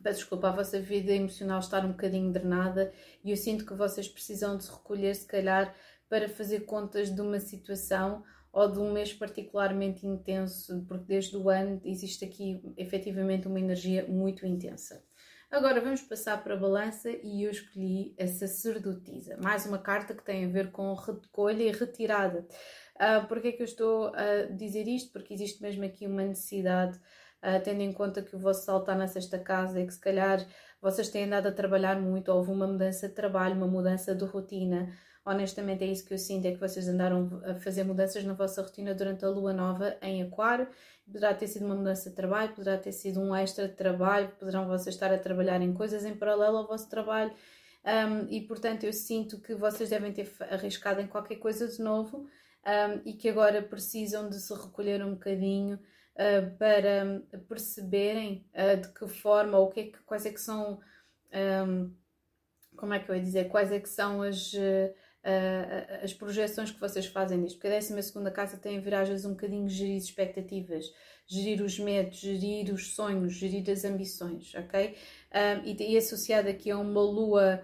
peço 0.01 0.19
desculpa, 0.19 0.49
a 0.49 0.55
vossa 0.55 0.79
vida 0.79 1.11
emocional 1.11 1.59
estar 1.59 1.85
um 1.85 1.91
bocadinho 1.91 2.31
drenada 2.31 2.91
e 3.23 3.31
eu 3.31 3.37
sinto 3.37 3.65
que 3.65 3.73
vocês 3.73 4.07
precisam 4.07 4.57
de 4.57 4.63
se 4.63 4.71
recolher, 4.71 5.15
se 5.15 5.25
calhar, 5.25 5.75
para 6.09 6.29
fazer 6.29 6.61
contas 6.61 7.13
de 7.13 7.21
uma 7.21 7.39
situação 7.39 8.23
ou 8.51 8.71
de 8.71 8.79
um 8.79 8.91
mês 8.91 9.13
particularmente 9.13 10.07
intenso, 10.07 10.83
porque 10.87 11.05
desde 11.05 11.37
o 11.37 11.49
ano 11.49 11.81
existe 11.83 12.25
aqui 12.25 12.61
efetivamente 12.77 13.47
uma 13.47 13.59
energia 13.59 14.05
muito 14.07 14.45
intensa. 14.45 15.03
Agora 15.49 15.79
vamos 15.79 16.01
passar 16.01 16.43
para 16.43 16.55
a 16.55 16.57
balança 16.57 17.09
e 17.09 17.43
eu 17.43 17.51
escolhi 17.51 18.13
a 18.19 18.27
sacerdotisa, 18.27 19.37
mais 19.41 19.65
uma 19.65 19.77
carta 19.77 20.13
que 20.13 20.23
tem 20.23 20.43
a 20.43 20.49
ver 20.49 20.71
com 20.71 20.93
recolha 20.93 21.63
e 21.63 21.71
retirada. 21.71 22.45
Uh, 22.95 23.25
Porquê 23.27 23.49
é 23.49 23.51
que 23.53 23.61
eu 23.61 23.65
estou 23.65 24.07
a 24.13 24.47
dizer 24.51 24.87
isto? 24.87 25.13
Porque 25.13 25.33
existe 25.33 25.61
mesmo 25.61 25.85
aqui 25.85 26.05
uma 26.05 26.23
necessidade, 26.23 26.99
uh, 27.43 27.61
tendo 27.63 27.81
em 27.81 27.91
conta 27.93 28.21
que 28.21 28.35
o 28.35 28.39
vosso 28.39 28.65
sol 28.65 28.79
está 28.79 28.95
na 28.95 29.07
sexta 29.07 29.39
casa 29.39 29.79
e 29.79 29.85
que 29.85 29.93
se 29.93 29.99
calhar 29.99 30.45
vocês 30.81 31.09
têm 31.09 31.25
andado 31.25 31.47
a 31.47 31.51
trabalhar 31.51 31.99
muito, 31.99 32.29
ou 32.29 32.37
houve 32.37 32.51
uma 32.51 32.67
mudança 32.67 33.07
de 33.07 33.15
trabalho, 33.15 33.55
uma 33.55 33.67
mudança 33.67 34.13
de 34.13 34.23
rotina, 34.25 34.89
honestamente 35.25 35.83
é 35.83 35.87
isso 35.87 36.05
que 36.05 36.13
eu 36.13 36.17
sinto, 36.17 36.45
é 36.45 36.51
que 36.51 36.59
vocês 36.59 36.87
andaram 36.87 37.41
a 37.45 37.55
fazer 37.55 37.83
mudanças 37.83 38.23
na 38.23 38.33
vossa 38.33 38.61
rotina 38.61 38.93
durante 38.93 39.25
a 39.25 39.29
lua 39.29 39.51
nova 39.51 39.97
em 40.01 40.21
aquário, 40.23 40.67
poderá 41.05 41.33
ter 41.33 41.47
sido 41.47 41.65
uma 41.65 41.75
mudança 41.75 42.09
de 42.09 42.15
trabalho, 42.15 42.53
poderá 42.53 42.77
ter 42.77 42.91
sido 42.91 43.19
um 43.19 43.35
extra 43.35 43.67
de 43.67 43.75
trabalho, 43.75 44.29
poderão 44.39 44.67
vocês 44.67 44.95
estar 44.95 45.11
a 45.11 45.17
trabalhar 45.17 45.61
em 45.61 45.73
coisas 45.73 46.05
em 46.05 46.15
paralelo 46.15 46.57
ao 46.57 46.67
vosso 46.67 46.89
trabalho, 46.89 47.33
um, 47.85 48.27
e 48.29 48.41
portanto 48.41 48.83
eu 48.83 48.93
sinto 48.93 49.39
que 49.41 49.55
vocês 49.55 49.89
devem 49.89 50.13
ter 50.13 50.31
arriscado 50.51 51.01
em 51.01 51.07
qualquer 51.07 51.37
coisa 51.37 51.67
de 51.67 51.81
novo, 51.81 52.27
um, 52.65 53.01
e 53.05 53.13
que 53.13 53.29
agora 53.29 53.61
precisam 53.61 54.29
de 54.29 54.39
se 54.39 54.53
recolher 54.53 55.03
um 55.03 55.13
bocadinho 55.13 55.79
uh, 56.17 56.57
para 56.57 57.23
perceberem 57.47 58.45
uh, 58.53 58.81
de 58.81 58.89
que 58.89 59.07
forma, 59.07 59.57
ou 59.57 59.69
que 59.69 59.79
é 59.79 59.83
que, 59.85 59.99
quais 59.99 60.25
é 60.25 60.31
que 60.31 60.41
são, 60.41 60.79
um, 61.67 61.93
como 62.75 62.93
é 62.93 62.99
que 62.99 63.09
eu 63.09 63.15
ia 63.15 63.21
dizer, 63.21 63.49
quais 63.49 63.71
é 63.71 63.79
que 63.79 63.89
são 63.89 64.21
as... 64.21 64.53
Uh, 64.53 64.93
as 66.01 66.13
projeções 66.13 66.71
que 66.71 66.79
vocês 66.79 67.05
fazem 67.07 67.37
nisto, 67.37 67.59
porque 67.59 67.67
a 67.67 67.77
12 67.77 68.31
casa 68.31 68.55
tem 68.55 68.77
a 68.77 68.79
ver 68.79 68.93
às 68.93 69.09
vezes 69.09 69.25
um 69.25 69.31
bocadinho 69.31 69.67
gerir 69.67 69.97
expectativas, 69.97 70.85
gerir 71.27 71.61
os 71.61 71.77
medos, 71.77 72.17
gerir 72.17 72.73
os 72.73 72.95
sonhos, 72.95 73.33
gerir 73.33 73.69
as 73.69 73.83
ambições, 73.83 74.55
ok? 74.55 74.95
Um, 75.33 75.65
e, 75.65 75.91
e 75.91 75.97
associado 75.97 76.47
aqui 76.47 76.71
a 76.71 76.77
uma 76.77 77.01
lua 77.01 77.61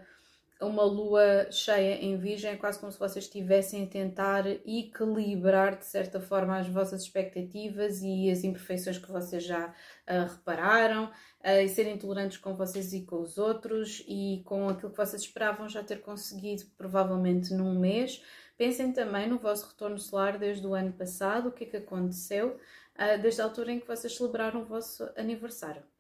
uma 0.62 0.84
lua 0.84 1.48
cheia 1.52 1.96
em 1.96 2.18
virgem, 2.18 2.52
é 2.52 2.56
quase 2.56 2.80
como 2.80 2.92
se 2.92 3.00
vocês 3.00 3.26
estivessem 3.26 3.84
a 3.84 3.88
tentar 3.88 4.46
equilibrar 4.66 5.78
de 5.78 5.86
certa 5.86 6.20
forma 6.20 6.58
as 6.58 6.68
vossas 6.68 7.02
expectativas 7.02 8.02
e 8.02 8.30
as 8.30 8.44
imperfeições 8.44 8.98
que 8.98 9.12
vocês 9.12 9.44
já 9.44 9.68
uh, 9.68 10.32
repararam, 10.32 11.06
uh, 11.06 11.62
e 11.64 11.68
serem 11.70 11.98
tolerantes 11.98 12.38
com 12.38 12.56
vocês 12.56 12.94
e 12.94 13.02
com 13.02 13.22
os 13.22 13.38
outros 13.38 14.04
e 14.08 14.42
com 14.46 14.70
aquilo 14.70 14.92
que 14.92 14.98
vocês 14.98 15.22
esperavam 15.22 15.68
já 15.68 15.84
ter 15.84 16.02
conseguido 16.02 16.64
provavelmente 16.78 17.54
num 17.54 17.78
mês. 17.78 18.24
Pensem 18.58 18.94
também 18.94 19.28
no 19.28 19.40
vosso 19.40 19.68
retorno 19.68 19.98
solar 19.98 20.38
desde 20.38 20.66
o 20.66 20.74
ano 20.74 20.94
passado, 20.94 21.50
o 21.50 21.52
que 21.52 21.66
é 21.66 21.68
que 21.68 21.78
aconteceu, 21.78 22.58
uh, 22.96 23.22
desde 23.22 23.42
a 23.42 23.46
altura 23.46 23.72
em 23.72 23.80
que 23.80 23.88
vocês 23.88 24.16
celebraram 24.16 24.62
o 24.62 24.66
vosso 24.66 25.10
aniversário. 25.18 25.93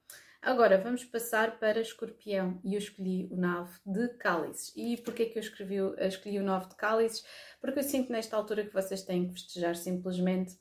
Agora 0.43 0.77
vamos 0.77 1.05
passar 1.05 1.57
para 1.57 1.79
escorpião 1.79 2.59
e 2.65 2.73
eu 2.73 2.77
escolhi 2.77 3.29
o 3.31 3.37
nave 3.37 3.71
de 3.85 4.09
cálices. 4.17 4.73
E 4.75 4.97
porquê 4.97 5.27
que 5.27 5.39
eu 5.39 5.41
escrevi, 5.41 5.77
escolhi 5.99 6.37
o 6.37 6.43
nave 6.43 6.67
de 6.67 6.75
cálices? 6.75 7.25
Porque 7.61 7.79
eu 7.79 7.83
sinto 7.83 8.11
nesta 8.11 8.35
altura 8.35 8.65
que 8.65 8.73
vocês 8.73 9.03
têm 9.03 9.25
que 9.25 9.35
festejar 9.35 9.73
simplesmente. 9.77 10.59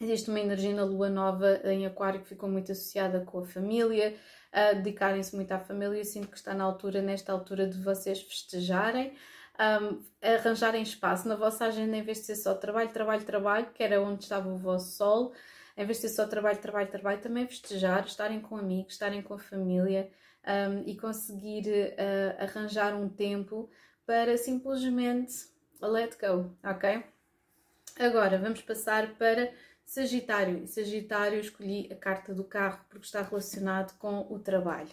Existe 0.00 0.30
uma 0.30 0.40
energia 0.40 0.74
na 0.74 0.84
lua 0.84 1.10
nova 1.10 1.60
em 1.64 1.84
aquário 1.84 2.22
que 2.22 2.28
ficou 2.28 2.48
muito 2.48 2.72
associada 2.72 3.20
com 3.20 3.40
a 3.40 3.44
família, 3.44 4.16
a 4.50 4.72
dedicarem-se 4.72 5.36
muito 5.36 5.52
à 5.52 5.58
família. 5.58 5.98
Eu 5.98 6.04
sinto 6.04 6.28
que 6.28 6.36
está 6.38 6.54
na 6.54 6.64
altura, 6.64 7.02
nesta 7.02 7.32
altura, 7.32 7.68
de 7.68 7.78
vocês 7.78 8.22
festejarem. 8.22 9.14
Um, 9.58 10.02
arranjarem 10.22 10.82
espaço 10.82 11.28
na 11.28 11.34
vossa 11.34 11.66
agenda 11.66 11.96
em 11.96 12.02
vez 12.02 12.18
de 12.18 12.24
ser 12.24 12.36
só 12.36 12.54
trabalho, 12.54 12.90
trabalho, 12.92 13.24
trabalho, 13.24 13.70
que 13.74 13.82
era 13.82 14.00
onde 14.00 14.22
estava 14.22 14.48
o 14.48 14.56
vosso 14.56 14.96
sol, 14.96 15.32
em 15.76 15.84
vez 15.84 15.98
de 15.98 16.08
ser 16.08 16.14
só 16.14 16.26
trabalho, 16.26 16.58
trabalho, 16.58 16.90
trabalho, 16.90 17.20
também 17.20 17.46
festejar, 17.46 18.04
estarem 18.06 18.40
com 18.40 18.56
amigos, 18.56 18.94
estarem 18.94 19.22
com 19.22 19.34
a 19.34 19.38
família 19.38 20.10
um, 20.46 20.82
e 20.86 20.96
conseguir 20.96 21.68
uh, 21.68 22.42
arranjar 22.42 22.94
um 22.94 23.08
tempo 23.08 23.68
para 24.06 24.38
simplesmente 24.38 25.48
let 25.80 26.16
go, 26.18 26.56
ok? 26.64 27.04
Agora 27.98 28.38
vamos 28.38 28.62
passar 28.62 29.14
para 29.14 29.52
Sagitário. 29.84 30.66
Sagitário 30.66 31.38
escolhi 31.38 31.88
a 31.92 31.96
carta 31.96 32.34
do 32.34 32.44
carro 32.44 32.84
porque 32.88 33.06
está 33.06 33.22
relacionado 33.22 33.96
com 33.98 34.26
o 34.30 34.38
trabalho. 34.38 34.90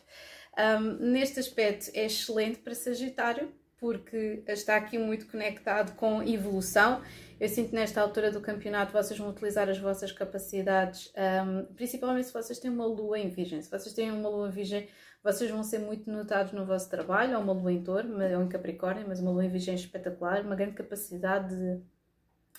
Um, 0.57 1.11
neste 1.11 1.39
aspecto 1.39 1.89
é 1.93 2.05
excelente 2.05 2.59
para 2.59 2.75
Sagitário 2.75 3.51
porque 3.83 4.43
está 4.47 4.77
aqui 4.77 4.97
muito 4.97 5.27
conectado 5.27 5.93
com 5.95 6.23
evolução 6.23 7.01
eu 7.43 7.49
sinto 7.49 7.71
que 7.71 7.75
nesta 7.75 7.99
altura 7.99 8.31
do 8.31 8.39
campeonato 8.39 8.93
vocês 8.93 9.19
vão 9.19 9.29
utilizar 9.29 9.67
as 9.67 9.77
vossas 9.77 10.13
capacidades, 10.13 11.11
um, 11.45 11.65
principalmente 11.75 12.27
se 12.27 12.33
vocês 12.33 12.57
têm 12.57 12.71
uma 12.71 12.85
lua 12.85 13.19
em 13.19 13.27
virgem. 13.27 13.61
Se 13.61 13.69
vocês 13.69 13.93
têm 13.93 14.09
uma 14.11 14.29
lua 14.29 14.47
em 14.47 14.51
virgem, 14.51 14.87
vocês 15.21 15.51
vão 15.51 15.61
ser 15.61 15.79
muito 15.79 16.09
notados 16.09 16.53
no 16.53 16.65
vosso 16.65 16.89
trabalho, 16.89 17.35
ou 17.35 17.43
uma 17.43 17.51
lua 17.51 17.73
em 17.73 17.83
touro, 17.83 18.07
ou 18.13 18.43
em 18.43 18.47
capricórnio, 18.47 19.05
mas 19.05 19.19
uma 19.19 19.31
lua 19.31 19.43
em 19.43 19.49
virgem 19.49 19.75
espetacular, 19.75 20.41
uma 20.45 20.55
grande 20.55 20.75
capacidade 20.75 21.53
de 21.53 21.81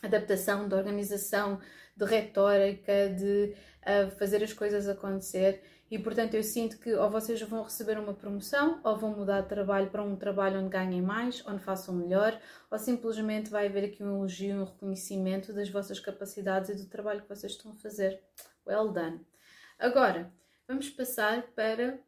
adaptação, 0.03 0.69
de 0.69 0.75
organização, 0.75 1.59
de 1.97 2.05
retórica, 2.05 3.09
de 3.09 3.55
uh, 3.87 4.11
fazer 4.19 4.45
as 4.45 4.53
coisas 4.53 4.87
acontecer. 4.87 5.63
E 5.95 5.99
portanto 6.01 6.35
eu 6.35 6.43
sinto 6.43 6.77
que 6.79 6.93
ou 6.93 7.09
vocês 7.09 7.41
vão 7.43 7.63
receber 7.63 7.97
uma 7.97 8.13
promoção, 8.13 8.81
ou 8.83 8.97
vão 8.97 9.11
mudar 9.11 9.43
de 9.43 9.49
trabalho 9.49 9.89
para 9.91 10.03
um 10.03 10.17
trabalho 10.17 10.59
onde 10.59 10.69
ganhem 10.69 11.01
mais, 11.01 11.47
onde 11.47 11.63
façam 11.63 11.95
melhor, 11.95 12.37
ou 12.69 12.77
simplesmente 12.81 13.49
vai 13.49 13.69
haver 13.69 13.85
aqui 13.85 14.03
um 14.03 14.17
elogio, 14.17 14.57
um 14.57 14.65
reconhecimento 14.65 15.53
das 15.53 15.71
vossas 15.71 16.01
capacidades 16.01 16.69
e 16.69 16.75
do 16.75 16.91
trabalho 16.91 17.23
que 17.23 17.29
vocês 17.29 17.53
estão 17.53 17.71
a 17.71 17.77
fazer. 17.77 18.21
Well 18.67 18.91
done! 18.91 19.21
Agora, 19.79 20.33
vamos 20.67 20.91
passar 20.91 21.43
para 21.55 22.01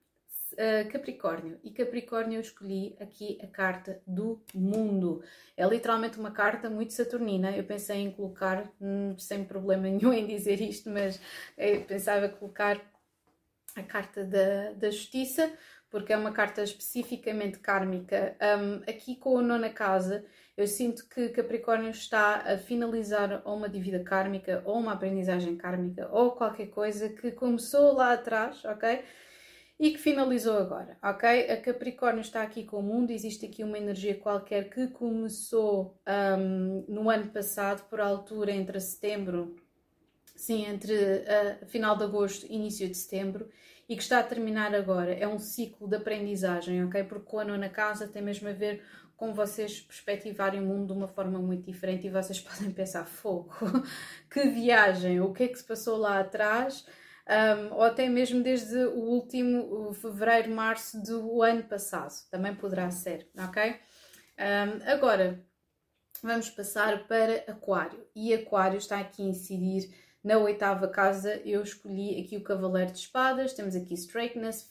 uh, 0.55 0.91
Capricórnio. 0.91 1.61
E 1.62 1.70
Capricórnio 1.70 2.39
eu 2.39 2.41
escolhi 2.41 2.97
aqui 2.99 3.39
a 3.41 3.47
carta 3.47 4.03
do 4.05 4.43
mundo. 4.53 5.22
É 5.57 5.64
literalmente 5.64 6.18
uma 6.18 6.32
carta 6.32 6.68
muito 6.68 6.93
saturnina. 6.93 7.57
Eu 7.57 7.62
pensei 7.62 7.99
em 7.99 8.11
colocar, 8.11 8.68
hum, 8.80 9.16
sem 9.16 9.45
problema 9.45 9.84
nenhum 9.84 10.12
em 10.12 10.26
dizer 10.26 10.61
isto, 10.61 10.91
mas 10.91 11.20
eu 11.57 11.82
pensava 11.82 12.28
colocar 12.28 12.80
a 13.76 13.82
carta 13.82 14.24
da, 14.24 14.72
da 14.72 14.90
justiça, 14.90 15.52
porque 15.90 16.12
é 16.12 16.16
uma 16.16 16.32
carta 16.32 16.62
especificamente 16.62 17.58
kármica. 17.58 18.36
Um, 18.58 18.90
aqui 18.90 19.16
com 19.16 19.38
a 19.38 19.42
nona 19.42 19.70
casa, 19.70 20.24
eu 20.56 20.66
sinto 20.66 21.06
que 21.08 21.28
Capricórnio 21.28 21.90
está 21.90 22.36
a 22.36 22.58
finalizar 22.58 23.42
ou 23.44 23.56
uma 23.56 23.68
dívida 23.68 24.02
kármica, 24.02 24.62
ou 24.64 24.78
uma 24.78 24.94
aprendizagem 24.94 25.56
kármica, 25.56 26.08
ou 26.10 26.32
qualquer 26.32 26.68
coisa 26.68 27.10
que 27.10 27.30
começou 27.32 27.92
lá 27.92 28.14
atrás, 28.14 28.64
ok? 28.64 29.04
E 29.78 29.90
que 29.90 29.98
finalizou 29.98 30.56
agora, 30.56 30.96
ok? 31.02 31.50
A 31.50 31.60
Capricórnio 31.60 32.22
está 32.22 32.42
aqui 32.42 32.64
com 32.64 32.78
o 32.78 32.82
mundo, 32.82 33.10
existe 33.10 33.44
aqui 33.44 33.62
uma 33.62 33.76
energia 33.76 34.18
qualquer 34.18 34.70
que 34.70 34.88
começou 34.88 36.00
um, 36.38 36.84
no 36.88 37.10
ano 37.10 37.30
passado, 37.30 37.86
por 37.90 38.00
altura 38.00 38.52
entre 38.52 38.80
setembro 38.80 39.54
Sim, 40.37 40.66
entre 40.66 40.95
uh, 40.95 41.66
final 41.66 41.97
de 41.97 42.05
agosto 42.05 42.47
e 42.47 42.55
início 42.55 42.87
de 42.87 42.95
setembro, 42.95 43.49
e 43.89 43.97
que 43.97 44.03
está 44.03 44.18
a 44.18 44.22
terminar 44.22 44.74
agora. 44.74 45.14
É 45.14 45.26
um 45.26 45.39
ciclo 45.39 45.89
de 45.89 45.97
aprendizagem, 45.97 46.84
ok? 46.84 47.03
Porque 47.05 47.24
com 47.24 47.41
a 47.41 47.45
nona 47.45 47.68
casa 47.68 48.07
tem 48.07 48.22
mesmo 48.22 48.49
a 48.49 48.53
ver 48.53 48.82
com 49.16 49.32
vocês 49.32 49.80
perspectivarem 49.80 50.61
o 50.61 50.64
mundo 50.66 50.93
de 50.93 50.93
uma 50.93 51.09
forma 51.09 51.39
muito 51.39 51.64
diferente 51.64 52.07
e 52.07 52.11
vocês 52.11 52.39
podem 52.41 52.70
pensar: 52.70 53.07
fogo, 53.07 53.55
que 54.30 54.49
viagem, 54.49 55.20
o 55.20 55.32
que 55.32 55.45
é 55.45 55.49
que 55.49 55.59
se 55.59 55.64
passou 55.64 55.97
lá 55.97 56.20
atrás? 56.20 56.84
Um, 57.28 57.74
ou 57.74 57.82
até 57.82 58.09
mesmo 58.09 58.41
desde 58.41 58.76
o 58.76 59.01
último 59.01 59.89
o 59.89 59.93
fevereiro, 59.93 60.49
março 60.53 61.03
do 61.03 61.43
ano 61.43 61.64
passado, 61.64 62.12
também 62.30 62.55
poderá 62.55 62.89
ser, 62.93 63.28
ok? 63.37 63.74
Um, 64.39 64.89
agora, 64.89 65.45
vamos 66.22 66.51
passar 66.51 67.09
para 67.09 67.39
Aquário. 67.49 68.07
E 68.14 68.32
Aquário 68.32 68.78
está 68.78 69.01
aqui 69.01 69.22
a 69.22 69.26
incidir 69.26 69.93
na 70.26 70.38
oitava 70.38 70.88
casa. 70.88 71.40
Eu 71.44 71.62
escolhi 71.62 72.20
aqui 72.20 72.36
o 72.36 72.42
Cavaleiro 72.42 72.90
de 72.90 72.98
Espadas, 72.98 73.52
temos 73.52 73.76
aqui 73.76 73.94
Straightness, 73.94 74.68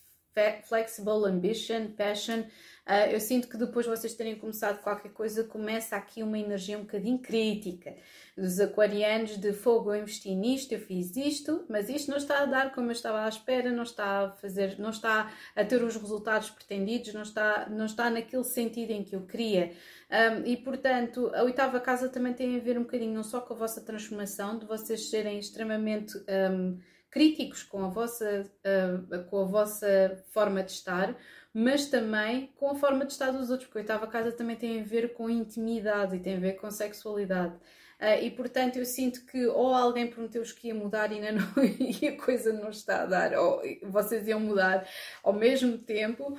Flexible, 0.64 1.26
Ambition, 1.26 1.92
Passion. 1.98 2.42
Uh, 2.86 3.10
eu 3.10 3.20
sinto 3.20 3.48
que 3.48 3.58
depois 3.58 3.88
vocês 3.88 4.14
terem 4.14 4.36
começado 4.36 4.84
qualquer 4.84 5.12
coisa, 5.12 5.44
começa 5.44 5.96
aqui 5.96 6.22
uma 6.22 6.38
energia 6.38 6.78
um 6.78 6.82
bocadinho 6.82 7.18
crítica. 7.18 7.96
Dos 8.38 8.60
aquarianos 8.60 9.38
de 9.38 9.54
fogo, 9.54 9.92
eu 9.92 10.02
investi 10.02 10.36
nisto, 10.36 10.72
eu 10.74 10.80
fiz 10.80 11.16
isto, 11.16 11.66
mas 11.68 11.90
isto 11.90 12.12
não 12.12 12.18
está 12.18 12.44
a 12.44 12.46
dar 12.46 12.76
como 12.76 12.88
eu 12.88 12.92
estava 12.92 13.24
à 13.24 13.30
espera, 13.30 13.72
não 13.72 13.82
está 13.82 14.26
a 14.26 14.32
fazer, 14.32 14.78
não 14.78 14.92
está 14.92 15.32
a 15.56 15.66
ter 15.66 15.82
os 15.82 15.96
resultados 15.96 16.52
pretendidos, 16.52 17.14
não 17.14 17.24
está, 17.24 17.68
não 17.70 17.86
está 17.86 18.10
naquele 18.10 18.44
sentido 18.44 18.92
em 18.92 19.04
que 19.04 19.16
eu 19.16 19.22
queria. 19.26 19.72
Um, 20.12 20.46
e 20.46 20.56
portanto, 20.58 21.32
a 21.34 21.44
oitava 21.44 21.80
casa 21.80 22.08
também 22.08 22.34
tem 22.34 22.56
a 22.56 22.60
ver 22.60 22.78
um 22.78 22.84
bocadinho 22.84 23.16
não 23.16 23.24
só 23.24 23.42
com 23.42 23.54
a 23.56 23.58
vossa 23.58 23.82
transformação, 23.82 24.60
de 24.60 24.66
vocês 24.68 25.10
serem 25.10 25.40
extremamente 25.40 26.16
um, 26.52 26.78
críticos 27.16 27.64
com 27.64 27.86
a, 27.86 27.88
vossa, 27.88 28.46
uh, 28.66 29.24
com 29.30 29.40
a 29.40 29.46
vossa 29.46 30.22
forma 30.34 30.62
de 30.62 30.74
estar, 30.74 31.16
mas 31.54 31.86
também 31.86 32.52
com 32.58 32.70
a 32.70 32.76
forma 32.76 33.06
de 33.06 33.14
estar 33.14 33.32
dos 33.32 33.50
outros, 33.50 33.70
porque 33.70 33.80
a 33.80 33.82
oitava 33.84 34.06
casa 34.06 34.34
também 34.34 34.58
tem 34.58 34.82
a 34.82 34.84
ver 34.84 35.14
com 35.14 35.30
intimidade 35.30 36.18
e 36.18 36.20
tem 36.20 36.36
a 36.36 36.40
ver 36.42 36.58
com 36.58 36.70
sexualidade. 36.70 37.56
Uh, 38.02 38.22
e 38.22 38.32
portanto 38.32 38.76
eu 38.76 38.84
sinto 38.84 39.26
que 39.26 39.48
ou 39.48 39.74
alguém 39.74 40.08
prometeu-vos 40.08 40.52
que 40.52 40.68
ia 40.68 40.76
mudar 40.76 41.10
e, 41.14 41.22
não, 41.32 41.48
e 41.80 42.06
a 42.06 42.18
coisa 42.18 42.52
não 42.52 42.70
está 42.70 43.04
a 43.04 43.06
dar, 43.06 43.34
ou 43.36 43.62
vocês 43.84 44.28
iam 44.28 44.42
mudar 44.42 44.86
ao 45.24 45.32
mesmo 45.32 45.78
tempo, 45.78 46.38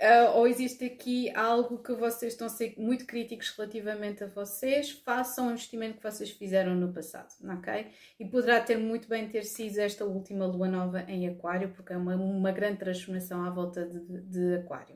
Uh, 0.00 0.36
ou 0.36 0.46
existe 0.46 0.84
aqui 0.84 1.28
algo 1.34 1.78
que 1.82 1.92
vocês 1.92 2.32
estão 2.32 2.46
a 2.46 2.50
ser 2.50 2.72
muito 2.78 3.04
críticos 3.04 3.50
relativamente 3.50 4.22
a 4.22 4.28
vocês, 4.28 4.92
façam 4.92 5.48
o 5.48 5.50
investimento 5.50 5.96
que 5.96 6.02
vocês 6.04 6.30
fizeram 6.30 6.76
no 6.76 6.92
passado, 6.92 7.34
ok? 7.42 7.88
E 8.20 8.24
poderá 8.24 8.60
ter 8.60 8.78
muito 8.78 9.08
bem 9.08 9.28
ter 9.28 9.42
sido 9.42 9.76
esta 9.78 10.04
última 10.04 10.46
lua 10.46 10.68
nova 10.68 11.02
em 11.08 11.28
Aquário, 11.28 11.70
porque 11.70 11.92
é 11.92 11.96
uma, 11.96 12.14
uma 12.14 12.52
grande 12.52 12.78
transformação 12.78 13.44
à 13.44 13.50
volta 13.50 13.84
de, 13.86 14.20
de 14.20 14.54
Aquário. 14.54 14.94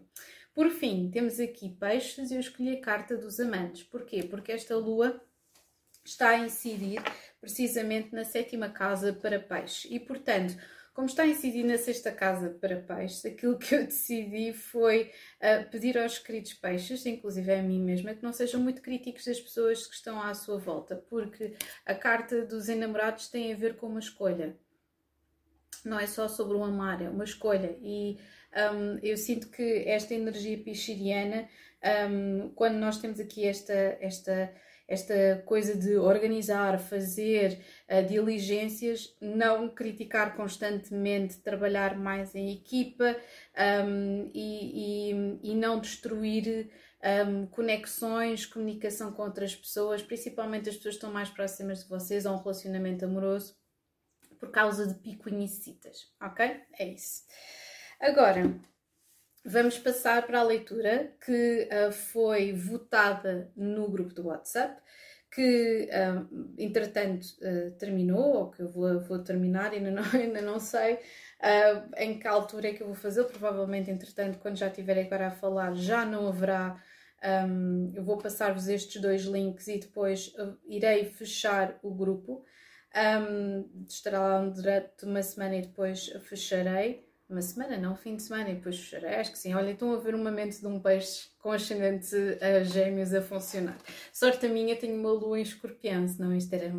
Por 0.54 0.70
fim, 0.70 1.10
temos 1.10 1.40
aqui 1.40 1.70
peixes 1.70 2.30
e 2.30 2.34
eu 2.34 2.40
escolhi 2.40 2.76
a 2.76 2.80
carta 2.80 3.16
dos 3.16 3.40
amantes. 3.40 3.82
Porquê? 3.82 4.22
Porque 4.22 4.52
esta 4.52 4.76
lua 4.76 5.20
está 6.04 6.30
a 6.30 6.38
incidir 6.38 7.02
precisamente 7.40 8.14
na 8.14 8.24
sétima 8.24 8.68
casa 8.68 9.12
para 9.12 9.40
peixes 9.40 9.90
e, 9.90 9.98
portanto, 9.98 10.56
como 10.94 11.06
está 11.06 11.22
a 11.22 11.26
incidir 11.26 11.64
na 11.64 11.78
sexta 11.78 12.12
casa 12.12 12.50
para 12.50 12.76
peixes, 12.76 13.24
aquilo 13.24 13.58
que 13.58 13.74
eu 13.74 13.84
decidi 13.84 14.52
foi 14.52 15.10
uh, 15.40 15.70
pedir 15.70 15.96
aos 15.96 16.18
queridos 16.18 16.52
peixes, 16.54 17.06
inclusive 17.06 17.52
a 17.52 17.62
mim 17.62 17.80
mesma, 17.82 18.14
que 18.14 18.22
não 18.22 18.32
sejam 18.32 18.60
muito 18.60 18.82
críticos 18.82 19.24
das 19.24 19.40
pessoas 19.40 19.86
que 19.86 19.94
estão 19.94 20.20
à 20.20 20.34
sua 20.34 20.58
volta, 20.58 20.96
porque 21.08 21.54
a 21.86 21.94
carta 21.94 22.44
dos 22.44 22.68
enamorados 22.68 23.28
tem 23.28 23.52
a 23.52 23.56
ver 23.56 23.76
com 23.76 23.86
uma 23.86 24.00
escolha. 24.00 24.56
Não 25.84 25.98
é 25.98 26.06
só 26.06 26.28
sobre 26.28 26.56
o 26.56 26.62
amar, 26.62 27.02
é 27.02 27.08
uma 27.08 27.24
escolha. 27.24 27.76
E 27.80 28.18
um, 28.74 28.98
eu 29.02 29.16
sinto 29.16 29.48
que 29.48 29.84
esta 29.86 30.14
energia 30.14 30.56
pisciriana, 30.58 31.48
um, 32.08 32.50
quando 32.54 32.76
nós 32.76 32.98
temos 32.98 33.18
aqui 33.18 33.46
esta, 33.46 33.72
esta 34.00 34.52
esta 34.92 35.42
coisa 35.46 35.74
de 35.74 35.96
organizar, 35.96 36.78
fazer 36.78 37.58
diligências, 38.00 39.14
não 39.20 39.68
criticar 39.68 40.34
constantemente, 40.34 41.38
trabalhar 41.38 41.98
mais 41.98 42.34
em 42.34 42.52
equipa 42.52 43.16
um, 43.84 44.30
e, 44.32 45.10
e, 45.10 45.50
e, 45.50 45.54
não 45.54 45.80
destruir 45.80 46.70
um, 47.26 47.46
conexões, 47.46 48.46
comunicação 48.46 49.12
com 49.12 49.22
outras 49.22 49.54
pessoas, 49.54 50.02
principalmente 50.02 50.70
as 50.70 50.76
pessoas 50.76 50.94
que 50.94 50.98
estão 50.98 51.12
mais 51.12 51.28
próximas 51.28 51.82
de 51.82 51.88
vocês, 51.88 52.24
a 52.24 52.32
um 52.32 52.38
relacionamento 52.38 53.04
amoroso, 53.04 53.56
por 54.38 54.50
causa 54.50 54.86
de 54.86 54.94
picuinicitas, 54.94 56.10
ok? 56.20 56.62
É 56.78 56.86
isso. 56.86 57.24
Agora, 58.00 58.42
Vamos 59.44 59.76
passar 59.76 60.24
para 60.24 60.38
a 60.38 60.44
leitura 60.44 61.12
que 61.24 61.68
uh, 61.68 61.90
foi 61.90 62.52
votada 62.52 63.50
no 63.56 63.90
grupo 63.90 64.14
do 64.14 64.28
WhatsApp, 64.28 64.80
que 65.32 65.88
uh, 65.90 66.54
entretanto 66.58 67.24
uh, 67.40 67.70
terminou, 67.78 68.36
ou 68.36 68.50
que 68.50 68.60
eu 68.60 68.68
vou, 68.68 69.00
vou 69.00 69.18
terminar, 69.18 69.72
ainda 69.72 69.90
não, 69.90 70.02
ainda 70.12 70.42
não 70.42 70.60
sei 70.60 70.98
em 71.96 72.20
que 72.20 72.28
altura 72.28 72.68
é 72.68 72.72
que 72.72 72.84
eu 72.84 72.86
vou 72.86 72.94
fazer. 72.94 73.24
Provavelmente, 73.24 73.90
entretanto, 73.90 74.38
quando 74.38 74.56
já 74.56 74.68
estiver 74.68 74.96
agora 74.96 75.26
a 75.26 75.30
falar, 75.32 75.74
já 75.74 76.04
não 76.04 76.28
haverá. 76.28 76.80
Um, 77.48 77.92
eu 77.96 78.04
vou 78.04 78.16
passar-vos 78.16 78.68
estes 78.68 79.02
dois 79.02 79.22
links 79.22 79.66
e 79.66 79.78
depois 79.78 80.32
irei 80.64 81.04
fechar 81.04 81.76
o 81.82 81.92
grupo. 81.92 82.44
Um, 82.94 83.84
estará 83.88 84.20
lá 84.20 84.44
durante 84.44 85.04
uma 85.04 85.20
semana 85.20 85.56
e 85.56 85.62
depois 85.62 86.06
fecharei 86.28 87.11
uma 87.32 87.40
semana, 87.40 87.78
não, 87.78 87.96
fim 87.96 88.14
de 88.14 88.22
semana, 88.22 88.50
e 88.50 88.54
depois. 88.54 88.90
Acho 89.18 89.32
que 89.32 89.38
sim. 89.38 89.54
Olha, 89.54 89.70
estão 89.70 89.94
a 89.94 89.98
ver 89.98 90.14
uma 90.14 90.30
mente 90.30 90.60
de 90.60 90.66
um 90.66 90.78
peixe 90.78 91.30
com 91.38 91.50
ascendente 91.50 92.14
a 92.40 92.62
gêmeos 92.62 93.14
a 93.14 93.22
funcionar. 93.22 93.78
Sorte 94.12 94.46
a 94.46 94.48
minha, 94.48 94.76
tenho 94.76 95.00
uma 95.00 95.10
lua 95.10 95.38
em 95.38 95.42
escorpião, 95.42 96.06
senão 96.06 96.36
isto 96.36 96.52
era. 96.52 96.72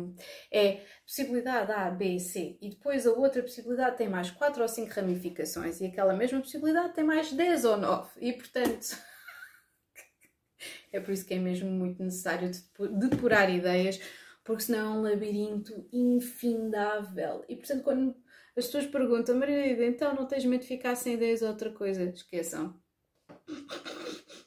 É 0.52 0.80
possibilidade 1.04 1.72
A, 1.72 1.90
B, 1.90 2.18
C, 2.20 2.56
e 2.62 2.70
depois 2.70 3.06
a 3.06 3.10
outra 3.10 3.42
possibilidade 3.42 3.96
tem 3.96 4.08
mais 4.08 4.30
4 4.30 4.62
ou 4.62 4.68
5 4.68 4.92
ramificações, 4.92 5.80
e 5.80 5.86
aquela 5.86 6.14
mesma 6.14 6.40
possibilidade 6.40 6.94
tem 6.94 7.04
mais 7.04 7.32
10 7.32 7.64
ou 7.64 7.76
9, 7.76 8.10
e 8.20 8.32
portanto. 8.32 8.96
é 10.92 11.00
por 11.00 11.12
isso 11.12 11.26
que 11.26 11.34
é 11.34 11.38
mesmo 11.38 11.68
muito 11.68 12.02
necessário 12.02 12.50
depurar 12.92 13.50
ideias, 13.50 14.00
porque 14.44 14.62
senão 14.62 14.78
é 14.78 14.98
um 14.98 15.02
labirinto 15.02 15.88
infindável. 15.92 17.44
E 17.48 17.56
portanto, 17.56 17.82
quando 17.82 18.23
as 18.56 18.66
pessoas 18.66 18.86
perguntam, 18.86 19.36
Margarida, 19.36 19.84
então 19.84 20.14
não 20.14 20.26
tens 20.26 20.44
medo 20.44 20.60
de 20.60 20.68
ficar 20.68 20.94
sem 20.94 21.14
ideias 21.14 21.42
ou 21.42 21.48
outra 21.48 21.70
coisa? 21.70 22.04
Esqueçam. 22.04 22.80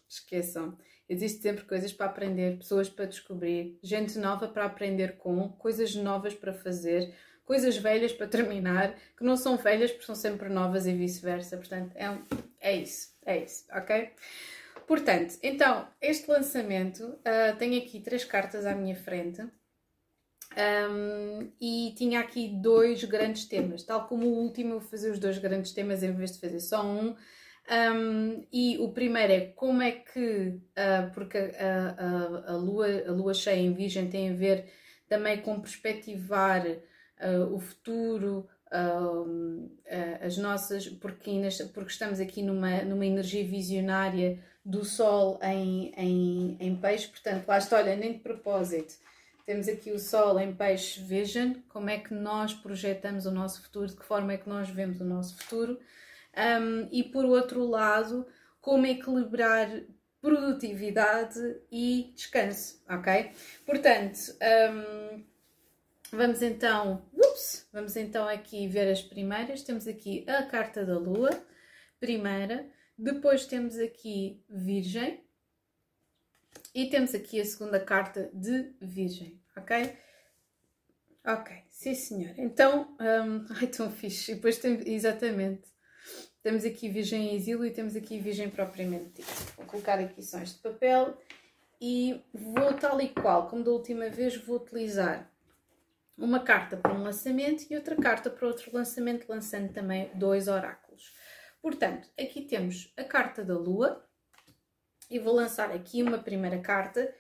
Esqueçam. 0.08 0.78
Existem 1.10 1.42
sempre 1.42 1.66
coisas 1.66 1.94
para 1.94 2.08
aprender, 2.08 2.58
pessoas 2.58 2.90
para 2.90 3.06
descobrir, 3.06 3.80
gente 3.82 4.18
nova 4.20 4.48
para 4.48 4.66
aprender 4.66 5.18
com, 5.18 5.48
coisas 5.54 5.96
novas 5.96 6.34
para 6.34 6.54
fazer, 6.54 7.14
coisas 7.46 7.78
velhas 7.78 8.12
para 8.12 8.28
terminar, 8.28 8.94
que 9.16 9.24
não 9.24 9.38
são 9.38 9.56
velhas 9.56 9.90
porque 9.90 10.06
são 10.06 10.16
sempre 10.16 10.50
novas 10.50 10.86
e 10.86 10.94
vice-versa. 10.94 11.56
Portanto, 11.56 11.96
é, 11.96 12.18
é 12.60 12.76
isso, 12.76 13.16
é 13.26 13.44
isso, 13.44 13.66
ok? 13.72 14.12
Portanto, 14.86 15.38
então, 15.42 15.88
este 16.02 16.30
lançamento 16.30 17.04
uh, 17.04 17.58
tem 17.58 17.78
aqui 17.78 18.02
três 18.02 18.26
cartas 18.26 18.66
à 18.66 18.76
minha 18.76 18.96
frente. 18.96 19.42
Um, 20.58 21.52
e 21.62 21.94
tinha 21.96 22.20
aqui 22.20 22.48
dois 22.48 23.04
grandes 23.04 23.46
temas, 23.46 23.84
tal 23.84 24.08
como 24.08 24.26
o 24.26 24.40
último 24.40 24.74
eu 24.74 24.80
vou 24.80 24.90
fazer 24.90 25.12
os 25.12 25.20
dois 25.20 25.38
grandes 25.38 25.72
temas 25.72 26.02
em 26.02 26.12
vez 26.12 26.32
de 26.32 26.40
fazer 26.40 26.60
só 26.60 26.84
um. 26.84 27.16
um 27.70 28.48
e 28.52 28.76
o 28.80 28.90
primeiro 28.90 29.34
é 29.34 29.42
como 29.56 29.84
é 29.84 29.92
que, 29.92 30.60
uh, 30.74 31.14
porque 31.14 31.38
a, 31.38 31.96
a, 32.50 32.54
a, 32.54 32.58
lua, 32.58 32.88
a 33.08 33.12
lua 33.12 33.36
cheia 33.36 33.60
em 33.60 33.72
Virgem 33.72 34.10
tem 34.10 34.32
a 34.32 34.34
ver 34.34 34.66
também 35.08 35.42
com 35.42 35.62
perspectivar 35.62 36.66
uh, 36.66 37.54
o 37.54 37.60
futuro, 37.60 38.48
uh, 38.72 39.70
as 40.22 40.40
nossas, 40.40 40.88
porque, 40.88 41.40
porque 41.72 41.92
estamos 41.92 42.20
aqui 42.20 42.42
numa, 42.42 42.82
numa 42.82 43.06
energia 43.06 43.46
visionária 43.46 44.40
do 44.66 44.84
Sol 44.84 45.40
em, 45.44 45.94
em, 45.96 46.58
em 46.60 46.76
peixe, 46.76 47.08
portanto, 47.10 47.48
lá 47.48 47.60
está, 47.60 47.78
olha, 47.78 47.96
nem 47.96 48.14
de 48.14 48.20
propósito 48.20 48.96
temos 49.48 49.70
aqui 49.70 49.92
o 49.94 49.98
Sol 49.98 50.38
em 50.42 50.54
Peixe 50.54 51.00
Vision, 51.02 51.54
como 51.70 51.90
é 51.90 51.98
que 51.98 52.14
nós 52.14 52.54
projetamos 52.54 53.26
o 53.26 53.32
nosso 53.32 53.64
futuro, 53.64 53.88
de 53.88 53.96
que 53.96 54.04
forma 54.04 54.34
é 54.34 54.38
que 54.38 54.50
nós 54.50 54.70
vemos 54.70 55.00
o 55.00 55.06
nosso 55.06 55.38
futuro. 55.38 55.80
Um, 56.36 56.90
e 56.92 57.02
por 57.02 57.24
outro 57.24 57.66
lado, 57.66 58.28
como 58.60 58.86
equilibrar 58.86 59.70
produtividade 60.22 61.40
e 61.72 62.12
descanso, 62.14 62.84
ok? 62.90 63.32
Portanto, 63.66 64.20
um, 64.74 65.24
vamos 66.12 66.42
então, 66.42 67.06
ups, 67.14 67.70
vamos 67.72 67.96
então 67.96 68.28
aqui 68.28 68.68
ver 68.68 68.92
as 68.92 69.02
primeiras. 69.02 69.64
Temos 69.64 69.88
aqui 69.88 70.26
a 70.28 70.44
carta 70.44 70.86
da 70.86 71.00
Lua, 71.00 71.30
primeira. 72.02 72.68
Depois 72.98 73.46
temos 73.46 73.80
aqui 73.80 74.44
Virgem, 74.50 75.24
e 76.74 76.90
temos 76.90 77.14
aqui 77.16 77.40
a 77.40 77.46
segunda 77.46 77.80
carta 77.80 78.30
de 78.34 78.74
Virgem, 78.82 79.42
ok? 79.56 79.98
Ok, 81.26 81.54
sim 81.70 81.94
senhor. 81.94 82.34
Então, 82.38 82.96
um, 83.00 83.46
ai 83.60 83.68
tão 83.68 83.92
fixe. 83.92 84.32
E 84.32 84.36
depois 84.36 84.64
exatamente. 84.86 85.76
Temos 86.42 86.64
aqui 86.64 86.88
Virgem 86.88 87.30
em 87.30 87.36
Exílio 87.36 87.66
e 87.66 87.72
temos 87.72 87.96
aqui 87.96 88.20
Virgem 88.20 88.50
propriamente 88.50 89.10
dita. 89.16 89.34
Vou 89.58 89.66
colocar 89.66 90.00
aqui 90.00 90.24
só 90.24 90.40
este 90.40 90.60
papel 90.60 91.18
e 91.82 92.24
vou 92.34 92.74
tal 92.74 93.02
e 93.02 93.10
qual, 93.10 93.50
como 93.50 93.64
da 93.64 93.72
última 93.72 94.10
vez, 94.10 94.38
vou 94.38 94.56
utilizar 94.56 95.30
uma 96.18 96.40
carta 96.40 96.78
para 96.78 96.94
um 96.94 97.04
lançamento 97.04 97.66
e 97.70 97.76
outra 97.76 97.98
carta 97.98 98.30
para 98.30 98.48
outro 98.48 98.72
lançamento, 98.74 99.28
lançando 99.28 99.74
também 99.74 100.10
dois 100.16 100.48
oráculos. 100.48 101.14
Portanto, 101.62 102.08
aqui 102.18 102.42
temos 102.44 102.94
a 102.96 103.04
carta 103.04 103.44
da 103.44 103.58
Lua 103.58 104.07
e 105.10 105.20
vou 105.20 105.34
lançar 105.34 105.72
aqui 105.72 106.04
uma 106.04 106.18
primeira 106.18 106.60
carta 106.60 107.14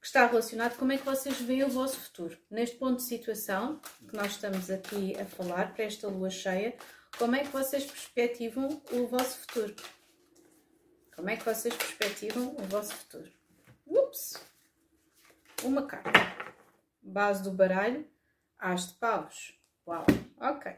que 0.00 0.06
está 0.06 0.26
relacionada 0.26 0.70
com 0.70 0.80
como 0.80 0.92
é 0.92 0.98
que 0.98 1.04
vocês 1.04 1.40
veem 1.40 1.64
o 1.64 1.68
vosso 1.68 1.98
futuro. 2.00 2.38
Neste 2.50 2.76
ponto 2.76 2.96
de 2.96 3.02
situação 3.02 3.80
que 4.08 4.16
nós 4.16 4.32
estamos 4.32 4.70
aqui 4.70 5.18
a 5.20 5.26
falar, 5.26 5.74
para 5.74 5.84
esta 5.84 6.08
lua 6.08 6.30
cheia, 6.30 6.74
como 7.18 7.36
é 7.36 7.40
que 7.40 7.48
vocês 7.48 7.84
perspectivam 7.84 8.82
o 8.92 9.06
vosso 9.06 9.38
futuro? 9.40 9.74
Como 11.14 11.28
é 11.28 11.36
que 11.36 11.44
vocês 11.44 11.74
perspectivam 11.74 12.56
o 12.58 12.62
vosso 12.64 12.94
futuro? 12.94 13.30
Ups! 13.86 14.34
Uma 15.62 15.86
carta. 15.86 16.10
Base 17.02 17.42
do 17.42 17.50
baralho, 17.50 18.08
as 18.58 18.88
de 18.88 18.94
paus. 18.94 19.54
Uau, 19.86 20.06
ok. 20.38 20.76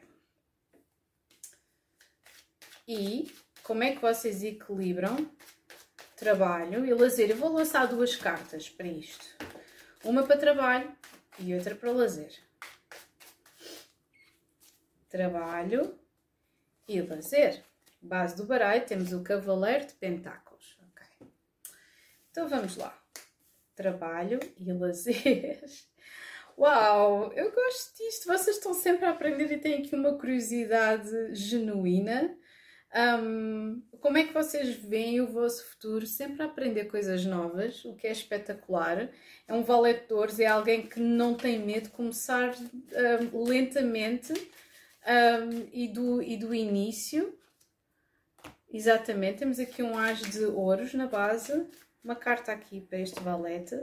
E 2.88 3.32
como 3.62 3.84
é 3.84 3.94
que 3.94 4.00
vocês 4.00 4.42
equilibram 4.42 5.30
trabalho 6.22 6.86
e 6.86 6.94
lazer. 6.94 7.30
Eu 7.30 7.36
vou 7.36 7.52
lançar 7.52 7.86
duas 7.86 8.14
cartas 8.14 8.70
para 8.70 8.86
isto. 8.86 9.26
Uma 10.04 10.22
para 10.22 10.36
trabalho 10.36 10.96
e 11.36 11.52
outra 11.52 11.74
para 11.74 11.90
lazer. 11.90 12.32
Trabalho 15.10 15.98
e 16.86 17.00
lazer. 17.00 17.64
Base 18.00 18.36
do 18.36 18.46
baralho 18.46 18.86
temos 18.86 19.12
o 19.12 19.24
Cavaleiro 19.24 19.86
de 19.86 19.94
Pentáculos. 19.94 20.78
Okay. 20.92 21.26
Então 22.30 22.48
vamos 22.48 22.76
lá. 22.76 22.96
Trabalho 23.74 24.38
e 24.56 24.72
lazer. 24.72 25.64
Uau, 26.56 27.32
eu 27.32 27.50
gosto 27.50 27.96
disto. 27.98 28.28
Vocês 28.28 28.58
estão 28.58 28.72
sempre 28.72 29.06
a 29.06 29.10
aprender 29.10 29.50
e 29.50 29.58
têm 29.58 29.82
aqui 29.82 29.96
uma 29.96 30.16
curiosidade 30.16 31.34
genuína 31.34 32.38
um, 32.94 33.82
como 34.00 34.18
é 34.18 34.24
que 34.24 34.34
vocês 34.34 34.76
veem 34.76 35.20
o 35.20 35.26
vosso 35.26 35.64
futuro? 35.64 36.06
Sempre 36.06 36.42
a 36.42 36.46
aprender 36.46 36.84
coisas 36.86 37.24
novas, 37.24 37.84
o 37.84 37.94
que 37.94 38.06
é 38.06 38.12
espetacular. 38.12 39.10
É 39.48 39.54
um 39.54 39.62
valete 39.62 40.08
de 40.08 40.14
ouros, 40.14 40.38
é 40.38 40.46
alguém 40.46 40.86
que 40.86 41.00
não 41.00 41.34
tem 41.34 41.58
medo 41.58 41.84
de 41.84 41.90
começar 41.90 42.54
um, 43.32 43.44
lentamente 43.44 44.32
um, 44.32 45.68
e, 45.72 45.88
do, 45.88 46.22
e 46.22 46.36
do 46.36 46.54
início. 46.54 47.38
Exatamente, 48.70 49.38
temos 49.38 49.58
aqui 49.58 49.82
um 49.82 49.98
as 49.98 50.20
de 50.20 50.44
ouros 50.44 50.94
na 50.94 51.06
base, 51.06 51.66
uma 52.02 52.16
carta 52.16 52.52
aqui 52.52 52.80
para 52.80 52.98
este 52.98 53.20
valete 53.20 53.76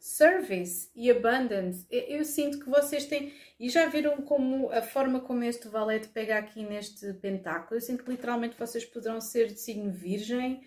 service 0.00 0.90
e 0.96 1.10
abundance. 1.10 1.86
Eu 1.90 2.24
sinto 2.24 2.58
que 2.58 2.70
vocês 2.70 3.04
têm. 3.04 3.34
E 3.60 3.68
já 3.68 3.86
viram 3.86 4.22
como 4.22 4.70
a 4.72 4.80
forma 4.80 5.20
como 5.20 5.44
este 5.44 5.68
valete 5.68 6.08
pega 6.08 6.38
aqui 6.38 6.64
neste 6.64 7.12
pentáculo? 7.14 7.76
Eu 7.76 7.82
sinto 7.82 8.02
que 8.02 8.10
literalmente 8.10 8.56
vocês 8.58 8.84
poderão 8.86 9.20
ser 9.20 9.48
de 9.48 9.60
signo 9.60 9.92
virgem, 9.92 10.64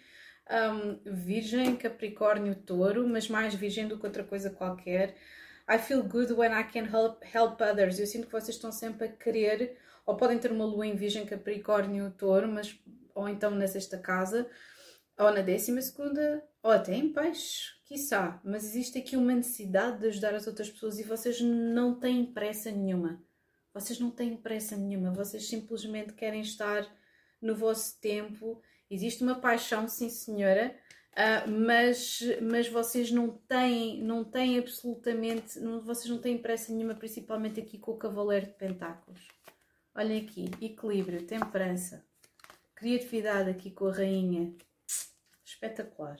um, 0.52 1.00
virgem, 1.12 1.76
capricórnio, 1.76 2.54
touro, 2.54 3.08
mas 3.08 3.28
mais 3.28 3.56
virgem 3.56 3.88
do 3.88 3.98
que 3.98 4.06
outra 4.06 4.24
coisa 4.24 4.52
qualquer. 4.52 5.16
I 5.68 5.80
feel 5.80 6.04
good 6.04 6.32
when 6.34 6.52
I 6.52 6.64
can 6.66 6.86
help, 6.86 7.24
help 7.34 7.60
others. 7.60 8.00
Eu 8.00 8.06
sinto 8.06 8.28
que 8.28 8.34
vocês 8.34 8.56
estão 8.56 8.72
sempre 8.72 9.08
a 9.08 9.12
querer, 9.12 9.78
ou 10.06 10.16
podem 10.16 10.38
ter 10.38 10.52
uma 10.52 10.66
lua 10.66 10.86
em 10.86 10.96
virgem, 10.96 11.26
capricórnio, 11.26 12.12
touro, 12.12 12.48
mas 12.48 12.80
ou 13.16 13.28
então 13.28 13.50
na 13.52 13.68
sexta 13.68 13.98
casa, 13.98 14.48
ou 15.18 15.32
na 15.32 15.42
décima 15.42 15.82
segunda, 15.82 16.44
ou 16.62 16.72
até 16.72 16.96
em 16.96 17.12
peixe 17.12 17.74
quiçá, 17.86 18.42
mas 18.44 18.64
existe 18.66 18.98
aqui 18.98 19.16
uma 19.16 19.34
necessidade 19.34 20.00
de 20.00 20.08
ajudar 20.08 20.34
as 20.34 20.48
outras 20.48 20.70
pessoas 20.70 20.98
e 20.98 21.04
vocês 21.04 21.40
não 21.42 22.00
têm 22.00 22.26
pressa 22.26 22.72
nenhuma. 22.72 23.22
Vocês 23.74 24.00
não 24.00 24.10
têm 24.10 24.38
pressa 24.38 24.76
nenhuma, 24.76 25.12
vocês 25.12 25.48
simplesmente 25.48 26.14
querem 26.14 26.42
estar 26.42 26.88
no 27.42 27.56
vosso 27.56 28.00
tempo. 28.00 28.62
Existe 28.90 29.24
uma 29.24 29.36
paixão, 29.36 29.88
sim 29.88 30.10
senhora, 30.10 30.76
uh, 31.12 31.50
mas, 31.52 32.20
mas 32.42 32.68
vocês 32.68 33.12
não 33.12 33.30
têm, 33.30 34.02
não 34.02 34.24
têm 34.24 34.58
absolutamente, 34.60 35.60
não, 35.60 35.82
vocês 35.82 36.10
não 36.10 36.20
têm 36.20 36.38
pressa 36.38 36.72
nenhuma, 36.72 36.96
principalmente 36.96 37.60
aqui 37.60 37.78
com 37.78 37.92
o 37.92 37.98
Cavaleiro 37.98 38.48
de 38.48 38.54
Pentáculos. 38.54 39.28
Olhem 39.96 40.26
aqui, 40.26 40.46
equilíbrio, 40.62 41.24
temperança, 41.26 42.06
criatividade 42.76 43.50
aqui 43.50 43.70
com 43.70 43.88
a 43.88 43.94
Rainha. 43.94 44.54
Espetacular. 45.54 46.18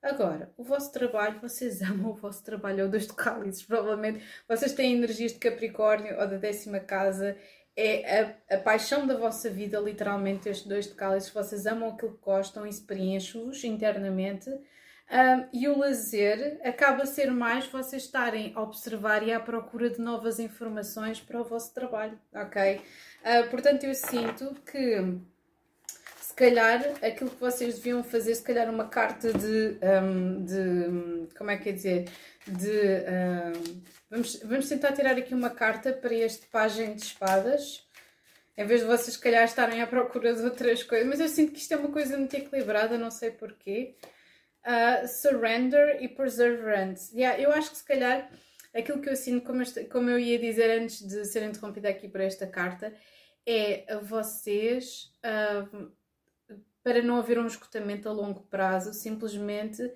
Agora, 0.00 0.52
o 0.56 0.62
vosso 0.62 0.92
trabalho, 0.92 1.40
vocês 1.40 1.82
amam 1.82 2.12
o 2.12 2.14
vosso 2.14 2.42
trabalho, 2.44 2.82
é 2.82 2.84
o 2.84 2.88
dois 2.88 3.06
de 3.06 3.12
cálices, 3.12 3.62
provavelmente 3.62 4.24
vocês 4.48 4.72
têm 4.72 4.94
energias 4.94 5.32
de 5.32 5.38
Capricórnio 5.38 6.18
ou 6.18 6.26
da 6.26 6.36
décima 6.36 6.78
casa, 6.78 7.36
é 7.76 8.20
a, 8.20 8.56
a 8.56 8.58
paixão 8.58 9.06
da 9.06 9.16
vossa 9.16 9.48
vida, 9.48 9.78
literalmente, 9.78 10.48
estes 10.48 10.66
dois 10.66 10.86
de 10.86 10.94
cálices, 10.94 11.30
vocês 11.30 11.66
amam 11.66 11.90
aquilo 11.90 12.14
que 12.14 12.24
gostam, 12.24 12.66
isso 12.66 12.84
preenche-vos 12.84 13.62
internamente. 13.64 14.50
Um, 15.10 15.48
e 15.54 15.66
o 15.68 15.78
lazer 15.78 16.60
acaba 16.62 17.04
a 17.04 17.06
ser 17.06 17.30
mais 17.30 17.66
vocês 17.66 18.02
estarem 18.02 18.52
a 18.54 18.60
observar 18.60 19.22
e 19.22 19.32
à 19.32 19.40
procura 19.40 19.88
de 19.88 20.00
novas 20.00 20.38
informações 20.38 21.18
para 21.18 21.40
o 21.40 21.44
vosso 21.44 21.72
trabalho, 21.72 22.20
ok? 22.34 22.76
Uh, 22.76 23.48
portanto, 23.48 23.84
eu 23.84 23.94
sinto 23.94 24.54
que 24.70 25.18
calhar 26.38 26.80
aquilo 27.02 27.30
que 27.30 27.40
vocês 27.40 27.74
deviam 27.74 28.04
fazer, 28.04 28.34
se 28.34 28.42
calhar 28.42 28.70
uma 28.70 28.88
carta 28.88 29.32
de, 29.32 29.76
um, 29.82 30.44
de 30.44 31.34
como 31.34 31.50
é 31.50 31.56
que 31.56 31.70
é 31.70 31.72
dizer, 31.72 32.08
de 32.46 32.70
um, 32.70 33.82
vamos, 34.08 34.36
vamos 34.44 34.68
tentar 34.68 34.92
tirar 34.92 35.16
aqui 35.16 35.34
uma 35.34 35.50
carta 35.50 35.92
para 35.92 36.14
este 36.14 36.46
página 36.46 36.94
de 36.94 37.02
espadas, 37.02 37.84
em 38.56 38.64
vez 38.64 38.80
de 38.80 38.86
vocês 38.86 39.14
se 39.14 39.18
calhar 39.20 39.44
estarem 39.44 39.82
à 39.82 39.86
procura 39.86 40.32
de 40.32 40.42
outras 40.42 40.82
coisas, 40.84 41.08
mas 41.08 41.18
eu 41.18 41.28
sinto 41.28 41.52
que 41.52 41.58
isto 41.58 41.74
é 41.74 41.76
uma 41.76 41.90
coisa 41.90 42.16
muito 42.16 42.34
equilibrada, 42.34 42.96
não 42.96 43.10
sei 43.10 43.32
porquê. 43.32 43.96
Uh, 44.64 45.06
surrender 45.08 46.02
e 46.02 46.08
perseverance. 46.08 47.14
Yeah, 47.14 47.40
eu 47.40 47.50
acho 47.52 47.70
que 47.70 47.76
se 47.78 47.84
calhar 47.84 48.30
aquilo 48.74 49.00
que 49.00 49.08
eu 49.08 49.16
sinto, 49.16 49.44
como 49.46 49.62
como 49.90 50.10
eu 50.10 50.18
ia 50.18 50.38
dizer 50.38 50.80
antes 50.80 51.06
de 51.06 51.24
ser 51.24 51.42
interrompida 51.44 51.88
aqui 51.88 52.08
por 52.08 52.20
esta 52.20 52.46
carta, 52.46 52.92
é 53.46 53.96
vocês 54.02 55.10
uh, 55.24 55.90
para 56.88 57.02
não 57.02 57.18
haver 57.18 57.38
um 57.38 57.46
esgotamento 57.46 58.08
a 58.08 58.12
longo 58.12 58.40
prazo, 58.44 58.94
simplesmente 58.94 59.92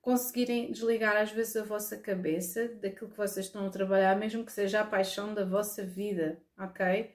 conseguirem 0.00 0.72
desligar 0.72 1.14
às 1.18 1.30
vezes 1.30 1.54
a 1.54 1.62
vossa 1.62 1.98
cabeça 1.98 2.66
daquilo 2.80 3.10
que 3.10 3.16
vocês 3.18 3.44
estão 3.44 3.66
a 3.66 3.68
trabalhar, 3.68 4.16
mesmo 4.16 4.42
que 4.42 4.50
seja 4.50 4.80
a 4.80 4.86
paixão 4.86 5.34
da 5.34 5.44
vossa 5.44 5.84
vida, 5.84 6.40
ok? 6.58 7.10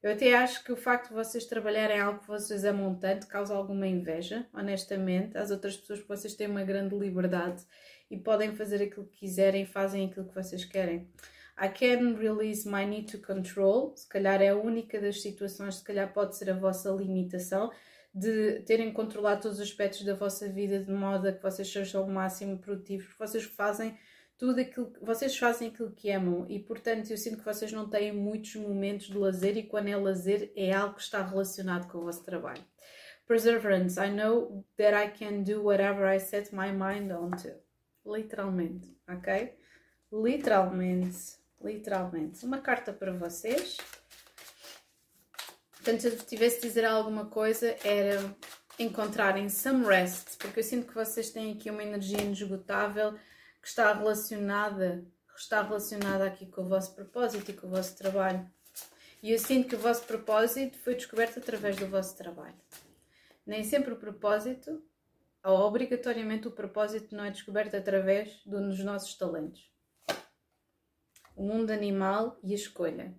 Eu 0.00 0.12
até 0.12 0.34
acho 0.34 0.62
que 0.62 0.70
o 0.70 0.76
facto 0.76 1.08
de 1.08 1.14
vocês 1.14 1.46
trabalharem 1.46 1.98
algo 1.98 2.20
que 2.20 2.28
vocês 2.28 2.64
amam 2.64 2.94
tanto 2.94 3.26
causa 3.26 3.52
alguma 3.52 3.88
inveja, 3.88 4.46
honestamente, 4.54 5.36
às 5.36 5.50
outras 5.50 5.76
pessoas, 5.76 5.98
porque 5.98 6.16
vocês 6.16 6.34
têm 6.36 6.46
uma 6.46 6.62
grande 6.62 6.94
liberdade 6.94 7.64
e 8.08 8.16
podem 8.16 8.54
fazer 8.54 8.84
aquilo 8.84 9.06
que 9.06 9.18
quiserem, 9.18 9.66
fazem 9.66 10.06
aquilo 10.06 10.28
que 10.28 10.34
vocês 10.36 10.64
querem. 10.64 11.08
I 11.60 11.68
can 11.68 12.14
release 12.14 12.68
my 12.68 12.86
need 12.86 13.10
to 13.10 13.18
control, 13.18 13.96
se 13.96 14.08
calhar 14.08 14.40
é 14.40 14.50
a 14.50 14.56
única 14.56 15.00
das 15.00 15.20
situações, 15.20 15.74
se 15.74 15.82
calhar 15.82 16.12
pode 16.12 16.36
ser 16.36 16.50
a 16.50 16.54
vossa 16.54 16.88
limitação, 16.90 17.72
de 18.12 18.60
terem 18.60 18.92
controlado 18.92 19.42
todos 19.42 19.58
os 19.58 19.64
aspectos 19.64 20.04
da 20.04 20.14
vossa 20.14 20.48
vida 20.48 20.82
de 20.82 20.90
modo 20.90 21.28
a 21.28 21.32
que 21.32 21.42
vocês 21.42 21.70
sejam 21.70 22.04
o 22.04 22.10
máximo 22.10 22.58
produtivos, 22.58 23.14
vocês 23.18 23.44
fazem 23.44 23.96
tudo 24.36 24.60
aquilo 24.60 24.92
vocês 25.02 25.36
fazem 25.36 25.68
aquilo 25.68 25.92
que 25.92 26.10
amam 26.10 26.46
e 26.48 26.58
portanto 26.58 27.10
eu 27.10 27.16
sinto 27.16 27.38
que 27.38 27.44
vocês 27.44 27.70
não 27.72 27.88
têm 27.88 28.10
muitos 28.10 28.56
momentos 28.56 29.06
de 29.06 29.16
lazer 29.16 29.56
e 29.56 29.62
quando 29.62 29.88
é 29.88 29.96
lazer 29.96 30.50
é 30.56 30.72
algo 30.72 30.94
que 30.94 31.02
está 31.02 31.22
relacionado 31.24 31.90
com 31.90 31.98
o 31.98 32.04
vosso 32.04 32.24
trabalho. 32.24 32.64
Perseverance, 33.28 34.00
I 34.00 34.10
know 34.10 34.64
that 34.76 34.92
I 34.92 35.16
can 35.16 35.42
do 35.42 35.62
whatever 35.62 36.04
I 36.12 36.18
set 36.18 36.52
my 36.52 36.72
mind 36.72 37.12
on 37.12 37.30
to. 37.30 37.50
Literalmente, 38.04 38.96
ok? 39.08 39.54
Literalmente, 40.10 41.36
literalmente. 41.62 42.44
Uma 42.44 42.58
carta 42.58 42.92
para 42.92 43.12
vocês. 43.12 43.76
Portanto, 45.90 46.02
se 46.02 46.08
eu 46.08 46.26
tivesse 46.26 46.60
de 46.60 46.68
dizer 46.68 46.84
alguma 46.84 47.26
coisa, 47.26 47.76
era 47.82 48.32
encontrarem 48.78 49.48
some 49.48 49.84
rest, 49.84 50.36
porque 50.38 50.60
eu 50.60 50.64
sinto 50.64 50.86
que 50.86 50.94
vocês 50.94 51.30
têm 51.30 51.52
aqui 51.52 51.68
uma 51.68 51.82
energia 51.82 52.20
inesgotável 52.20 53.14
que 53.60 53.66
está 53.66 53.92
relacionada, 53.92 55.04
está 55.36 55.60
relacionada 55.62 56.24
aqui 56.24 56.46
com 56.46 56.62
o 56.62 56.68
vosso 56.68 56.94
propósito 56.94 57.50
e 57.50 57.54
com 57.54 57.66
o 57.66 57.70
vosso 57.70 57.96
trabalho. 57.96 58.48
E 59.20 59.32
eu 59.32 59.38
sinto 59.40 59.68
que 59.68 59.74
o 59.74 59.80
vosso 59.80 60.04
propósito 60.04 60.78
foi 60.78 60.94
descoberto 60.94 61.38
através 61.40 61.74
do 61.74 61.88
vosso 61.88 62.16
trabalho. 62.16 62.54
Nem 63.44 63.64
sempre 63.64 63.92
o 63.92 63.96
propósito, 63.96 64.80
ou 65.42 65.58
obrigatoriamente 65.58 66.46
o 66.46 66.52
propósito, 66.52 67.16
não 67.16 67.24
é 67.24 67.32
descoberto 67.32 67.74
através 67.74 68.40
dos 68.46 68.78
nossos 68.84 69.16
talentos. 69.16 69.68
O 71.34 71.42
mundo 71.42 71.72
animal 71.72 72.38
e 72.44 72.52
a 72.52 72.54
escolha 72.54 73.12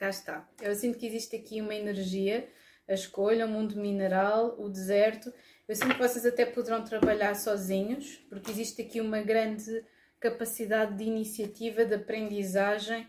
cá 0.00 0.08
está. 0.08 0.48
Eu 0.62 0.74
sinto 0.74 0.98
que 0.98 1.06
existe 1.06 1.36
aqui 1.36 1.60
uma 1.60 1.74
energia 1.74 2.48
a 2.88 2.94
escolha, 2.94 3.46
o 3.46 3.48
mundo 3.48 3.76
mineral, 3.76 4.56
o 4.58 4.68
deserto. 4.68 5.32
Eu 5.68 5.76
sinto 5.76 5.94
que 5.94 6.00
vocês 6.00 6.26
até 6.26 6.44
poderão 6.44 6.82
trabalhar 6.82 7.36
sozinhos, 7.36 8.16
porque 8.28 8.50
existe 8.50 8.82
aqui 8.82 9.00
uma 9.00 9.20
grande 9.20 9.84
capacidade 10.18 10.96
de 10.96 11.04
iniciativa, 11.04 11.84
de 11.84 11.94
aprendizagem 11.94 13.06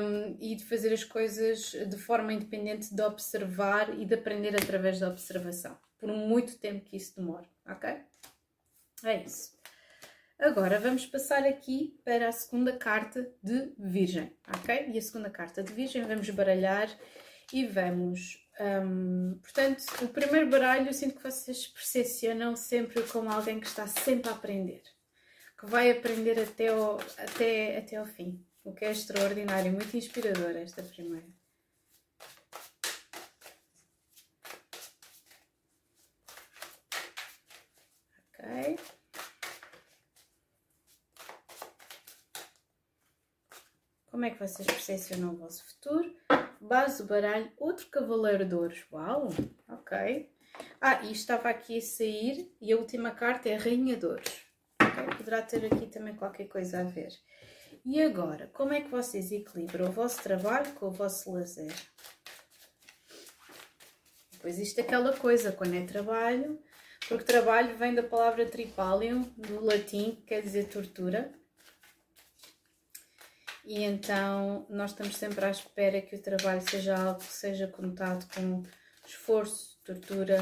um, 0.00 0.36
e 0.38 0.56
de 0.56 0.64
fazer 0.64 0.92
as 0.92 1.04
coisas 1.04 1.70
de 1.70 1.96
forma 1.96 2.32
independente, 2.32 2.94
de 2.94 3.02
observar 3.02 3.98
e 3.98 4.04
de 4.04 4.14
aprender 4.14 4.54
através 4.54 5.00
da 5.00 5.08
observação, 5.08 5.78
por 5.98 6.08
muito 6.10 6.58
tempo 6.58 6.84
que 6.84 6.96
isso 6.96 7.16
demore, 7.16 7.48
ok? 7.66 7.96
É 9.04 9.22
isso. 9.24 9.57
Agora 10.38 10.78
vamos 10.78 11.04
passar 11.04 11.44
aqui 11.44 11.98
para 12.04 12.28
a 12.28 12.32
segunda 12.32 12.76
carta 12.76 13.28
de 13.42 13.72
Virgem, 13.76 14.32
ok? 14.56 14.88
E 14.92 14.96
a 14.96 15.02
segunda 15.02 15.28
carta 15.28 15.64
de 15.64 15.72
Virgem 15.72 16.04
vamos 16.04 16.30
baralhar 16.30 16.88
e 17.52 17.66
vamos. 17.66 18.46
Um, 18.60 19.36
portanto, 19.42 19.84
o 20.00 20.08
primeiro 20.08 20.48
baralho 20.48 20.88
eu 20.88 20.92
sinto 20.92 21.16
que 21.16 21.22
vocês 21.24 21.66
percepcionam 21.66 22.54
sempre 22.54 23.02
como 23.02 23.28
alguém 23.30 23.58
que 23.58 23.66
está 23.66 23.88
sempre 23.88 24.30
a 24.30 24.32
aprender, 24.32 24.82
que 25.58 25.66
vai 25.66 25.90
aprender 25.90 26.38
até 26.40 26.68
ao, 26.68 27.00
até, 27.16 27.78
até 27.78 27.96
ao 27.96 28.06
fim, 28.06 28.40
o 28.62 28.72
que 28.72 28.84
é 28.84 28.92
extraordinário, 28.92 29.72
muito 29.72 29.96
inspirador 29.96 30.56
esta 30.56 30.84
primeira. 30.84 31.26
Ok. 38.38 38.97
Como 44.10 44.24
é 44.24 44.30
que 44.30 44.38
vocês 44.38 44.66
percepcionam 44.66 45.34
o 45.34 45.36
vosso 45.36 45.64
futuro? 45.64 46.14
Base 46.60 47.02
do 47.02 47.08
baralho, 47.08 47.52
outro 47.58 47.86
cavaleiro 47.88 48.44
de 48.44 48.54
ouros. 48.54 48.84
Uau, 48.90 49.28
ok. 49.68 50.30
Ah, 50.80 51.04
e 51.04 51.12
estava 51.12 51.50
aqui 51.50 51.78
a 51.78 51.82
sair 51.82 52.50
e 52.60 52.72
a 52.72 52.76
última 52.76 53.10
carta 53.10 53.48
é 53.48 53.56
Rainha 53.56 53.96
de 53.96 54.06
Ouros. 54.06 54.42
Okay? 54.80 55.16
Poderá 55.16 55.42
ter 55.42 55.64
aqui 55.66 55.86
também 55.86 56.16
qualquer 56.16 56.48
coisa 56.48 56.80
a 56.80 56.84
ver. 56.84 57.12
E 57.84 58.00
agora, 58.02 58.48
como 58.52 58.72
é 58.72 58.80
que 58.80 58.90
vocês 58.90 59.30
equilibram 59.30 59.88
o 59.88 59.92
vosso 59.92 60.22
trabalho 60.22 60.72
com 60.74 60.86
o 60.86 60.90
vosso 60.90 61.32
lazer? 61.32 61.74
Pois 64.40 64.58
isto 64.58 64.78
é 64.78 64.82
aquela 64.82 65.16
coisa, 65.16 65.52
quando 65.52 65.74
é 65.74 65.84
trabalho, 65.84 66.58
porque 67.08 67.24
trabalho 67.24 67.76
vem 67.76 67.94
da 67.94 68.02
palavra 68.02 68.46
tripalium, 68.46 69.22
do 69.36 69.64
latim, 69.64 70.16
que 70.16 70.22
quer 70.22 70.42
dizer 70.42 70.68
tortura. 70.68 71.32
E 73.68 73.84
então 73.84 74.64
nós 74.70 74.92
estamos 74.92 75.14
sempre 75.16 75.44
à 75.44 75.50
espera 75.50 76.00
que 76.00 76.16
o 76.16 76.22
trabalho 76.22 76.62
seja 76.70 76.96
algo 76.96 77.20
que 77.20 77.26
seja 77.26 77.68
conotado 77.68 78.24
com 78.34 78.62
esforço, 79.06 79.78
tortura 79.84 80.38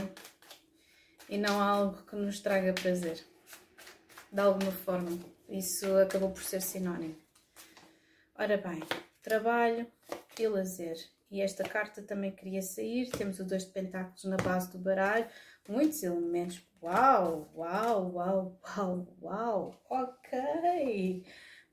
e 1.29 1.37
não 1.37 1.61
algo 1.61 2.05
que 2.05 2.14
nos 2.14 2.39
traga 2.39 2.72
prazer. 2.72 3.18
De 4.31 4.41
alguma 4.41 4.70
forma, 4.70 5.11
isso 5.49 5.93
acabou 5.97 6.31
por 6.31 6.45
ser 6.45 6.62
sinónimo. 6.62 7.16
Ora 8.39 8.57
bem, 8.59 8.81
trabalho 9.20 9.91
e 10.39 10.47
lazer. 10.47 10.97
E 11.29 11.43
esta 11.43 11.64
carta 11.64 12.01
também 12.03 12.31
queria 12.31 12.62
sair. 12.62 13.11
Temos 13.11 13.41
o 13.41 13.45
dois 13.45 13.64
de 13.64 13.72
pentáculos 13.72 14.22
na 14.22 14.37
base 14.37 14.70
do 14.70 14.79
baralho. 14.79 15.27
Muitos 15.68 16.01
elementos. 16.05 16.62
Uau, 16.81 17.51
uau, 17.57 18.12
uau, 18.14 18.61
uau, 18.62 19.16
uau. 19.20 19.74
Ok. 19.91 21.24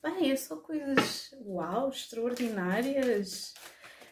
Bem, 0.03 0.31
é 0.31 0.35
só 0.35 0.57
coisas 0.57 1.33
uau, 1.45 1.87
extraordinárias. 1.87 3.53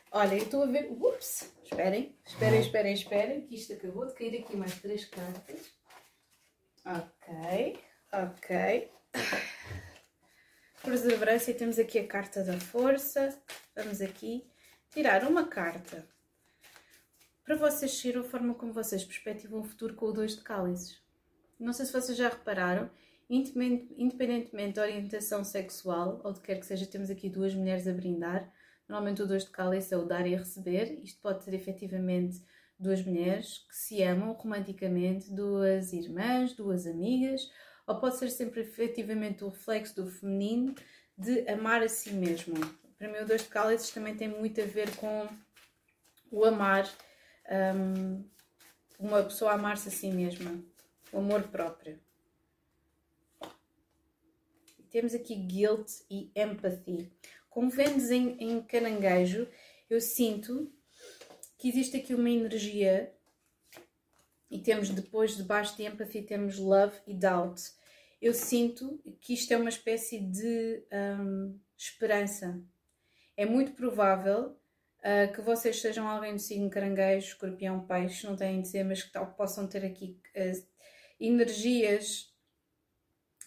Olha, 0.10 0.36
eu 0.36 0.44
estou 0.44 0.64
a 0.64 0.66
ver. 0.66 0.90
Ups! 0.90 1.54
Esperem, 1.66 2.18
esperem, 2.26 2.62
esperem, 2.62 2.94
esperem, 2.94 3.42
que 3.46 3.56
isto 3.56 3.74
acabou 3.74 4.08
de 4.08 4.14
cair 4.14 4.42
aqui 4.42 4.56
mais 4.56 4.80
três 4.80 5.04
cartas. 5.04 5.70
Ok, 6.86 7.84
ok. 8.14 8.90
Perseverança 10.82 11.52
e 11.52 11.56
temos 11.56 11.78
aqui 11.78 12.00
a 12.00 12.08
carta 12.08 12.42
da 12.42 12.58
força. 12.58 13.38
Vamos 13.76 14.00
aqui 14.00 14.50
tirar 14.92 15.28
uma 15.28 15.50
carta 15.50 16.08
para 17.44 17.58
vocês 17.58 17.92
seguir 17.92 18.18
a 18.18 18.24
forma 18.24 18.54
como 18.54 18.72
vocês 18.72 19.04
perspectivam 19.04 19.60
o 19.60 19.66
futuro 19.66 19.96
com 19.96 20.06
o 20.06 20.14
dois 20.14 20.38
de 20.38 20.42
cálices. 20.42 21.02
Não 21.60 21.74
sei 21.74 21.86
se 21.86 21.92
vocês 21.92 22.18
já 22.18 22.30
repararam, 22.30 22.90
independentemente 23.32 24.76
da 24.76 24.82
orientação 24.82 25.44
sexual 25.44 26.20
ou 26.24 26.34
de 26.34 26.42
quer 26.42 26.60
que 26.60 26.66
seja, 26.66 26.86
temos 26.86 27.10
aqui 27.10 27.30
duas 27.30 27.56
mulheres 27.56 27.88
a 27.88 27.94
brindar. 27.94 28.52
Normalmente 28.88 29.22
o 29.22 29.28
dois 29.28 29.46
de 29.46 29.52
cálice 29.52 29.94
é 29.94 29.98
o 29.98 30.06
dar 30.06 30.28
e 30.28 30.36
receber. 30.36 31.00
Isto 31.02 31.22
pode 31.22 31.44
ser 31.44 31.54
efetivamente 31.54 32.44
duas 32.78 33.02
mulheres 33.06 33.60
que 33.70 33.76
se 33.76 34.04
amam 34.04 34.34
romanticamente, 34.34 35.32
duas 35.34 35.94
irmãs, 35.94 36.54
duas 36.54 36.86
amigas, 36.86 37.50
ou 37.88 38.00
pode 38.00 38.18
ser 38.18 38.30
sempre 38.30 38.62
efetivamente 38.62 39.46
o 39.46 39.50
reflexo 39.50 39.96
do 39.96 40.08
feminino 40.08 40.76
de 41.18 41.48
amar 41.48 41.82
a 41.82 41.88
si 41.88 42.12
mesmo. 42.12 42.56
Para 42.98 43.08
mim, 43.08 43.20
o 43.20 43.26
dois 43.26 43.44
de 43.44 43.48
cálices 43.48 43.92
também 43.92 44.16
tem 44.16 44.28
muito 44.28 44.60
a 44.60 44.66
ver 44.66 44.94
com 44.98 45.28
o 46.30 46.44
amar, 46.44 46.90
um, 47.76 48.24
uma 49.00 49.24
pessoa 49.24 49.54
amar-se 49.54 49.88
a 49.88 49.92
si 49.92 50.12
mesma, 50.12 50.60
o 51.14 51.20
amor 51.20 51.44
próprio. 51.44 52.00
Temos 54.92 55.16
aqui 55.16 55.36
guilt 55.36 55.90
e 56.10 56.30
empathy. 56.36 57.12
Como 57.50 57.70
Vênus 57.70 58.12
em, 58.12 58.38
em 58.40 58.62
caranguejo, 58.62 59.48
eu 59.90 60.00
sinto 60.00 60.72
que 61.58 61.70
existe 61.70 61.98
aqui 61.98 62.14
uma 62.14 62.30
energia 62.30 63.14
e 64.50 64.60
temos 64.60 64.90
depois, 64.90 65.38
debaixo 65.38 65.78
de 65.78 65.86
empathy, 65.86 66.24
temos 66.24 66.58
love 66.58 66.98
e 67.08 67.14
doubt. 67.14 67.62
Eu 68.22 68.34
sinto 68.34 69.02
que 69.22 69.34
isto 69.34 69.54
é 69.54 69.58
uma 69.58 69.70
espécie 69.70 70.20
de 70.20 70.84
um, 70.92 71.58
esperança. 71.78 72.62
É 73.38 73.46
muito 73.46 73.72
provável 73.72 74.58
uh, 75.00 75.34
que 75.34 75.42
vocês 75.42 75.80
sejam 75.80 76.08
alguém 76.08 76.34
do 76.34 76.42
signo 76.42 76.70
caranguejo, 76.70 77.28
escorpião, 77.28 77.88
peixe, 77.88 78.28
não 78.28 78.36
têm 78.36 78.62
de 78.62 78.68
ser, 78.68 78.84
mas 78.84 79.02
que 79.02 79.12
tal, 79.12 79.34
possam 79.34 79.68
ter 79.68 79.86
aqui 79.86 80.20
uh, 80.36 80.68
energias 81.20 82.31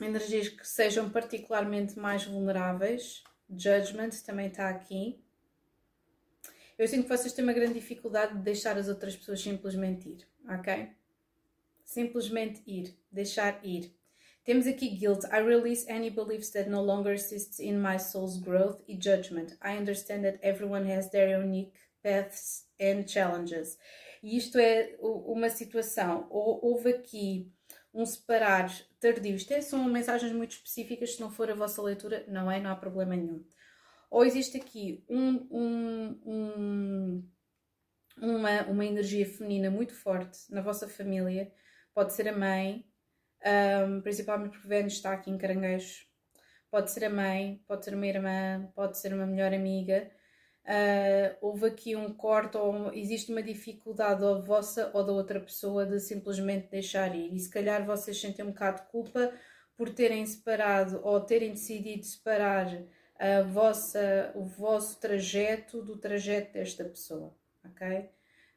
energias 0.00 0.48
que 0.48 0.66
sejam 0.66 1.10
particularmente 1.10 1.98
mais 1.98 2.24
vulneráveis. 2.24 3.22
Judgment 3.48 4.10
também 4.24 4.48
está 4.48 4.68
aqui. 4.68 5.20
Eu 6.76 6.88
sinto 6.88 7.04
que 7.04 7.16
vocês 7.16 7.32
têm 7.32 7.44
uma 7.44 7.52
grande 7.52 7.74
dificuldade 7.74 8.34
de 8.34 8.42
deixar 8.42 8.76
as 8.76 8.88
outras 8.88 9.14
pessoas 9.14 9.40
simplesmente 9.40 10.08
ir, 10.08 10.26
ok? 10.48 10.88
Simplesmente 11.84 12.62
ir, 12.66 12.96
deixar 13.12 13.64
ir. 13.64 13.94
Temos 14.44 14.66
aqui 14.66 14.90
guilt. 14.90 15.24
I 15.24 15.40
release 15.40 15.88
any 15.88 16.10
beliefs 16.10 16.50
that 16.50 16.68
no 16.68 16.82
longer 16.82 17.14
assists 17.14 17.60
in 17.60 17.78
my 17.78 17.98
soul's 17.98 18.36
growth 18.36 18.82
e 18.88 18.94
judgment. 18.94 19.56
I 19.62 19.78
understand 19.78 20.22
that 20.22 20.38
everyone 20.42 20.86
has 20.92 21.08
their 21.10 21.40
unique 21.40 21.72
paths 22.02 22.66
and 22.80 23.04
challenges. 23.06 23.78
E 24.22 24.36
isto 24.36 24.58
é 24.58 24.96
uma 25.00 25.48
situação. 25.48 26.26
Houve 26.30 26.90
aqui 26.90 27.52
um 27.94 28.04
separar 28.04 28.70
tardio. 28.98 29.36
Isto 29.36 29.52
é, 29.52 29.60
são 29.60 29.84
mensagens 29.84 30.32
muito 30.32 30.52
específicas, 30.52 31.14
se 31.14 31.20
não 31.20 31.30
for 31.30 31.50
a 31.50 31.54
vossa 31.54 31.80
leitura, 31.80 32.24
não 32.28 32.50
é, 32.50 32.60
não 32.60 32.70
há 32.70 32.76
problema 32.76 33.14
nenhum. 33.14 33.44
Ou 34.10 34.24
existe 34.24 34.56
aqui 34.56 35.04
um, 35.08 35.46
um, 35.50 36.20
um, 36.26 37.30
uma, 38.20 38.62
uma 38.62 38.84
energia 38.84 39.26
feminina 39.26 39.70
muito 39.70 39.94
forte 39.94 40.38
na 40.50 40.60
vossa 40.60 40.88
família, 40.88 41.52
pode 41.94 42.12
ser 42.12 42.28
a 42.28 42.36
mãe, 42.36 42.84
principalmente 44.02 44.52
porque 44.52 44.68
Vênus 44.68 44.94
está 44.94 45.12
aqui 45.12 45.30
em 45.30 45.38
caranguejos, 45.38 46.08
pode 46.70 46.90
ser 46.90 47.04
a 47.04 47.10
mãe, 47.10 47.62
pode 47.66 47.84
ser 47.84 47.94
uma 47.94 48.06
irmã, 48.06 48.70
pode 48.74 48.98
ser 48.98 49.14
uma 49.14 49.26
melhor 49.26 49.54
amiga, 49.54 50.10
uh, 50.64 51.36
houve 51.40 51.66
aqui 51.66 51.94
um 51.94 52.12
corte 52.12 52.56
ou 52.56 52.92
existe 52.92 53.30
uma 53.30 53.42
dificuldade 53.42 54.22
ou 54.22 54.42
vossa 54.42 54.90
ou 54.94 55.04
da 55.04 55.12
outra 55.12 55.40
pessoa 55.40 55.86
de 55.86 56.00
simplesmente 56.00 56.68
deixar 56.70 57.14
ir. 57.14 57.34
E 57.34 57.38
se 57.38 57.50
calhar 57.50 57.84
vocês 57.84 58.20
sentem 58.20 58.44
um 58.44 58.48
bocado 58.48 58.82
de 58.82 58.88
culpa 58.88 59.32
por 59.76 59.90
terem 59.90 60.24
separado 60.24 61.00
ou 61.02 61.20
terem 61.20 61.50
decidido 61.50 62.04
separar 62.04 62.66
a 63.18 63.42
vossa, 63.42 64.32
o 64.34 64.44
vosso 64.44 65.00
trajeto 65.00 65.82
do 65.82 65.96
trajeto 65.96 66.52
desta 66.52 66.84
pessoa, 66.84 67.34
ok? 67.64 68.10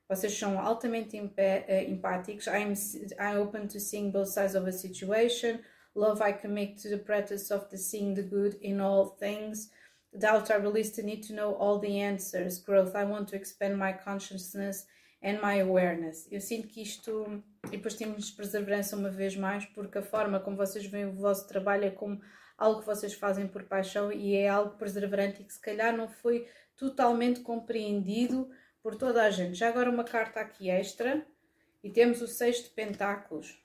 Vocês 0.09 0.33
são 0.37 0.59
altamente 0.59 1.17
eh, 1.35 1.83
empáticos. 1.83 2.47
I'm, 2.47 2.73
I'm 3.19 3.39
open 3.39 3.67
to 3.67 3.79
seeing 3.79 4.09
both 4.09 4.29
sides 4.29 4.55
of 4.55 4.67
a 4.67 4.71
situation. 4.71 5.59
Love, 5.93 6.21
I 6.21 6.31
commit 6.31 6.81
to 6.83 6.89
the 6.89 6.97
practice 6.97 7.51
of 7.51 7.69
the 7.69 7.77
seeing 7.77 8.13
the 8.13 8.23
good 8.23 8.57
in 8.61 8.79
all 8.79 9.17
things. 9.19 9.69
Doubt 10.17 10.51
I 10.51 10.55
release 10.55 10.95
the 10.95 11.03
need 11.03 11.27
to 11.27 11.33
know 11.33 11.55
all 11.59 11.79
the 11.79 11.99
answers. 11.99 12.57
Growth, 12.57 12.95
I 12.95 13.05
want 13.05 13.29
to 13.29 13.35
expand 13.35 13.77
my 13.77 13.93
consciousness 13.93 14.87
and 15.21 15.39
my 15.41 15.59
awareness. 15.59 16.27
Eu 16.31 16.41
sinto 16.41 16.67
que 16.67 16.81
isto, 16.81 17.43
e 17.67 17.77
depois 17.77 17.93
temos 17.93 18.31
perseverança 18.31 18.95
uma 18.95 19.11
vez 19.11 19.35
mais, 19.35 19.65
porque 19.67 19.99
a 19.99 20.01
forma 20.01 20.39
como 20.39 20.57
vocês 20.57 20.87
veem 20.87 21.05
o 21.05 21.13
vosso 21.13 21.47
trabalho 21.47 21.85
é 21.85 21.91
como 21.91 22.19
algo 22.57 22.79
que 22.79 22.87
vocês 22.87 23.13
fazem 23.13 23.47
por 23.47 23.63
paixão 23.65 24.11
e 24.11 24.35
é 24.35 24.49
algo 24.49 24.75
perseverante 24.77 25.41
e 25.43 25.45
que 25.45 25.53
se 25.53 25.61
calhar 25.61 25.95
não 25.95 26.07
foi 26.07 26.47
totalmente 26.75 27.41
compreendido 27.41 28.49
por 28.81 28.95
toda 28.95 29.21
a 29.21 29.29
gente. 29.29 29.53
Já 29.53 29.69
agora 29.69 29.89
uma 29.89 30.03
carta 30.03 30.39
aqui 30.39 30.69
extra 30.69 31.23
e 31.83 31.91
temos 31.91 32.21
o 32.21 32.27
seis 32.27 32.63
de 32.63 32.69
pentáculos. 32.69 33.61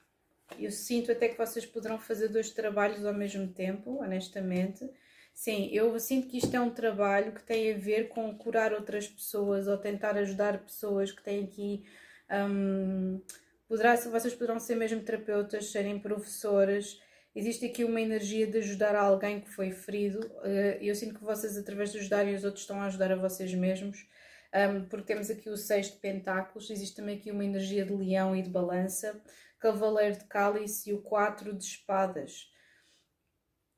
Eu 0.59 0.71
sinto 0.71 1.11
até 1.11 1.29
que 1.29 1.39
vocês 1.39 1.65
poderão 1.65 1.99
fazer 1.99 2.29
dois 2.29 2.51
trabalhos 2.51 3.07
ao 3.07 3.15
mesmo 3.15 3.49
tempo, 3.49 4.03
honestamente. 4.03 4.91
Sim, 5.35 5.69
eu 5.73 5.99
sinto 5.99 6.29
que 6.29 6.39
isto 6.39 6.55
é 6.55 6.61
um 6.61 6.71
trabalho 6.71 7.33
que 7.33 7.43
tem 7.43 7.73
a 7.73 7.79
ver 7.79 8.09
com 8.09 8.37
curar 8.37 8.73
outras 8.73 9.09
pessoas 9.09 9.67
ou 9.67 9.77
tentar 9.77 10.17
ajudar 10.17 10.63
pessoas 10.63 11.11
que 11.11 11.23
têm 11.23 11.45
aqui. 11.45 11.85
Um, 12.31 13.21
poderá, 13.69 13.97
vocês 13.97 14.35
poderão 14.35 14.61
ser 14.61 14.77
mesmo 14.77 15.03
terapeutas, 15.03 15.71
serem 15.73 15.99
professoras. 15.99 17.01
Existe 17.35 17.67
aqui 17.67 17.83
uma 17.83 18.01
energia 18.01 18.47
de 18.47 18.59
ajudar 18.59 18.95
alguém 18.95 19.41
que 19.41 19.51
foi 19.51 19.73
ferido. 19.73 20.21
Eh, 20.45 20.79
eu 20.83 20.95
sinto 20.95 21.15
que 21.15 21.25
vocês, 21.25 21.57
através 21.57 21.91
de 21.91 21.99
ajudarem 21.99 22.35
os 22.35 22.45
outros, 22.45 22.63
estão 22.63 22.81
a 22.81 22.87
ajudar 22.87 23.11
a 23.11 23.17
vocês 23.17 23.53
mesmos. 23.55 24.07
Um, 24.55 24.85
porque 24.85 25.07
temos 25.07 25.31
aqui 25.31 25.49
o 25.49 25.57
seis 25.57 25.91
de 25.91 25.97
pentáculos, 25.97 26.69
existe 26.69 26.97
também 26.97 27.17
aqui 27.17 27.31
uma 27.31 27.45
energia 27.45 27.87
de 27.87 27.93
leão 27.95 28.37
e 28.37 28.43
de 28.43 28.51
balança, 28.51 29.19
cavaleiro 29.59 30.19
de 30.19 30.25
cálice 30.27 30.91
e 30.91 30.93
o 30.93 31.01
quatro 31.01 31.55
de 31.55 31.65
espadas 31.65 32.52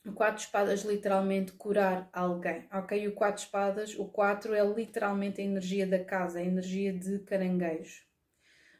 o 0.06 0.12
quatro 0.12 0.42
espadas 0.42 0.82
literalmente 0.82 1.52
curar 1.52 2.08
alguém, 2.12 2.68
ok? 2.72 3.08
O 3.08 3.12
quatro 3.12 3.42
espadas, 3.42 3.94
o 3.98 4.04
quatro 4.04 4.54
é 4.54 4.64
literalmente 4.64 5.40
a 5.40 5.44
energia 5.44 5.86
da 5.86 5.98
casa, 5.98 6.38
a 6.38 6.44
energia 6.44 6.92
de 6.92 7.20
caranguejo, 7.20 8.02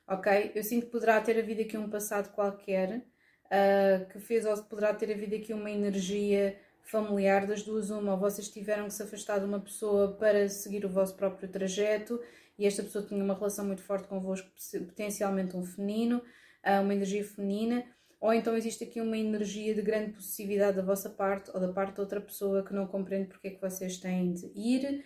ok? 0.07 0.53
Eu 0.55 0.63
sinto 0.63 0.87
que 0.87 0.93
poderá 0.93 1.21
ter 1.21 1.39
havido 1.39 1.63
aqui 1.63 1.79
um 1.79 1.89
passado 1.89 2.31
qualquer 2.33 2.99
uh, 3.47 4.07
que 4.11 4.19
fez 4.21 4.45
ou 4.45 4.57
poderá 4.65 4.93
ter 4.93 5.11
havido 5.13 5.35
aqui 5.35 5.55
uma 5.55 5.71
energia 5.71 6.59
familiar 6.83 7.47
das 7.47 7.63
duas 7.63 7.89
uma, 7.89 8.13
ou 8.13 8.19
vocês 8.19 8.49
tiveram 8.49 8.85
que 8.85 8.93
se 8.93 9.03
afastar 9.03 9.39
de 9.39 9.47
uma 9.47 9.61
pessoa 9.61 10.13
para 10.13 10.47
seguir 10.51 10.85
o 10.85 10.91
vosso 10.91 11.17
próprio 11.17 11.49
trajeto 11.49 12.21
e 12.59 12.67
esta 12.67 12.83
pessoa 12.83 13.05
tinha 13.05 13.25
uma 13.25 13.35
relação 13.35 13.65
muito 13.65 13.83
forte 13.83 14.07
convosco, 14.07 14.51
potencialmente 14.87 15.57
um 15.57 15.65
feminino, 15.65 16.19
uh, 16.19 16.83
uma 16.83 16.93
energia 16.93 17.25
feminina, 17.25 17.83
ou 18.25 18.33
então 18.33 18.57
existe 18.57 18.85
aqui 18.85 19.03
uma 19.03 19.19
energia 19.19 19.75
de 19.75 19.83
grande 19.83 20.13
possessividade 20.13 20.79
da 20.79 20.83
vossa 20.83 21.11
parte 21.11 21.51
ou 21.53 21.61
da 21.61 21.71
parte 21.71 21.97
de 21.97 22.01
outra 22.01 22.23
pessoa 22.23 22.65
que 22.65 22.73
não 22.73 22.87
compreende 22.87 23.29
porque 23.29 23.49
é 23.49 23.51
que 23.51 23.61
vocês 23.61 23.99
têm 23.99 24.33
de 24.33 24.51
ir. 24.57 25.05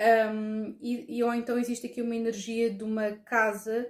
Um, 0.00 0.74
e, 0.80 1.18
e, 1.18 1.22
ou 1.22 1.34
então 1.34 1.58
existe 1.58 1.86
aqui 1.86 2.00
uma 2.00 2.16
energia 2.16 2.70
de 2.70 2.82
uma 2.82 3.12
casa, 3.18 3.86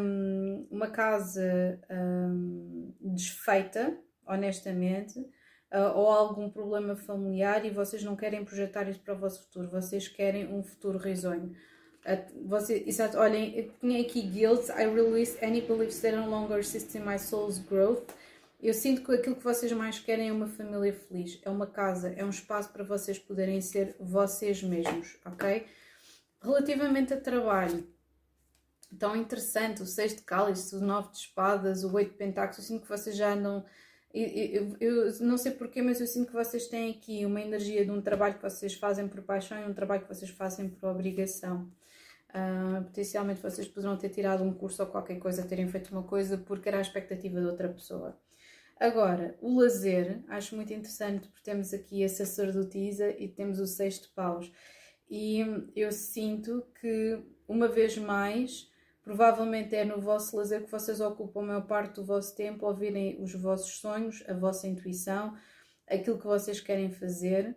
um, 0.00 0.66
uma 0.70 0.86
casa 0.86 1.78
um, 1.90 2.94
desfeita, 3.02 3.94
honestamente, 4.26 5.18
uh, 5.20 5.94
ou 5.94 6.08
algum 6.08 6.48
problema 6.48 6.96
familiar 6.96 7.66
e 7.66 7.70
vocês 7.70 8.02
não 8.02 8.16
querem 8.16 8.46
projetar 8.46 8.88
isso 8.88 9.00
para 9.00 9.12
o 9.12 9.18
vosso 9.18 9.42
futuro, 9.42 9.68
vocês 9.68 10.08
querem 10.08 10.50
um 10.50 10.62
futuro 10.62 10.96
risonho. 10.96 11.54
Você, 12.46 12.82
exato, 12.86 13.18
olhem, 13.18 13.70
tinha 13.80 14.00
aqui 14.00 14.22
guilt, 14.22 14.68
I 14.70 14.86
release 14.86 15.36
any 15.44 15.60
beliefs 15.60 16.00
that 16.00 16.16
no 16.16 16.28
longer 16.28 16.58
assist 16.58 16.96
in 16.96 17.00
my 17.00 17.18
soul's 17.18 17.58
growth. 17.58 18.08
Eu 18.62 18.74
sinto 18.74 19.02
que 19.02 19.12
aquilo 19.12 19.36
que 19.36 19.44
vocês 19.44 19.72
mais 19.72 19.98
querem 19.98 20.28
é 20.28 20.32
uma 20.32 20.46
família 20.46 20.92
feliz, 20.92 21.38
é 21.42 21.48
uma 21.48 21.66
casa, 21.66 22.12
é 22.16 22.24
um 22.24 22.30
espaço 22.30 22.70
para 22.70 22.84
vocês 22.84 23.18
poderem 23.18 23.60
ser 23.60 23.96
vocês 23.98 24.62
mesmos, 24.62 25.16
ok? 25.24 25.66
Relativamente 26.42 27.14
a 27.14 27.20
trabalho, 27.20 27.86
tão 28.98 29.16
interessante, 29.16 29.82
o 29.82 29.86
seis 29.86 30.14
de 30.14 30.22
cálice, 30.22 30.74
o 30.76 30.80
nove 30.80 31.10
de 31.12 31.18
espadas, 31.18 31.84
o 31.84 31.94
oito 31.94 32.10
de 32.10 32.16
pentáculos, 32.16 32.58
eu 32.58 32.64
sinto 32.64 32.82
que 32.82 32.88
vocês 32.88 33.16
já 33.16 33.32
andam... 33.32 33.64
Eu, 34.12 34.26
eu, 34.26 34.76
eu, 34.80 35.20
não 35.20 35.38
sei 35.38 35.52
porquê, 35.52 35.80
mas 35.80 36.00
eu 36.00 36.06
sinto 36.06 36.26
que 36.26 36.32
vocês 36.34 36.66
têm 36.66 36.90
aqui 36.90 37.24
uma 37.24 37.40
energia 37.40 37.84
de 37.84 37.90
um 37.90 38.02
trabalho 38.02 38.34
que 38.34 38.42
vocês 38.42 38.74
fazem 38.74 39.06
por 39.06 39.22
paixão 39.22 39.58
e 39.60 39.64
um 39.64 39.72
trabalho 39.72 40.02
que 40.02 40.08
vocês 40.08 40.30
fazem 40.30 40.68
por 40.68 40.90
obrigação. 40.90 41.70
Uh, 42.30 42.84
potencialmente 42.84 43.42
vocês 43.42 43.66
poderão 43.66 43.96
ter 43.96 44.08
tirado 44.08 44.44
um 44.44 44.54
curso 44.54 44.82
ou 44.82 44.88
qualquer 44.88 45.18
coisa, 45.18 45.46
terem 45.46 45.68
feito 45.68 45.90
uma 45.90 46.04
coisa 46.04 46.38
porque 46.38 46.68
era 46.68 46.78
a 46.78 46.80
expectativa 46.80 47.40
de 47.40 47.46
outra 47.46 47.68
pessoa. 47.68 48.16
Agora, 48.78 49.36
o 49.42 49.58
lazer, 49.58 50.24
acho 50.28 50.56
muito 50.56 50.72
interessante 50.72 51.28
porque 51.28 51.42
temos 51.42 51.74
aqui 51.74 52.02
a 52.04 52.08
sacerdotisa 52.08 53.10
e 53.18 53.28
temos 53.28 53.58
o 53.58 53.66
sexto 53.66 54.10
paus. 54.14 54.50
E 55.10 55.40
eu 55.74 55.90
sinto 55.90 56.64
que, 56.80 57.20
uma 57.48 57.68
vez 57.68 57.98
mais, 57.98 58.70
provavelmente 59.02 59.74
é 59.74 59.84
no 59.84 60.00
vosso 60.00 60.36
lazer 60.36 60.64
que 60.64 60.70
vocês 60.70 61.00
ocupam 61.00 61.40
a 61.40 61.46
maior 61.46 61.66
parte 61.66 61.96
do 61.96 62.04
vosso 62.04 62.34
tempo, 62.34 62.64
ouvirem 62.64 63.20
os 63.20 63.34
vossos 63.34 63.80
sonhos, 63.80 64.22
a 64.28 64.32
vossa 64.32 64.68
intuição, 64.68 65.36
aquilo 65.86 66.18
que 66.18 66.26
vocês 66.26 66.60
querem 66.60 66.90
fazer 66.90 67.56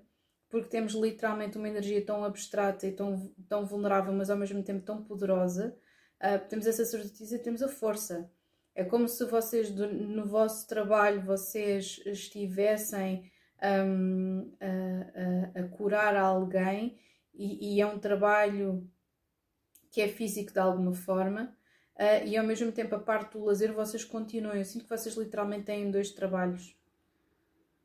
porque 0.53 0.69
temos 0.69 0.93
literalmente 0.93 1.57
uma 1.57 1.67
energia 1.67 2.05
tão 2.05 2.23
abstrata 2.23 2.85
e 2.85 2.91
tão, 2.91 3.33
tão 3.49 3.65
vulnerável, 3.65 4.13
mas 4.13 4.29
ao 4.29 4.37
mesmo 4.37 4.61
tempo 4.61 4.85
tão 4.85 5.03
poderosa. 5.03 5.75
Uh, 6.21 6.47
temos 6.47 6.67
essa 6.67 6.85
sacerdotisa 6.85 7.37
e 7.37 7.39
temos 7.39 7.63
a 7.63 7.67
força. 7.67 8.29
É 8.75 8.83
como 8.83 9.07
se 9.07 9.25
vocês, 9.25 9.71
do, 9.71 9.91
no 9.91 10.27
vosso 10.27 10.67
trabalho, 10.67 11.23
vocês 11.23 11.99
estivessem 12.05 13.31
um, 13.63 14.53
a, 14.61 15.59
a, 15.59 15.63
a, 15.63 15.67
curar 15.69 16.15
alguém 16.15 16.99
e, 17.33 17.77
e, 17.77 17.81
é 17.81 17.87
um 17.87 17.97
trabalho 17.97 18.87
que 19.89 20.01
é 20.01 20.07
físico 20.07 20.53
de 20.53 20.59
alguma 20.59 20.93
forma. 20.93 21.57
Uh, 21.95 22.27
e 22.27 22.37
ao 22.37 22.45
mesmo 22.45 22.71
tempo, 22.71 22.93
a 22.93 22.99
parte 22.99 23.31
do 23.31 23.43
lazer, 23.43 23.73
vocês 23.73 24.05
continuam. 24.05 24.53
Eu 24.53 24.65
sinto 24.65 24.83
que 24.83 24.95
vocês 24.95 25.15
literalmente 25.15 25.63
têm 25.63 25.89
dois 25.89 26.11
trabalhos. 26.11 26.77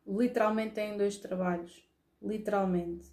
Literalmente 0.07 0.75
têm 0.75 0.99
dois 0.99 1.17
trabalhos 1.17 1.88
literalmente. 2.21 3.13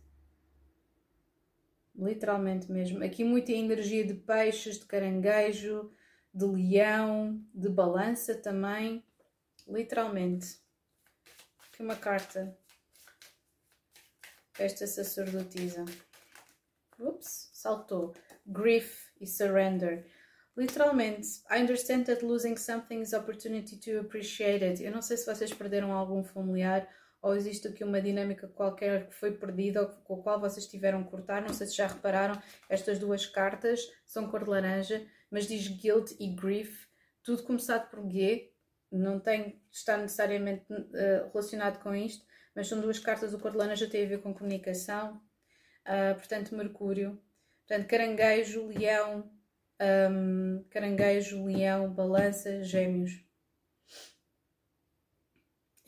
Literalmente 1.95 2.71
mesmo. 2.71 3.03
Aqui 3.03 3.23
muita 3.23 3.51
energia 3.51 4.05
de 4.05 4.13
peixes, 4.13 4.79
de 4.79 4.85
caranguejo, 4.85 5.91
de 6.33 6.45
leão, 6.45 7.41
de 7.53 7.69
balança 7.69 8.35
também. 8.35 9.03
Literalmente. 9.67 10.59
Aqui 11.71 11.81
uma 11.81 11.95
carta. 11.95 12.57
Esta 14.59 14.85
sacerdotisa. 14.85 15.85
Ups, 16.99 17.49
saltou. 17.53 18.13
Grief 18.45 19.09
e 19.19 19.25
surrender. 19.25 20.05
Literalmente, 20.57 21.43
I 21.51 21.61
understand 21.61 22.03
that 22.05 22.23
losing 22.23 22.55
something 22.55 23.01
is 23.01 23.11
opportunity 23.13 23.77
to 23.77 23.99
appreciate 23.99 24.63
it. 24.63 24.81
Eu 24.81 24.91
não 24.91 25.01
sei 25.01 25.17
se 25.17 25.25
vocês 25.25 25.53
perderam 25.53 25.91
algum 25.91 26.23
familiar 26.23 26.87
ou 27.26 27.36
existe 27.36 27.67
aqui 27.67 27.84
uma 27.84 27.99
dinâmica 27.99 28.47
qualquer 28.47 29.07
que 29.07 29.15
foi 29.15 29.32
perdida 29.32 29.82
ou 29.82 29.88
com 29.88 30.19
a 30.19 30.21
qual 30.21 30.39
vocês 30.39 30.67
tiveram 30.67 31.03
que 31.03 31.09
cortar. 31.09 31.41
Não 31.41 31.55
sei 31.55 31.65
se 31.65 31.76
já 31.76 31.88
repararam, 31.88 32.39
estas 32.69 32.99
duas 32.99 33.26
cartas 33.26 33.82
são 34.05 34.30
cor 34.30 34.43
de 34.43 34.49
laranja, 34.51 35.03
mas 35.32 35.47
diz 35.47 35.67
guilt 35.67 36.11
e 36.19 36.36
grief, 36.36 36.86
tudo 37.23 37.41
começado 37.41 37.89
por 37.89 38.07
G, 38.11 38.53
não 38.91 39.19
tem 39.19 39.59
estar 39.71 39.97
necessariamente 39.97 40.71
uh, 40.71 41.32
relacionado 41.34 41.82
com 41.82 41.95
isto, 41.95 42.23
mas 42.55 42.67
são 42.67 42.80
duas 42.80 42.99
cartas, 42.99 43.34
o 43.34 43.39
cor 43.39 43.49
de 43.49 43.57
laranja 43.57 43.89
tem 43.89 44.05
a 44.05 44.07
ver 44.07 44.21
com 44.21 44.32
comunicação, 44.32 45.19
uh, 45.88 46.13
portanto 46.13 46.55
Mercúrio, 46.55 47.19
portanto 47.65 47.88
caranguejo, 47.88 48.67
leão, 48.67 49.32
um, 50.11 50.63
caranguejo, 50.69 51.43
leão, 51.43 51.91
balança, 51.91 52.63
gêmeos 52.63 53.24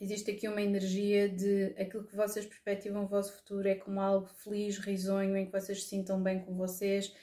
existe 0.00 0.30
aqui 0.30 0.48
uma 0.48 0.62
energia 0.62 1.28
de 1.28 1.74
aquilo 1.78 2.04
que 2.04 2.16
vocês 2.16 2.46
perspectivam 2.46 3.04
o 3.04 3.08
vosso 3.08 3.32
futuro 3.36 3.68
é 3.68 3.74
como 3.74 4.00
algo 4.00 4.26
feliz, 4.26 4.78
risonho, 4.78 5.36
em 5.36 5.46
que 5.46 5.52
vocês 5.52 5.82
se 5.82 5.88
sintam 5.88 6.22
bem 6.22 6.40
com 6.40 6.56
vocês. 6.56 7.14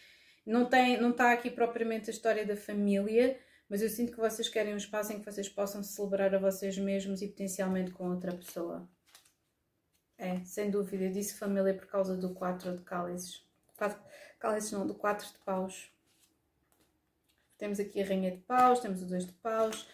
Não, 0.45 0.69
tem, 0.69 0.99
não 0.99 1.11
está 1.11 1.31
aqui 1.31 1.49
propriamente 1.49 2.09
a 2.09 2.13
história 2.13 2.45
da 2.45 2.55
família, 2.55 3.39
mas 3.67 3.81
eu 3.81 3.89
sinto 3.89 4.11
que 4.11 4.19
vocês 4.19 4.47
querem 4.47 4.73
um 4.73 4.77
espaço 4.77 5.11
em 5.11 5.19
que 5.19 5.25
vocês 5.25 5.49
possam 5.49 5.81
celebrar 5.81 6.35
a 6.35 6.39
vocês 6.39 6.77
mesmos 6.77 7.21
e 7.21 7.27
potencialmente 7.27 7.91
com 7.91 8.09
outra 8.09 8.31
pessoa. 8.31 8.87
É, 10.17 10.43
sem 10.45 10.69
dúvida. 10.69 11.05
Eu 11.05 11.11
disse 11.11 11.37
família 11.37 11.73
por 11.73 11.87
causa 11.87 12.15
do 12.15 12.33
4 12.33 12.77
de 12.77 12.83
cálices. 12.83 13.43
4 13.75 13.99
cálices 14.39 14.71
não, 14.71 14.85
do 14.85 14.93
4 14.93 15.27
de 15.27 15.37
paus. 15.39 15.91
Temos 17.57 17.79
aqui 17.79 18.01
a 18.01 18.05
rainha 18.05 18.31
de 18.31 18.37
paus, 18.39 18.79
temos 18.79 19.01
o 19.01 19.05
2 19.05 19.27
de 19.27 19.33
paus, 19.33 19.87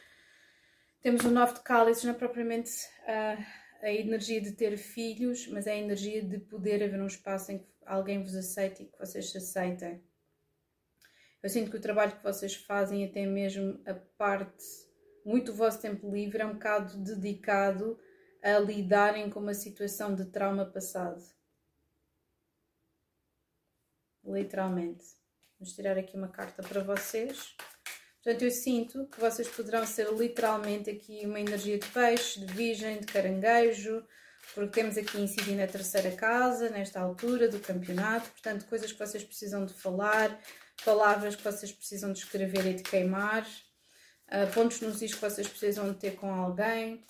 temos 1.02 1.24
o 1.26 1.32
nove 1.32 1.54
de 1.56 1.62
cálices, 1.62 2.04
não 2.04 2.12
é 2.12 2.18
propriamente 2.18 2.72
uh, 3.04 3.44
a 3.82 3.92
energia 3.92 4.40
de 4.40 4.52
ter 4.52 4.78
filhos, 4.78 5.48
mas 5.48 5.66
é 5.66 5.72
a 5.72 5.78
energia 5.78 6.22
de 6.22 6.40
poder 6.40 6.84
haver 6.84 7.02
um 7.02 7.08
espaço 7.08 7.52
em 7.52 7.60
que 7.60 7.68
alguém 7.86 8.22
vos 8.22 8.36
aceite 8.36 8.84
e 8.84 8.86
que 8.86 8.98
vocês 8.98 9.32
se 9.32 9.38
aceitem. 9.38 10.04
Eu 11.42 11.50
sinto 11.50 11.72
que 11.72 11.78
o 11.78 11.82
trabalho 11.82 12.16
que 12.16 12.24
vocês 12.24 12.56
fazem, 12.56 13.04
até 13.04 13.26
mesmo 13.26 13.82
a 13.86 13.96
parte, 13.96 14.64
muito 15.26 15.52
do 15.52 15.58
vosso 15.58 15.82
tempo 15.82 16.10
livre, 16.10 16.42
é 16.42 16.46
um 16.46 16.54
bocado 16.54 16.98
dedicado 16.98 18.00
a 18.44 18.60
lidarem 18.60 19.30
com 19.30 19.40
uma 19.40 19.56
situação 19.56 20.14
de 20.14 20.26
trauma 20.26 20.66
passado. 20.66 21.24
Literalmente. 24.24 25.06
Vamos 25.60 25.74
tirar 25.74 25.98
aqui 25.98 26.16
uma 26.16 26.28
carta 26.28 26.62
para 26.62 26.84
vocês. 26.84 27.56
Portanto, 28.24 28.44
eu 28.44 28.52
sinto 28.52 29.08
que 29.08 29.20
vocês 29.20 29.48
poderão 29.48 29.86
ser 29.86 30.14
literalmente 30.14 30.92
aqui 30.92 31.26
uma 31.26 31.40
energia 31.40 31.80
de 31.80 31.88
peixe, 31.88 32.40
de 32.40 32.54
virgem, 32.54 33.00
de 33.00 33.08
caranguejo, 33.08 34.06
porque 34.54 34.80
temos 34.80 34.96
aqui 34.96 35.20
incidindo 35.20 35.58
na 35.58 35.68
terceira 35.68 36.12
casa, 36.12 36.70
nesta 36.70 37.00
altura 37.00 37.48
do 37.48 37.60
campeonato, 37.60 38.30
portanto, 38.30 38.66
coisas 38.68 38.92
que 38.92 39.00
vocês 39.00 39.24
precisam 39.24 39.66
de 39.66 39.74
falar, 39.74 40.40
palavras 40.86 41.36
que 41.36 41.44
vocês 41.44 41.72
precisam 41.72 42.14
de 42.14 42.20
escrever 42.20 42.66
e 42.68 42.74
de 42.76 42.84
queimar, 42.84 43.44
uh, 44.28 44.54
pontos 44.54 44.82
nos 44.82 45.02
is 45.02 45.16
que 45.16 45.22
vocês 45.22 45.48
precisam 45.48 45.92
de 45.92 45.98
ter 45.98 46.16
com 46.16 46.32
alguém, 46.32 47.04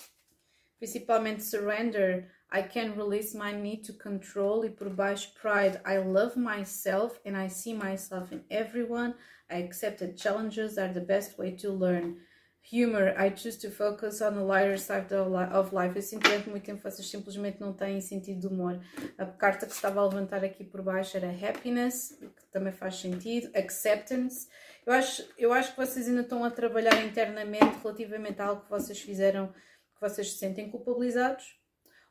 principalmente 0.77 1.43
surrender, 1.43 2.31
I 2.51 2.63
can 2.63 2.95
release 2.97 3.33
my 3.33 3.53
need 3.53 3.83
to 3.85 3.93
control 3.93 4.65
e 4.65 4.69
por 4.69 4.89
baixo 4.89 5.33
pride, 5.35 5.79
I 5.85 5.99
love 5.99 6.37
myself 6.37 7.17
and 7.25 7.37
I 7.37 7.47
see 7.47 7.73
myself 7.73 8.33
in 8.33 8.43
everyone, 8.49 9.15
I 9.49 9.63
accept 9.63 9.99
that 9.99 10.17
challenges 10.17 10.77
are 10.77 10.93
the 10.93 10.99
best 10.99 11.37
way 11.37 11.51
to 11.57 11.71
learn. 11.71 12.17
Humor, 12.63 13.15
I 13.17 13.29
choose 13.29 13.57
to 13.59 13.71
focus 13.71 14.21
on 14.21 14.35
the 14.35 14.43
lighter 14.43 14.77
side 14.77 15.11
of 15.11 15.73
life. 15.73 15.95
Eu 15.95 16.01
sinto 16.01 16.29
que 16.29 16.49
muito 16.49 16.63
tempo 16.63 16.81
vocês 16.81 17.09
simplesmente 17.09 17.59
não 17.59 17.73
têm 17.73 17.99
sentido 17.99 18.39
de 18.39 18.47
humor. 18.47 18.79
A 19.17 19.25
carta 19.25 19.65
que 19.65 19.73
estava 19.73 19.99
a 19.99 20.07
levantar 20.07 20.43
aqui 20.43 20.63
por 20.63 20.81
baixo 20.81 21.17
era 21.17 21.29
happiness, 21.29 22.17
que 22.19 22.45
também 22.51 22.71
faz 22.71 22.97
sentido, 22.97 23.49
acceptance. 23.55 24.47
Eu 24.85 24.93
acho, 24.93 25.27
eu 25.37 25.51
acho 25.51 25.71
que 25.71 25.77
vocês 25.77 26.07
ainda 26.07 26.21
estão 26.21 26.43
a 26.43 26.51
trabalhar 26.51 27.03
internamente 27.03 27.77
relativamente 27.81 28.41
a 28.41 28.45
algo 28.45 28.61
que 28.63 28.69
vocês 28.69 29.01
fizeram, 29.01 29.47
que 29.47 30.01
vocês 30.01 30.31
se 30.31 30.37
sentem 30.37 30.69
culpabilizados, 30.69 31.60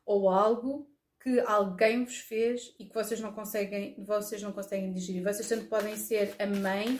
ou 0.05 0.28
algo 0.28 0.88
que 1.22 1.38
alguém 1.40 2.05
vos 2.05 2.18
fez 2.18 2.74
e 2.78 2.86
que 2.86 2.94
vocês 2.94 3.20
não 3.20 3.32
conseguem, 3.32 3.94
vocês 3.98 4.42
não 4.42 4.53
conseguem 4.53 4.92
digerir. 4.92 5.22
Vocês 5.22 5.48
tanto 5.48 5.66
podem 5.66 5.96
ser 5.96 6.34
a 6.38 6.46
mãe 6.46 6.98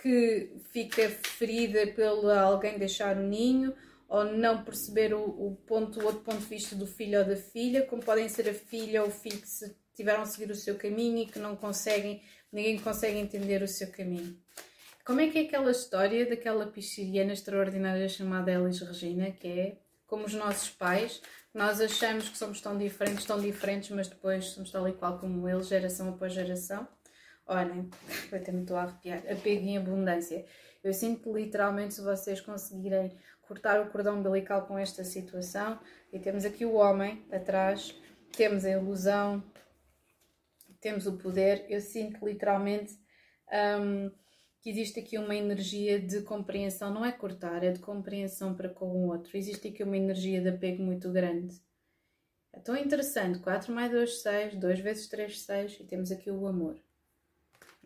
que 0.00 0.56
fica 0.72 1.08
ferida 1.08 1.86
pelo 1.88 2.28
alguém 2.30 2.78
deixar 2.78 3.16
o 3.16 3.22
ninho 3.22 3.74
ou 4.08 4.24
não 4.24 4.64
perceber 4.64 5.14
o, 5.14 5.20
o, 5.20 5.56
ponto, 5.66 6.00
o 6.00 6.04
outro 6.04 6.22
ponto 6.22 6.38
de 6.38 6.46
vista 6.46 6.74
do 6.74 6.86
filho 6.86 7.20
ou 7.20 7.24
da 7.24 7.36
filha, 7.36 7.86
como 7.86 8.02
podem 8.02 8.28
ser 8.28 8.48
a 8.48 8.54
filha 8.54 9.02
ou 9.02 9.08
o 9.08 9.12
filho 9.12 9.40
que 9.40 9.48
se, 9.48 9.76
tiveram 9.94 10.22
a 10.22 10.26
seguir 10.26 10.50
o 10.50 10.54
seu 10.54 10.74
caminho 10.76 11.18
e 11.18 11.26
que 11.26 11.38
não 11.38 11.54
conseguem, 11.54 12.20
ninguém 12.50 12.78
consegue 12.78 13.18
entender 13.18 13.62
o 13.62 13.68
seu 13.68 13.92
caminho. 13.92 14.36
Como 15.04 15.20
é 15.20 15.28
que 15.28 15.38
é 15.38 15.42
aquela 15.42 15.70
história 15.70 16.26
daquela 16.26 16.66
pisciriana 16.66 17.32
extraordinária 17.32 18.08
chamada 18.08 18.50
Elis 18.50 18.80
Regina, 18.80 19.30
que 19.30 19.46
é 19.46 19.76
como 20.06 20.24
os 20.24 20.34
nossos 20.34 20.70
pais, 20.70 21.22
nós 21.52 21.80
achamos 21.80 22.28
que 22.28 22.38
somos 22.38 22.60
tão 22.60 22.78
diferentes, 22.78 23.24
tão 23.24 23.40
diferentes, 23.40 23.90
mas 23.90 24.08
depois 24.08 24.46
somos 24.46 24.70
tal 24.70 24.88
e 24.88 24.92
qual 24.92 25.18
como 25.18 25.48
eles, 25.48 25.68
geração 25.68 26.08
após 26.08 26.32
geração. 26.32 26.86
Olhem, 27.46 27.90
eu 28.30 28.38
até 28.38 28.52
me 28.52 28.62
estou 28.62 28.76
a 28.76 28.82
arrepiar. 28.82 29.18
Apego 29.18 29.66
em 29.66 29.76
abundância. 29.76 30.44
Eu 30.82 30.94
sinto 30.94 31.22
que 31.22 31.30
literalmente 31.32 31.94
se 31.94 32.00
vocês 32.00 32.40
conseguirem 32.40 33.18
cortar 33.42 33.80
o 33.80 33.90
cordão 33.90 34.20
umbilical 34.20 34.66
com 34.66 34.78
esta 34.78 35.02
situação, 35.02 35.78
e 36.12 36.18
temos 36.20 36.44
aqui 36.44 36.64
o 36.64 36.74
homem 36.74 37.26
atrás, 37.32 37.94
temos 38.30 38.64
a 38.64 38.70
ilusão, 38.70 39.42
temos 40.80 41.06
o 41.06 41.18
poder, 41.18 41.66
eu 41.68 41.80
sinto 41.80 42.24
literalmente 42.24 42.96
um, 43.80 44.10
que 44.60 44.70
existe 44.70 45.00
aqui 45.00 45.18
uma 45.18 45.34
energia 45.34 45.98
de 46.00 46.22
compreensão, 46.22 46.92
não 46.92 47.04
é 47.04 47.12
cortar, 47.12 47.64
é 47.64 47.72
de 47.72 47.80
compreensão 47.80 48.54
para 48.54 48.68
com 48.68 48.86
o 48.86 49.08
outro. 49.08 49.36
Existe 49.36 49.68
aqui 49.68 49.82
uma 49.82 49.96
energia 49.96 50.40
de 50.40 50.48
apego 50.48 50.82
muito 50.82 51.10
grande. 51.10 51.60
É 52.52 52.60
tão 52.60 52.76
interessante, 52.76 53.38
4 53.38 53.72
mais 53.72 53.90
2, 53.90 54.22
6, 54.22 54.56
2 54.56 54.80
vezes 54.80 55.08
3, 55.08 55.40
6, 55.40 55.80
e 55.80 55.84
temos 55.84 56.10
aqui 56.10 56.30
o 56.30 56.46
amor 56.46 56.80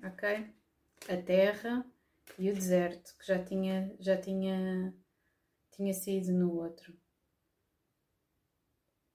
ok? 0.06 0.54
A 1.08 1.16
terra 1.22 1.84
e 2.38 2.50
o 2.50 2.54
deserto, 2.54 3.14
que 3.18 3.26
já 3.26 3.42
tinha, 3.42 3.94
já 4.00 4.16
tinha, 4.16 4.94
tinha 5.72 5.92
sido 5.92 6.32
no 6.32 6.54
outro. 6.54 6.94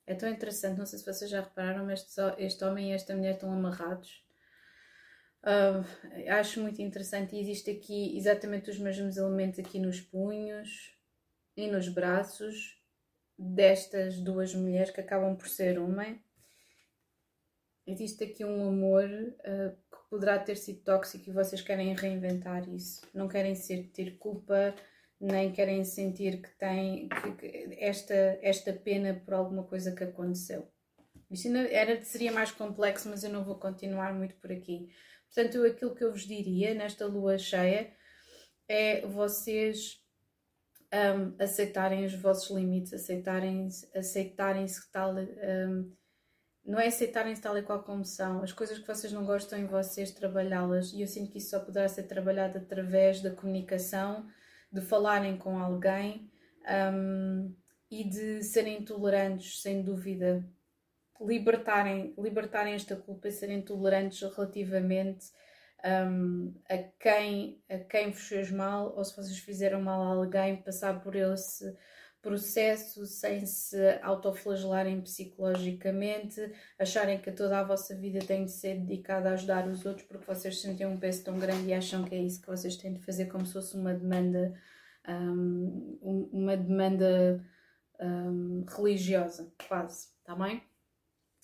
É 0.06 0.16
tão 0.16 0.28
interessante, 0.28 0.78
não 0.78 0.86
sei 0.86 1.00
se 1.00 1.06
vocês 1.06 1.30
já 1.30 1.42
repararam, 1.42 1.86
mas 1.86 2.16
este 2.38 2.64
homem 2.64 2.92
e 2.92 2.94
esta 2.94 3.16
mulher 3.16 3.36
estão 3.36 3.52
amarrados. 3.54 4.24
Uh, 5.42 5.86
acho 6.32 6.62
muito 6.62 6.82
interessante 6.82 7.36
e 7.36 7.40
existe 7.40 7.72
aqui 7.72 8.18
exatamente 8.18 8.70
os 8.70 8.78
mesmos 8.78 9.16
elementos 9.16 9.58
aqui 9.60 9.80
nos 9.80 10.02
punhos 10.02 10.94
e 11.56 11.68
nos 11.68 11.88
braços 11.88 12.78
destas 13.38 14.20
duas 14.20 14.54
mulheres 14.54 14.92
que 14.92 15.00
acabam 15.00 15.36
por 15.38 15.48
ser 15.48 15.80
uma. 15.80 16.18
Existe 17.88 18.26
aqui 18.26 18.44
um 18.44 18.68
amor 18.68 19.06
uh, 19.10 19.76
poderá 20.10 20.38
ter 20.40 20.56
sido 20.56 20.82
tóxico 20.82 21.30
e 21.30 21.34
vocês 21.34 21.62
querem 21.62 21.96
reinventar 21.96 22.68
isso. 22.68 23.02
Não 23.14 23.28
querem 23.28 23.56
sentir 23.56 24.18
culpa, 24.18 24.76
nem 25.20 25.52
querem 25.52 25.84
sentir 25.86 26.42
que 26.42 26.50
têm 26.58 27.08
que, 27.10 27.32
que 27.34 27.78
esta, 27.80 28.14
esta 28.42 28.74
pena 28.74 29.14
por 29.14 29.34
alguma 29.34 29.64
coisa 29.64 29.94
que 29.94 30.04
aconteceu. 30.04 30.68
Isto 31.30 31.56
era, 31.56 32.04
seria 32.04 32.32
mais 32.32 32.52
complexo, 32.52 33.08
mas 33.08 33.24
eu 33.24 33.30
não 33.30 33.44
vou 33.44 33.56
continuar 33.56 34.14
muito 34.14 34.36
por 34.36 34.52
aqui. 34.52 34.90
Portanto, 35.34 35.64
aquilo 35.64 35.96
que 35.96 36.04
eu 36.04 36.12
vos 36.12 36.26
diria 36.26 36.74
nesta 36.74 37.06
lua 37.06 37.38
cheia 37.38 37.94
é 38.68 39.06
vocês 39.06 40.00
um, 40.94 41.36
aceitarem 41.42 42.06
os 42.06 42.14
vossos 42.14 42.50
limites, 42.56 42.94
aceitarem-se 42.94 43.90
aceitarem 43.96 44.66
tal. 44.92 45.16
Um, 45.16 45.92
não 46.66 46.80
é 46.80 46.88
aceitarem-se 46.88 47.42
tal 47.42 47.58
e 47.58 47.64
qual 47.64 47.84
como 47.84 48.06
são, 48.06 48.44
as 48.44 48.52
coisas 48.52 48.78
que 48.78 48.88
vocês 48.88 49.12
não 49.12 49.26
gostam 49.26 49.58
em 49.58 49.66
vocês, 49.66 50.12
trabalhá-las. 50.12 50.94
E 50.94 51.02
eu 51.02 51.08
sinto 51.08 51.32
que 51.32 51.40
isso 51.40 51.52
só 51.52 51.60
poderá 51.60 51.88
ser 51.88 52.04
trabalhado 52.04 52.58
através 52.58 53.22
da 53.22 53.32
comunicação, 53.32 54.28
de 54.72 54.82
falarem 54.82 55.38
com 55.38 55.58
alguém 55.58 56.30
um, 56.94 57.56
e 57.90 58.04
de 58.04 58.44
serem 58.44 58.84
tolerantes, 58.84 59.62
sem 59.62 59.82
dúvida. 59.82 60.46
Libertarem, 61.20 62.14
libertarem 62.18 62.74
esta 62.74 62.96
culpa 62.96 63.28
e 63.28 63.32
serem 63.32 63.62
tolerantes 63.62 64.22
relativamente 64.36 65.32
um, 65.84 66.54
a, 66.70 66.78
quem, 67.00 67.62
a 67.70 67.78
quem 67.80 68.12
vos 68.12 68.28
fez 68.28 68.52
mal 68.52 68.94
ou 68.96 69.04
se 69.04 69.16
vocês 69.16 69.38
fizeram 69.40 69.82
mal 69.82 70.02
a 70.02 70.16
alguém, 70.16 70.58
passar 70.58 71.02
por 71.02 71.16
esse 71.16 71.76
processo 72.22 73.06
sem 73.06 73.46
se 73.46 73.78
autoflagelarem 74.02 75.00
psicologicamente, 75.02 76.52
acharem 76.78 77.18
que 77.18 77.32
toda 77.32 77.60
a 77.60 77.64
vossa 77.64 77.96
vida 77.96 78.20
tem 78.20 78.44
de 78.44 78.52
ser 78.52 78.76
dedicada 78.80 79.30
a 79.30 79.34
ajudar 79.34 79.68
os 79.68 79.86
outros 79.86 80.06
porque 80.06 80.26
vocês 80.26 80.60
sentem 80.60 80.86
um 80.86 81.00
peso 81.00 81.24
tão 81.24 81.40
grande 81.40 81.70
e 81.70 81.74
acham 81.74 82.04
que 82.04 82.16
é 82.16 82.18
isso 82.20 82.42
que 82.42 82.48
vocês 82.48 82.76
têm 82.76 82.94
de 82.94 83.00
fazer 83.06 83.28
como 83.28 83.46
se 83.46 83.54
fosse 83.54 83.78
uma 83.78 83.94
demanda, 83.94 84.54
um, 85.08 86.30
uma 86.34 86.58
demanda 86.58 87.42
um, 88.02 88.66
religiosa, 88.68 89.50
quase, 89.68 90.10
está 90.20 90.36
bem? 90.36 90.62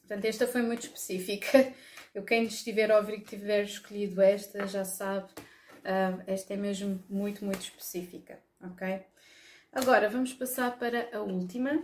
Portanto, 0.08 0.26
esta 0.26 0.48
foi 0.48 0.62
muito 0.62 0.84
específica. 0.84 1.74
Eu, 2.14 2.24
quem 2.24 2.46
estiver 2.46 2.92
a 2.92 2.98
ouvir 2.98 3.20
que 3.22 3.38
tiver 3.38 3.64
escolhido 3.64 4.22
esta, 4.22 4.66
já 4.68 4.86
sabe, 4.86 5.30
uh, 5.34 6.24
esta 6.26 6.54
é 6.54 6.58
mesmo 6.58 7.04
muito, 7.10 7.44
muito 7.44 7.62
específica, 7.62 8.40
ok? 8.62 9.04
Agora 9.74 10.08
vamos 10.08 10.32
passar 10.32 10.78
para 10.78 11.10
a 11.12 11.20
última, 11.20 11.84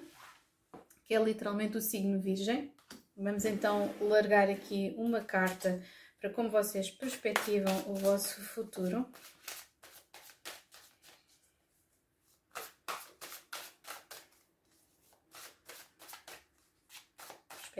que 1.05 1.13
é 1.13 1.21
literalmente 1.21 1.75
o 1.75 1.81
signo 1.81 2.21
Virgem. 2.21 2.71
Vamos 3.17 3.43
então 3.43 3.93
largar 3.99 4.49
aqui 4.49 4.95
uma 4.97 5.19
carta 5.19 5.83
para 6.19 6.29
como 6.29 6.49
vocês 6.49 6.89
perspectivam 6.89 7.73
o 7.87 7.95
vosso 7.95 8.39
futuro. 8.39 9.05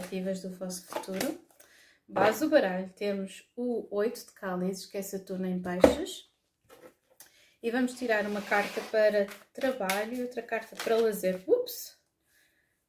Perspectivas 0.01 0.41
do 0.41 0.49
vosso 0.55 0.85
futuro. 0.87 1.39
Base 2.07 2.39
do 2.39 2.49
baralho 2.49 2.89
temos 2.95 3.47
o 3.55 3.87
8 3.95 4.25
de 4.25 4.31
cálices, 4.33 4.85
que 4.85 4.97
é 4.97 5.01
Saturno 5.01 5.45
em 5.45 5.61
peixes. 5.61 6.27
E 7.61 7.69
vamos 7.69 7.93
tirar 7.93 8.25
uma 8.25 8.41
carta 8.41 8.81
para 8.91 9.27
trabalho 9.53 10.13
e 10.15 10.21
outra 10.23 10.41
carta 10.41 10.75
para 10.75 10.95
lazer. 10.95 11.43
Ups! 11.47 11.95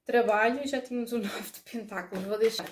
Trabalho 0.04 0.64
e 0.64 0.66
já 0.66 0.80
tínhamos 0.80 1.12
o 1.12 1.18
9 1.20 1.52
de 1.52 1.60
pentáculos. 1.60 2.24
Vou 2.24 2.38
deixar. 2.38 2.68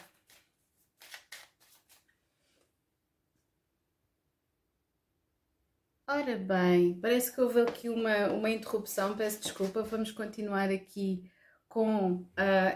Ora 6.09 6.37
bem, 6.37 6.99
parece 6.99 7.33
que 7.33 7.41
houve 7.41 7.61
aqui 7.61 7.89
uma, 7.89 8.29
uma 8.29 8.51
interrupção, 8.51 9.17
peço 9.17 9.43
desculpa, 9.43 9.83
vamos 9.83 10.11
continuar 10.11 10.69
aqui 10.69 11.31
com 11.69 12.15
uh, 12.15 12.27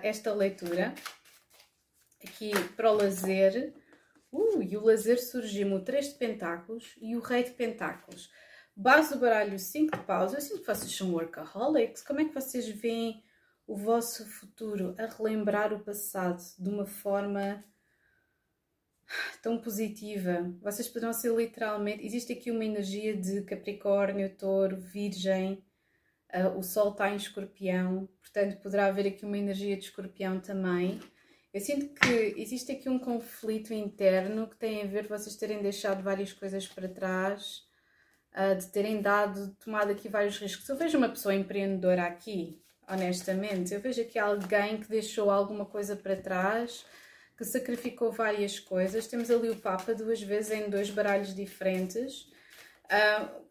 esta 0.03 0.33
leitura, 0.33 0.95
aqui 2.25 2.51
para 2.77 2.91
o 2.91 2.97
lazer. 2.97 3.75
Uh, 4.33 4.63
e 4.63 4.77
o 4.77 4.85
lazer 4.85 5.23
surgiu 5.23 5.73
o 5.75 5.81
3 5.81 6.09
de 6.09 6.15
pentáculos 6.15 6.97
e 7.01 7.15
o 7.15 7.21
rei 7.21 7.45
de 7.45 7.53
pentáculos. 7.53 8.31
Base 8.77 9.15
do 9.15 9.21
baralho 9.21 9.57
5 9.59 9.97
de 9.97 10.03
paus. 10.05 10.35
Eu 10.35 10.41
sinto 10.41 10.61
que 10.61 10.67
vocês 10.67 10.91
são 10.91 11.13
workaholics. 11.13 12.03
Como 12.03 12.21
é 12.21 12.25
que 12.25 12.35
vocês 12.35 12.69
veem 12.69 13.23
o 13.67 13.77
vosso 13.77 14.27
futuro 14.27 14.95
a 14.99 15.07
relembrar 15.07 15.73
o 15.73 15.79
passado 15.79 16.43
de 16.59 16.69
uma 16.69 16.85
forma 16.85 17.65
tão 19.41 19.59
positiva? 19.59 20.53
Vocês 20.61 20.89
poderão 20.89 21.13
ser 21.13 21.33
literalmente. 21.33 22.05
Existe 22.05 22.33
aqui 22.33 22.51
uma 22.51 22.65
energia 22.65 23.17
de 23.17 23.43
Capricórnio, 23.43 24.37
Touro, 24.37 24.77
Virgem. 24.77 25.65
Uh, 26.35 26.59
o 26.59 26.63
Sol 26.65 26.91
está 26.91 27.09
em 27.11 27.17
Escorpião, 27.17 28.09
portanto, 28.21 28.61
poderá 28.61 28.87
haver 28.87 29.07
aqui 29.07 29.25
uma 29.25 29.39
energia 29.39 29.77
de 29.77 29.85
Escorpião 29.85 30.41
também. 30.41 30.99
Eu 31.55 31.61
sinto 31.61 31.95
que 31.95 32.35
existe 32.37 32.73
aqui 32.73 32.89
um 32.89 32.99
conflito 32.99 33.73
interno 33.73 34.49
que 34.49 34.57
tem 34.57 34.83
a 34.83 34.87
ver 34.87 35.07
vocês 35.07 35.37
terem 35.37 35.63
deixado 35.63 36.03
várias 36.03 36.33
coisas 36.33 36.67
para 36.67 36.89
trás, 36.89 37.63
uh, 38.37 38.57
de 38.57 38.67
terem 38.73 39.01
dado, 39.01 39.55
tomado 39.65 39.93
aqui 39.93 40.09
vários 40.09 40.37
riscos. 40.37 40.69
Eu 40.69 40.77
vejo 40.77 40.99
uma 40.99 41.09
pessoa 41.09 41.33
empreendedora 41.33 42.03
aqui, 42.03 42.61
honestamente, 42.89 43.73
eu 43.73 43.81
vejo 43.81 44.03
aqui 44.03 44.19
alguém 44.19 44.81
que 44.81 44.89
deixou 44.89 45.31
alguma 45.31 45.65
coisa 45.65 45.95
para 45.95 46.17
trás, 46.17 46.85
que 47.39 47.45
sacrificou 47.45 48.11
várias 48.11 48.59
coisas. 48.59 49.07
Temos 49.07 49.31
ali 49.31 49.49
o 49.49 49.57
Papa 49.57 49.95
duas 49.95 50.21
vezes 50.21 50.51
em 50.51 50.69
dois 50.69 50.91
baralhos 50.91 51.33
diferentes. 51.33 52.23
Uh, 52.87 53.45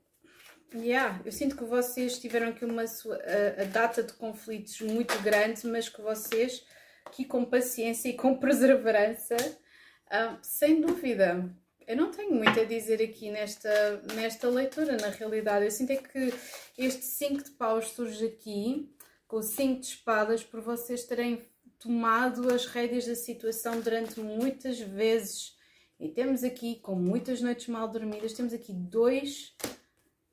Yeah, 0.76 1.22
eu 1.24 1.32
sinto 1.32 1.56
que 1.56 1.64
vocês 1.64 2.18
tiveram 2.18 2.48
aqui 2.48 2.66
uma 2.66 2.82
a, 2.82 3.62
a 3.62 3.66
data 3.66 4.02
de 4.02 4.12
conflitos 4.14 4.82
muito 4.82 5.16
grande, 5.22 5.68
mas 5.68 5.88
que 5.88 6.02
vocês, 6.02 6.66
aqui 7.14 7.24
com 7.24 7.46
paciência 7.46 8.10
e 8.10 8.18
com 8.18 8.36
perseverança, 8.36 9.36
uh, 9.38 10.38
sem 10.42 10.82
dúvida. 10.82 11.48
Eu 11.86 11.96
não 11.96 12.10
tenho 12.10 12.34
muito 12.34 12.60
a 12.60 12.64
dizer 12.64 13.02
aqui 13.04 13.30
nesta, 13.30 14.02
nesta 14.16 14.50
leitura, 14.50 14.98
na 14.98 15.10
realidade. 15.10 15.66
Eu 15.66 15.72
sinto 15.72 15.92
é 15.92 15.98
que 15.98 16.34
este 16.76 17.06
5 17.06 17.44
de 17.44 17.52
paus 17.52 17.90
surge 17.90 18.26
aqui, 18.26 18.90
com 19.28 19.38
o 19.38 19.44
5 19.44 19.82
de 19.82 19.88
espadas, 19.88 20.44
por 20.44 20.62
vocês 20.62 21.04
terem 21.04 21.46
tomado 21.78 22.52
as 22.52 22.66
rédeas 22.66 23.06
da 23.06 23.16
situação 23.16 23.80
durante 23.80 24.20
muitas 24.20 24.80
vezes. 24.80 25.56
E 26.00 26.10
temos 26.10 26.44
aqui, 26.44 26.80
com 26.80 26.96
muitas 26.96 27.42
noites 27.42 27.68
mal 27.68 27.88
dormidas, 27.88 28.34
temos 28.34 28.54
aqui 28.54 28.74
dois 28.74 29.54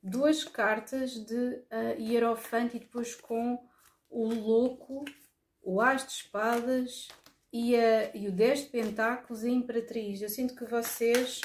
duas 0.03 0.43
cartas 0.43 1.11
de 1.11 1.35
uh, 1.35 1.99
Hierofante 1.99 2.77
e 2.77 2.79
depois 2.79 3.13
com 3.13 3.59
o 4.09 4.33
louco, 4.33 5.05
o 5.61 5.81
As 5.81 6.05
de 6.05 6.11
Espadas 6.13 7.07
e, 7.51 7.75
a, 7.75 8.15
e 8.15 8.27
o 8.27 8.31
10 8.31 8.61
de 8.61 8.65
Pentáculos 8.67 9.43
e 9.43 9.47
a 9.47 9.51
Imperatriz. 9.51 10.21
Eu 10.21 10.29
sinto 10.29 10.55
que 10.55 10.65
vocês, 10.65 11.41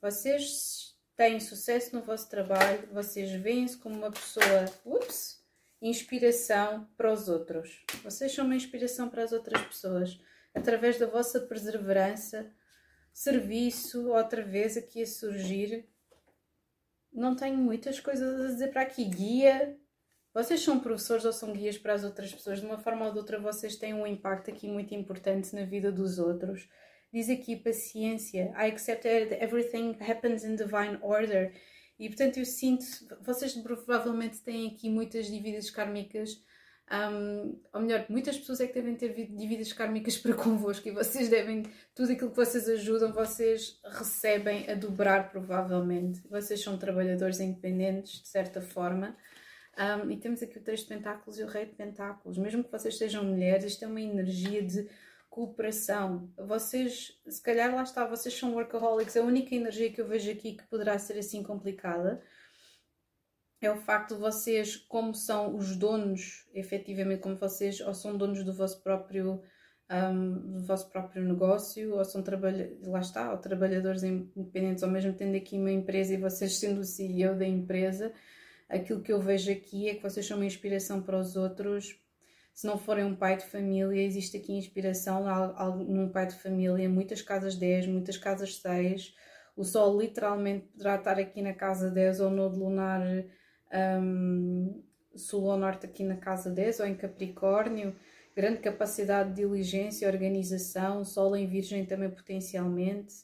vocês 0.00 0.94
têm 1.16 1.40
sucesso 1.40 1.94
no 1.94 2.02
vosso 2.02 2.28
trabalho, 2.28 2.88
vocês 2.92 3.30
veem-se 3.32 3.76
como 3.76 3.96
uma 3.96 4.10
pessoa, 4.10 4.64
ups, 4.84 5.42
inspiração 5.80 6.88
para 6.96 7.12
os 7.12 7.28
outros. 7.28 7.84
Vocês 8.02 8.32
são 8.32 8.44
uma 8.44 8.56
inspiração 8.56 9.08
para 9.08 9.24
as 9.24 9.32
outras 9.32 9.62
pessoas 9.62 10.20
através 10.54 10.98
da 10.98 11.06
vossa 11.06 11.40
perseverança, 11.40 12.50
serviço, 13.12 14.08
outra 14.08 14.42
vez 14.42 14.76
aqui 14.76 15.02
a 15.02 15.06
surgir 15.06 15.88
não 17.12 17.34
tenho 17.34 17.56
muitas 17.56 17.98
coisas 17.98 18.40
a 18.40 18.48
dizer 18.48 18.68
para 18.68 18.82
aqui. 18.82 19.04
Guia. 19.04 19.76
Vocês 20.32 20.60
são 20.60 20.78
professores 20.78 21.24
ou 21.24 21.32
são 21.32 21.52
guias 21.52 21.76
para 21.76 21.94
as 21.94 22.04
outras 22.04 22.32
pessoas? 22.32 22.60
De 22.60 22.66
uma 22.66 22.78
forma 22.78 23.06
ou 23.06 23.12
de 23.12 23.18
outra, 23.18 23.40
vocês 23.40 23.76
têm 23.76 23.94
um 23.94 24.06
impacto 24.06 24.50
aqui 24.50 24.68
muito 24.68 24.94
importante 24.94 25.54
na 25.54 25.64
vida 25.64 25.90
dos 25.90 26.18
outros. 26.18 26.68
Diz 27.12 27.28
aqui 27.28 27.56
paciência. 27.56 28.52
I 28.56 28.70
accept 28.70 29.02
that 29.02 29.34
everything 29.42 29.96
happens 30.00 30.44
in 30.44 30.54
divine 30.54 30.98
order. 31.02 31.52
E 31.98 32.08
portanto, 32.08 32.38
eu 32.38 32.44
sinto. 32.44 32.84
Vocês 33.22 33.54
provavelmente 33.54 34.40
têm 34.40 34.68
aqui 34.68 34.88
muitas 34.88 35.26
dívidas 35.26 35.70
kármicas 35.70 36.40
um, 36.92 37.56
ou 37.72 37.80
melhor, 37.82 38.04
muitas 38.08 38.36
pessoas 38.36 38.60
é 38.60 38.66
que 38.66 38.74
devem 38.74 38.96
ter 38.96 39.14
dívidas 39.14 39.72
kármicas 39.72 40.18
para 40.18 40.34
convosco 40.34 40.88
e 40.88 40.90
vocês 40.90 41.28
devem, 41.28 41.62
tudo 41.94 42.10
aquilo 42.10 42.30
que 42.30 42.36
vocês 42.36 42.68
ajudam, 42.68 43.12
vocês 43.12 43.78
recebem 43.84 44.68
a 44.68 44.74
dobrar 44.74 45.30
provavelmente. 45.30 46.20
Vocês 46.28 46.60
são 46.60 46.76
trabalhadores 46.76 47.38
independentes, 47.38 48.22
de 48.22 48.28
certa 48.28 48.60
forma. 48.60 49.16
Um, 49.78 50.10
e 50.10 50.16
temos 50.16 50.42
aqui 50.42 50.58
o 50.58 50.62
Três 50.62 50.80
de 50.80 50.86
Pentáculos 50.86 51.38
e 51.38 51.42
o 51.42 51.46
Rei 51.46 51.66
de 51.66 51.74
Pentáculos. 51.74 52.36
Mesmo 52.36 52.64
que 52.64 52.72
vocês 52.72 52.98
sejam 52.98 53.24
mulheres, 53.24 53.64
isto 53.64 53.84
é 53.84 53.88
uma 53.88 54.00
energia 54.00 54.62
de 54.62 54.88
cooperação. 55.30 56.28
Vocês, 56.36 57.18
se 57.26 57.40
calhar 57.40 57.74
lá 57.74 57.82
está, 57.82 58.04
vocês 58.04 58.36
são 58.36 58.52
workaholics. 58.52 59.16
A 59.16 59.22
única 59.22 59.54
energia 59.54 59.90
que 59.90 60.00
eu 60.00 60.08
vejo 60.08 60.30
aqui 60.30 60.54
que 60.54 60.66
poderá 60.66 60.98
ser 60.98 61.18
assim 61.18 61.42
complicada 61.42 62.20
é 63.60 63.70
o 63.70 63.76
facto 63.76 64.14
de 64.14 64.20
vocês, 64.20 64.76
como 64.76 65.14
são 65.14 65.54
os 65.54 65.76
donos, 65.76 66.48
efetivamente, 66.54 67.20
como 67.20 67.36
vocês 67.36 67.80
ou 67.80 67.94
são 67.94 68.16
donos 68.16 68.42
do 68.42 68.54
vosso 68.54 68.82
próprio, 68.82 69.42
um, 69.90 70.52
do 70.52 70.64
vosso 70.64 70.90
próprio 70.90 71.22
negócio, 71.22 71.94
ou 71.94 72.04
são 72.04 72.22
trabalhadores, 72.22 72.86
lá 72.86 73.00
está, 73.00 73.30
ou 73.30 73.38
trabalhadores 73.38 74.02
independentes, 74.02 74.82
ou 74.82 74.90
mesmo 74.90 75.12
tendo 75.12 75.36
aqui 75.36 75.58
uma 75.58 75.70
empresa 75.70 76.14
e 76.14 76.16
vocês 76.16 76.58
sendo 76.58 76.80
o 76.80 76.84
CEO 76.84 77.36
da 77.36 77.46
empresa, 77.46 78.12
aquilo 78.70 79.02
que 79.02 79.12
eu 79.12 79.20
vejo 79.20 79.50
aqui 79.50 79.88
é 79.88 79.94
que 79.94 80.02
vocês 80.02 80.24
são 80.24 80.36
uma 80.36 80.46
inspiração 80.46 81.02
para 81.02 81.18
os 81.18 81.36
outros. 81.36 81.98
Se 82.54 82.66
não 82.66 82.78
forem 82.78 83.04
um 83.04 83.16
pai 83.16 83.36
de 83.36 83.44
família, 83.44 84.02
existe 84.02 84.36
aqui 84.36 84.52
inspiração 84.52 85.24
num 85.76 86.08
pai 86.08 86.26
de 86.26 86.36
família, 86.36 86.88
muitas 86.88 87.20
casas 87.20 87.56
10, 87.56 87.86
muitas 87.86 88.16
casas 88.16 88.56
6. 88.56 89.14
O 89.56 89.64
Sol 89.64 90.00
literalmente 90.00 90.66
poderá 90.68 90.96
estar 90.96 91.18
aqui 91.18 91.42
na 91.42 91.52
casa 91.52 91.90
10 91.90 92.20
ou 92.20 92.30
no 92.30 92.48
lunar 92.48 93.02
um, 94.02 94.82
sul 95.14 95.44
ou 95.44 95.56
norte 95.56 95.86
aqui 95.86 96.04
na 96.04 96.16
casa 96.16 96.50
10 96.50 96.80
ou 96.80 96.86
em 96.86 96.94
Capricórnio, 96.94 97.96
grande 98.36 98.60
capacidade 98.60 99.30
de 99.30 99.36
diligência, 99.36 100.08
organização, 100.08 101.04
Sol 101.04 101.36
em 101.36 101.46
Virgem 101.46 101.84
também 101.84 102.10
potencialmente, 102.10 103.14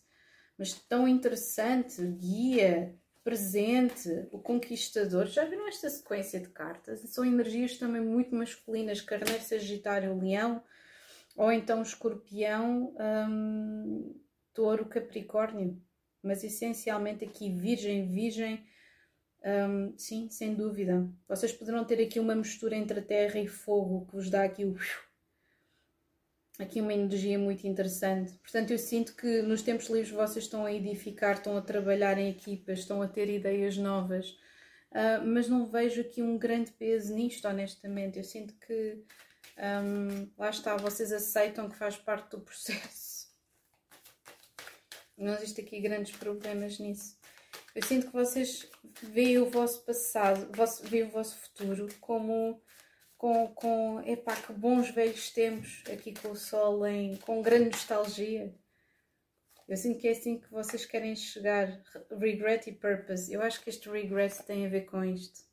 mas 0.59 0.73
tão 0.73 1.07
interessante, 1.07 2.03
guia, 2.03 2.97
presente, 3.27 4.09
o 4.31 4.39
conquistador. 4.39 5.27
Já 5.27 5.45
viram 5.45 5.67
esta 5.67 5.91
sequência 5.91 6.39
de 6.39 6.49
cartas? 6.49 7.01
São 7.11 7.25
energias 7.25 7.77
também 7.77 8.01
muito 8.01 8.33
masculinas, 8.33 9.01
Carneiro, 9.01 9.43
Sagitário, 9.43 10.17
Leão, 10.17 10.63
ou 11.37 11.51
então 11.51 11.83
Escorpião, 11.83 12.95
hum, 13.29 14.15
Touro, 14.55 14.87
Capricórnio. 14.87 15.77
Mas 16.23 16.45
essencialmente 16.45 17.25
aqui 17.25 17.51
Virgem, 17.51 18.07
Virgem 18.07 18.65
um, 19.45 19.99
sim, 19.99 20.31
sem 20.31 20.55
dúvida. 20.55 21.11
Vocês 21.29 21.53
poderão 21.53 21.85
ter 21.85 22.01
aqui 22.01 22.21
uma 22.21 22.37
mistura 22.37 22.77
entre 22.77 23.03
terra 23.03 23.41
e 23.41 23.49
fogo 23.49 24.07
que 24.07 24.15
vos 24.15 24.31
dá 24.31 24.45
aqui 24.45 24.65
o. 24.65 24.77
Aqui 26.59 26.81
uma 26.81 26.95
energia 26.95 27.39
muito 27.39 27.67
interessante. 27.67 28.33
Portanto, 28.39 28.71
eu 28.71 28.79
sinto 28.79 29.15
que 29.15 29.43
nos 29.43 29.61
tempos 29.61 29.89
livres 29.89 30.11
vocês 30.11 30.45
estão 30.47 30.65
a 30.65 30.73
edificar, 30.73 31.35
estão 31.35 31.57
a 31.57 31.61
trabalhar 31.61 32.17
em 32.17 32.31
equipas, 32.31 32.79
estão 32.79 33.03
a 33.03 33.09
ter 33.09 33.29
ideias 33.29 33.77
novas. 33.77 34.31
Uh, 34.91 35.27
mas 35.27 35.49
não 35.49 35.67
vejo 35.67 36.01
aqui 36.01 36.23
um 36.23 36.39
grande 36.39 36.73
peso 36.73 37.15
nisto, 37.15 37.47
honestamente. 37.47 38.19
Eu 38.19 38.25
sinto 38.25 38.55
que 38.55 39.05
um, 39.59 40.31
lá 40.39 40.49
está, 40.49 40.77
vocês 40.77 41.13
aceitam 41.13 41.69
que 41.69 41.77
faz 41.77 41.97
parte 41.97 42.31
do 42.31 42.41
processo. 42.43 43.27
Não 45.17 45.35
existe 45.35 45.61
aqui 45.61 45.81
grandes 45.81 46.17
problemas 46.17 46.79
nisso. 46.79 47.19
Eu 47.75 47.83
sinto 47.83 48.07
que 48.07 48.13
vocês 48.13 48.67
veem 49.03 49.39
o 49.39 49.51
vosso 49.51 49.85
passado, 49.85 50.49
veem 50.85 51.05
o 51.05 51.11
vosso 51.11 51.37
futuro 51.39 51.89
como 52.01 52.63
com, 53.17 53.49
com 53.49 54.01
epá, 54.05 54.37
que 54.37 54.53
bons 54.53 54.91
velhos 54.91 55.31
tempos 55.31 55.83
aqui 55.93 56.15
com 56.15 56.31
o 56.31 56.37
sol 56.37 56.87
em, 56.87 57.17
com 57.17 57.43
grande 57.43 57.71
nostalgia. 57.71 58.55
Eu 59.69 59.77
sinto 59.77 59.99
que 59.99 60.07
é 60.07 60.13
assim 60.13 60.39
que 60.39 60.51
vocês 60.51 60.87
querem 60.87 61.17
chegar. 61.17 61.81
Regret 62.19 62.69
e 62.69 62.73
purpose. 62.73 63.33
Eu 63.33 63.43
acho 63.43 63.61
que 63.61 63.69
este 63.69 63.89
regret 63.89 64.33
tem 64.47 64.65
a 64.65 64.69
ver 64.69 64.83
com 64.83 65.05
isto. 65.05 65.45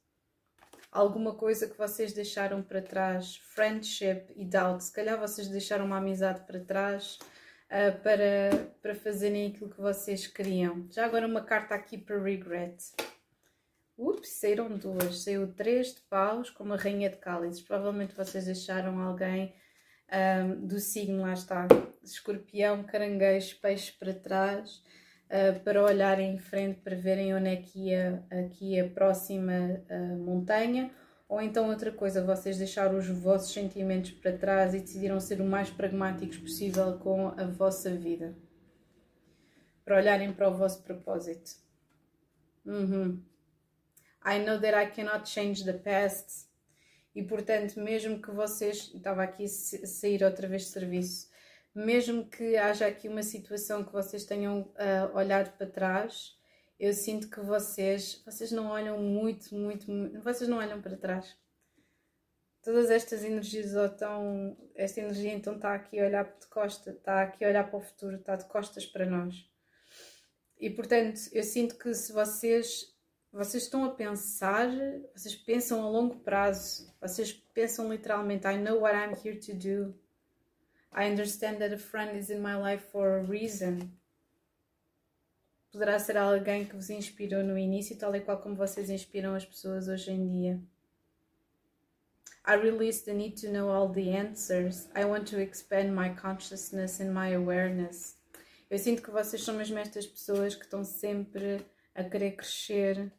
Alguma 0.91 1.34
coisa 1.34 1.68
que 1.68 1.76
vocês 1.76 2.14
deixaram 2.14 2.61
para 2.61 2.82
trás. 2.82 3.38
Friendship 3.38 4.26
e 4.36 4.45
doubt. 4.45 4.84
Se 4.84 4.93
calhar 4.93 5.20
vocês 5.20 5.47
deixaram 5.47 5.86
uma 5.86 5.97
amizade 5.97 6.45
para 6.45 6.59
trás 6.59 7.18
uh, 7.72 7.99
para, 8.03 8.72
para 8.84 8.93
fazerem 8.93 9.47
aquilo 9.47 9.72
que 9.72 9.82
vocês 9.82 10.28
queriam. 10.28 10.88
Já 10.91 11.05
agora 11.05 11.26
uma 11.26 11.43
carta 11.43 11.74
aqui 11.74 11.97
para 11.97 12.22
regret. 12.22 12.78
Ups, 13.97 14.39
saíram 14.39 14.77
duas. 14.77 15.23
Saiu 15.23 15.53
três 15.53 15.95
de 15.95 16.01
paus 16.01 16.49
com 16.49 16.63
uma 16.63 16.77
rainha 16.77 17.09
de 17.09 17.17
cálices. 17.17 17.61
Provavelmente 17.61 18.15
vocês 18.15 18.45
deixaram 18.45 18.99
alguém 18.99 19.53
um, 20.11 20.65
do 20.67 20.79
signo, 20.79 21.21
lá 21.21 21.33
está, 21.33 21.67
escorpião, 22.03 22.84
caranguejo, 22.84 23.59
peixe 23.61 23.91
para 23.93 24.13
trás, 24.13 24.84
uh, 25.30 25.59
para 25.63 25.84
olharem 25.84 26.35
em 26.35 26.38
frente, 26.38 26.81
para 26.81 26.95
verem 26.95 27.35
onde 27.35 27.49
é 27.49 27.55
que 27.55 27.89
ia 27.89 28.23
aqui 28.31 28.80
a 28.80 28.88
próxima 28.89 29.53
uh, 29.89 30.18
montanha 30.18 30.91
ou 31.34 31.41
então 31.41 31.69
outra 31.69 31.91
coisa, 31.91 32.23
vocês 32.23 32.59
deixaram 32.59 32.95
os 32.95 33.07
vossos 33.07 33.51
sentimentos 33.51 34.11
para 34.11 34.38
trás 34.38 34.76
e 34.76 34.80
decidiram 34.80 35.19
ser 35.19 35.41
o 35.41 35.45
mais 35.45 35.68
pragmáticos 35.68 36.38
possível 36.38 36.99
com 36.99 37.30
a 37.30 37.45
vossa 37.45 37.89
vida. 37.95 38.35
Para 39.84 39.97
olharem 39.97 40.31
para 40.31 40.47
o 40.47 40.55
vosso 40.55 40.84
propósito. 40.84 41.51
Uhum. 42.63 43.19
I 44.25 44.39
know 44.39 44.59
that 44.59 44.75
I 44.75 44.89
cannot 44.89 45.29
change 45.29 45.63
the 45.65 45.73
past. 45.73 46.47
E 47.15 47.21
portanto, 47.23 47.79
mesmo 47.79 48.21
que 48.21 48.31
vocês. 48.31 48.91
Estava 48.93 49.23
aqui 49.23 49.45
a 49.45 49.87
sair 49.87 50.23
outra 50.23 50.47
vez 50.47 50.63
de 50.63 50.69
serviço. 50.69 51.29
Mesmo 51.75 52.29
que 52.29 52.55
haja 52.55 52.87
aqui 52.87 53.07
uma 53.07 53.23
situação 53.23 53.83
que 53.83 53.91
vocês 53.91 54.25
tenham 54.25 54.61
uh, 54.61 55.17
olhado 55.17 55.57
para 55.57 55.65
trás, 55.65 56.37
eu 56.79 56.93
sinto 56.93 57.29
que 57.29 57.39
vocês, 57.39 58.21
vocês 58.25 58.51
não 58.51 58.67
olham 58.67 58.99
muito, 58.99 59.55
muito, 59.55 59.89
muito, 59.89 60.21
vocês 60.21 60.47
não 60.47 60.57
olham 60.57 60.81
para 60.81 60.95
trás. 60.95 61.35
todas 62.61 62.91
estas 62.91 63.23
energias 63.23 63.73
estão, 63.73 64.55
esta 64.75 65.01
energia 65.01 65.33
então 65.33 65.55
está 65.55 65.73
aqui 65.73 65.99
a 65.99 66.05
olhar 66.05 66.25
de 66.25 66.45
costas, 66.47 66.95
está 66.95 67.23
aqui 67.23 67.43
a 67.43 67.47
olhar 67.47 67.69
para 67.69 67.79
o 67.79 67.81
futuro, 67.81 68.17
está 68.17 68.35
de 68.35 68.45
costas 68.45 68.85
para 68.85 69.05
nós. 69.05 69.49
E 70.59 70.69
portanto, 70.69 71.19
eu 71.31 71.43
sinto 71.43 71.75
que 71.77 71.93
se 71.93 72.13
vocês 72.13 72.93
vocês 73.34 73.64
estão 73.64 73.84
a 73.84 73.89
pensar, 73.89 74.69
vocês 75.15 75.34
pensam 75.34 75.84
a 75.84 75.89
longo 75.89 76.18
prazo, 76.18 76.93
vocês 77.01 77.34
pensam 77.34 77.91
literalmente, 77.91 78.45
I 78.45 78.57
know 78.57 78.81
what 78.81 78.95
I'm 78.95 79.15
here 79.15 79.39
to 79.39 79.53
do. 79.53 79.95
I 80.95 81.10
understand 81.10 81.57
that 81.57 81.73
a 81.73 81.80
friend 81.80 82.15
is 82.15 82.30
in 82.30 82.39
my 82.39 82.55
life 82.55 82.85
for 82.91 83.18
a 83.18 83.23
reason. 83.23 83.89
Poderá 85.72 85.97
ser 85.97 86.15
alguém 86.15 86.65
que 86.65 86.76
vos 86.76 86.91
inspirou 86.91 87.43
no 87.43 87.57
início, 87.57 87.97
tal 87.97 88.15
e 88.15 88.22
qual 88.22 88.39
como 88.39 88.55
vocês 88.55 88.91
inspiram 88.91 89.34
as 89.34 89.43
pessoas 89.43 89.88
hoje 89.88 90.11
em 90.11 90.30
dia. 90.30 90.61
I 92.45 92.55
release 92.55 93.03
the 93.03 93.14
need 93.14 93.41
to 93.41 93.51
know 93.51 93.72
all 93.72 93.91
the 93.91 94.15
answers. 94.15 94.88
I 94.95 95.05
want 95.05 95.27
to 95.31 95.41
expand 95.41 95.95
my 95.95 96.14
consciousness 96.14 97.01
and 97.01 97.11
my 97.11 97.34
awareness. 97.34 98.15
Eu 98.69 98.77
sinto 98.77 99.01
que 99.01 99.10
vocês 99.10 99.41
são 99.41 99.55
mesmo 99.55 99.80
estas 99.80 100.05
pessoas 100.05 100.53
que 100.53 100.65
estão 100.65 100.84
sempre 100.84 101.65
a 101.95 102.03
querer 102.03 102.35
crescer, 102.35 103.11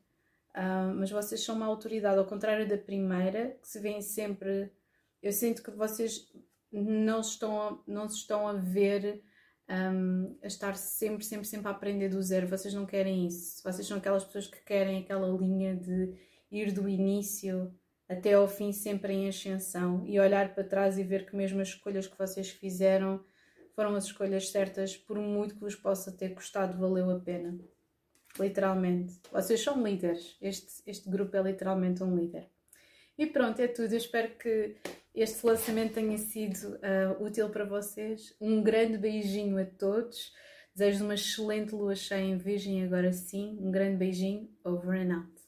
uh, 0.55 0.95
mas 0.95 1.11
vocês 1.11 1.43
são 1.43 1.57
uma 1.57 1.67
autoridade, 1.67 2.19
ao 2.19 2.27
contrário 2.27 2.69
da 2.69 2.79
primeira, 2.79 3.57
que 3.61 3.69
se 3.69 3.81
vêem 3.81 4.01
sempre. 4.01 4.71
Eu 5.23 5.33
sinto 5.33 5.63
que 5.63 5.71
vocês 5.71 6.31
não 6.73 7.23
se 7.23 7.31
estão 7.31 7.83
não 7.87 8.09
se 8.09 8.17
estão 8.17 8.49
a 8.49 8.53
ver 8.55 9.23
um, 9.69 10.37
a 10.43 10.47
estar 10.47 10.77
sempre, 10.77 11.25
sempre, 11.25 11.47
sempre 11.47 11.69
a 11.69 11.71
aprender 11.71 12.09
do 12.09 12.23
zero. 12.23 12.47
Vocês 12.47 12.75
não 12.75 12.87
querem 12.87 13.27
isso. 13.27 13.63
Vocês 13.63 13.87
são 13.87 13.99
aquelas 13.99 14.25
pessoas 14.25 14.47
que 14.47 14.63
querem 14.65 15.03
aquela 15.03 15.29
linha 15.29 15.77
de 15.77 16.15
ir 16.51 16.73
do 16.73 16.89
início 16.89 17.73
até 18.09 18.35
ao 18.35 18.47
fim, 18.47 18.73
sempre 18.73 19.15
em 19.15 19.29
ascensão 19.29 20.05
e 20.07 20.21
olhar 20.21 20.55
para 20.55 20.65
trás 20.65 20.99
e 20.99 21.03
ver 21.03 21.27
que 21.27 21.35
mesmo 21.35 21.61
as 21.61 21.69
escolhas 21.69 22.07
que 22.07 22.19
vocês 22.19 22.51
fizeram 22.51 23.25
foram 23.75 23.95
as 23.97 24.05
escolhas 24.05 24.51
certas, 24.51 24.97
por 24.97 25.19
muito 25.19 25.55
que 25.55 25.61
vos 25.61 25.75
possa 25.75 26.13
ter 26.13 26.35
custado, 26.35 26.79
valeu 26.79 27.11
a 27.11 27.19
pena. 27.19 27.59
Literalmente. 28.39 29.15
Vocês 29.31 29.63
são 29.63 29.83
líderes. 29.83 30.37
Este, 30.41 30.83
este 30.87 31.09
grupo 31.09 31.37
é 31.37 31.43
literalmente 31.43 32.03
um 32.03 32.17
líder. 32.17 32.49
E 33.17 33.27
pronto, 33.27 33.61
é 33.61 33.69
tudo. 33.69 33.93
Eu 33.93 33.99
espero 33.99 34.37
que 34.37 34.77
este 35.15 35.47
lançamento 35.47 35.95
tenha 35.95 36.19
sido 36.19 36.77
uh, 36.77 37.25
útil 37.25 37.49
para 37.51 37.65
vocês. 37.65 38.35
Um 38.41 38.63
grande 38.63 38.99
beijinho 38.99 39.59
a 39.61 39.65
todos. 39.65 40.33
Desejo 40.75 41.05
uma 41.05 41.15
excelente 41.15 41.73
lua 41.73 41.95
cheia 41.95 42.23
em 42.23 42.37
Virgem 42.37 42.83
agora 42.83 43.13
sim. 43.13 43.57
Um 43.61 43.71
grande 43.71 43.97
beijinho. 43.97 44.51
Over 44.65 45.01
and 45.01 45.15
out. 45.15 45.44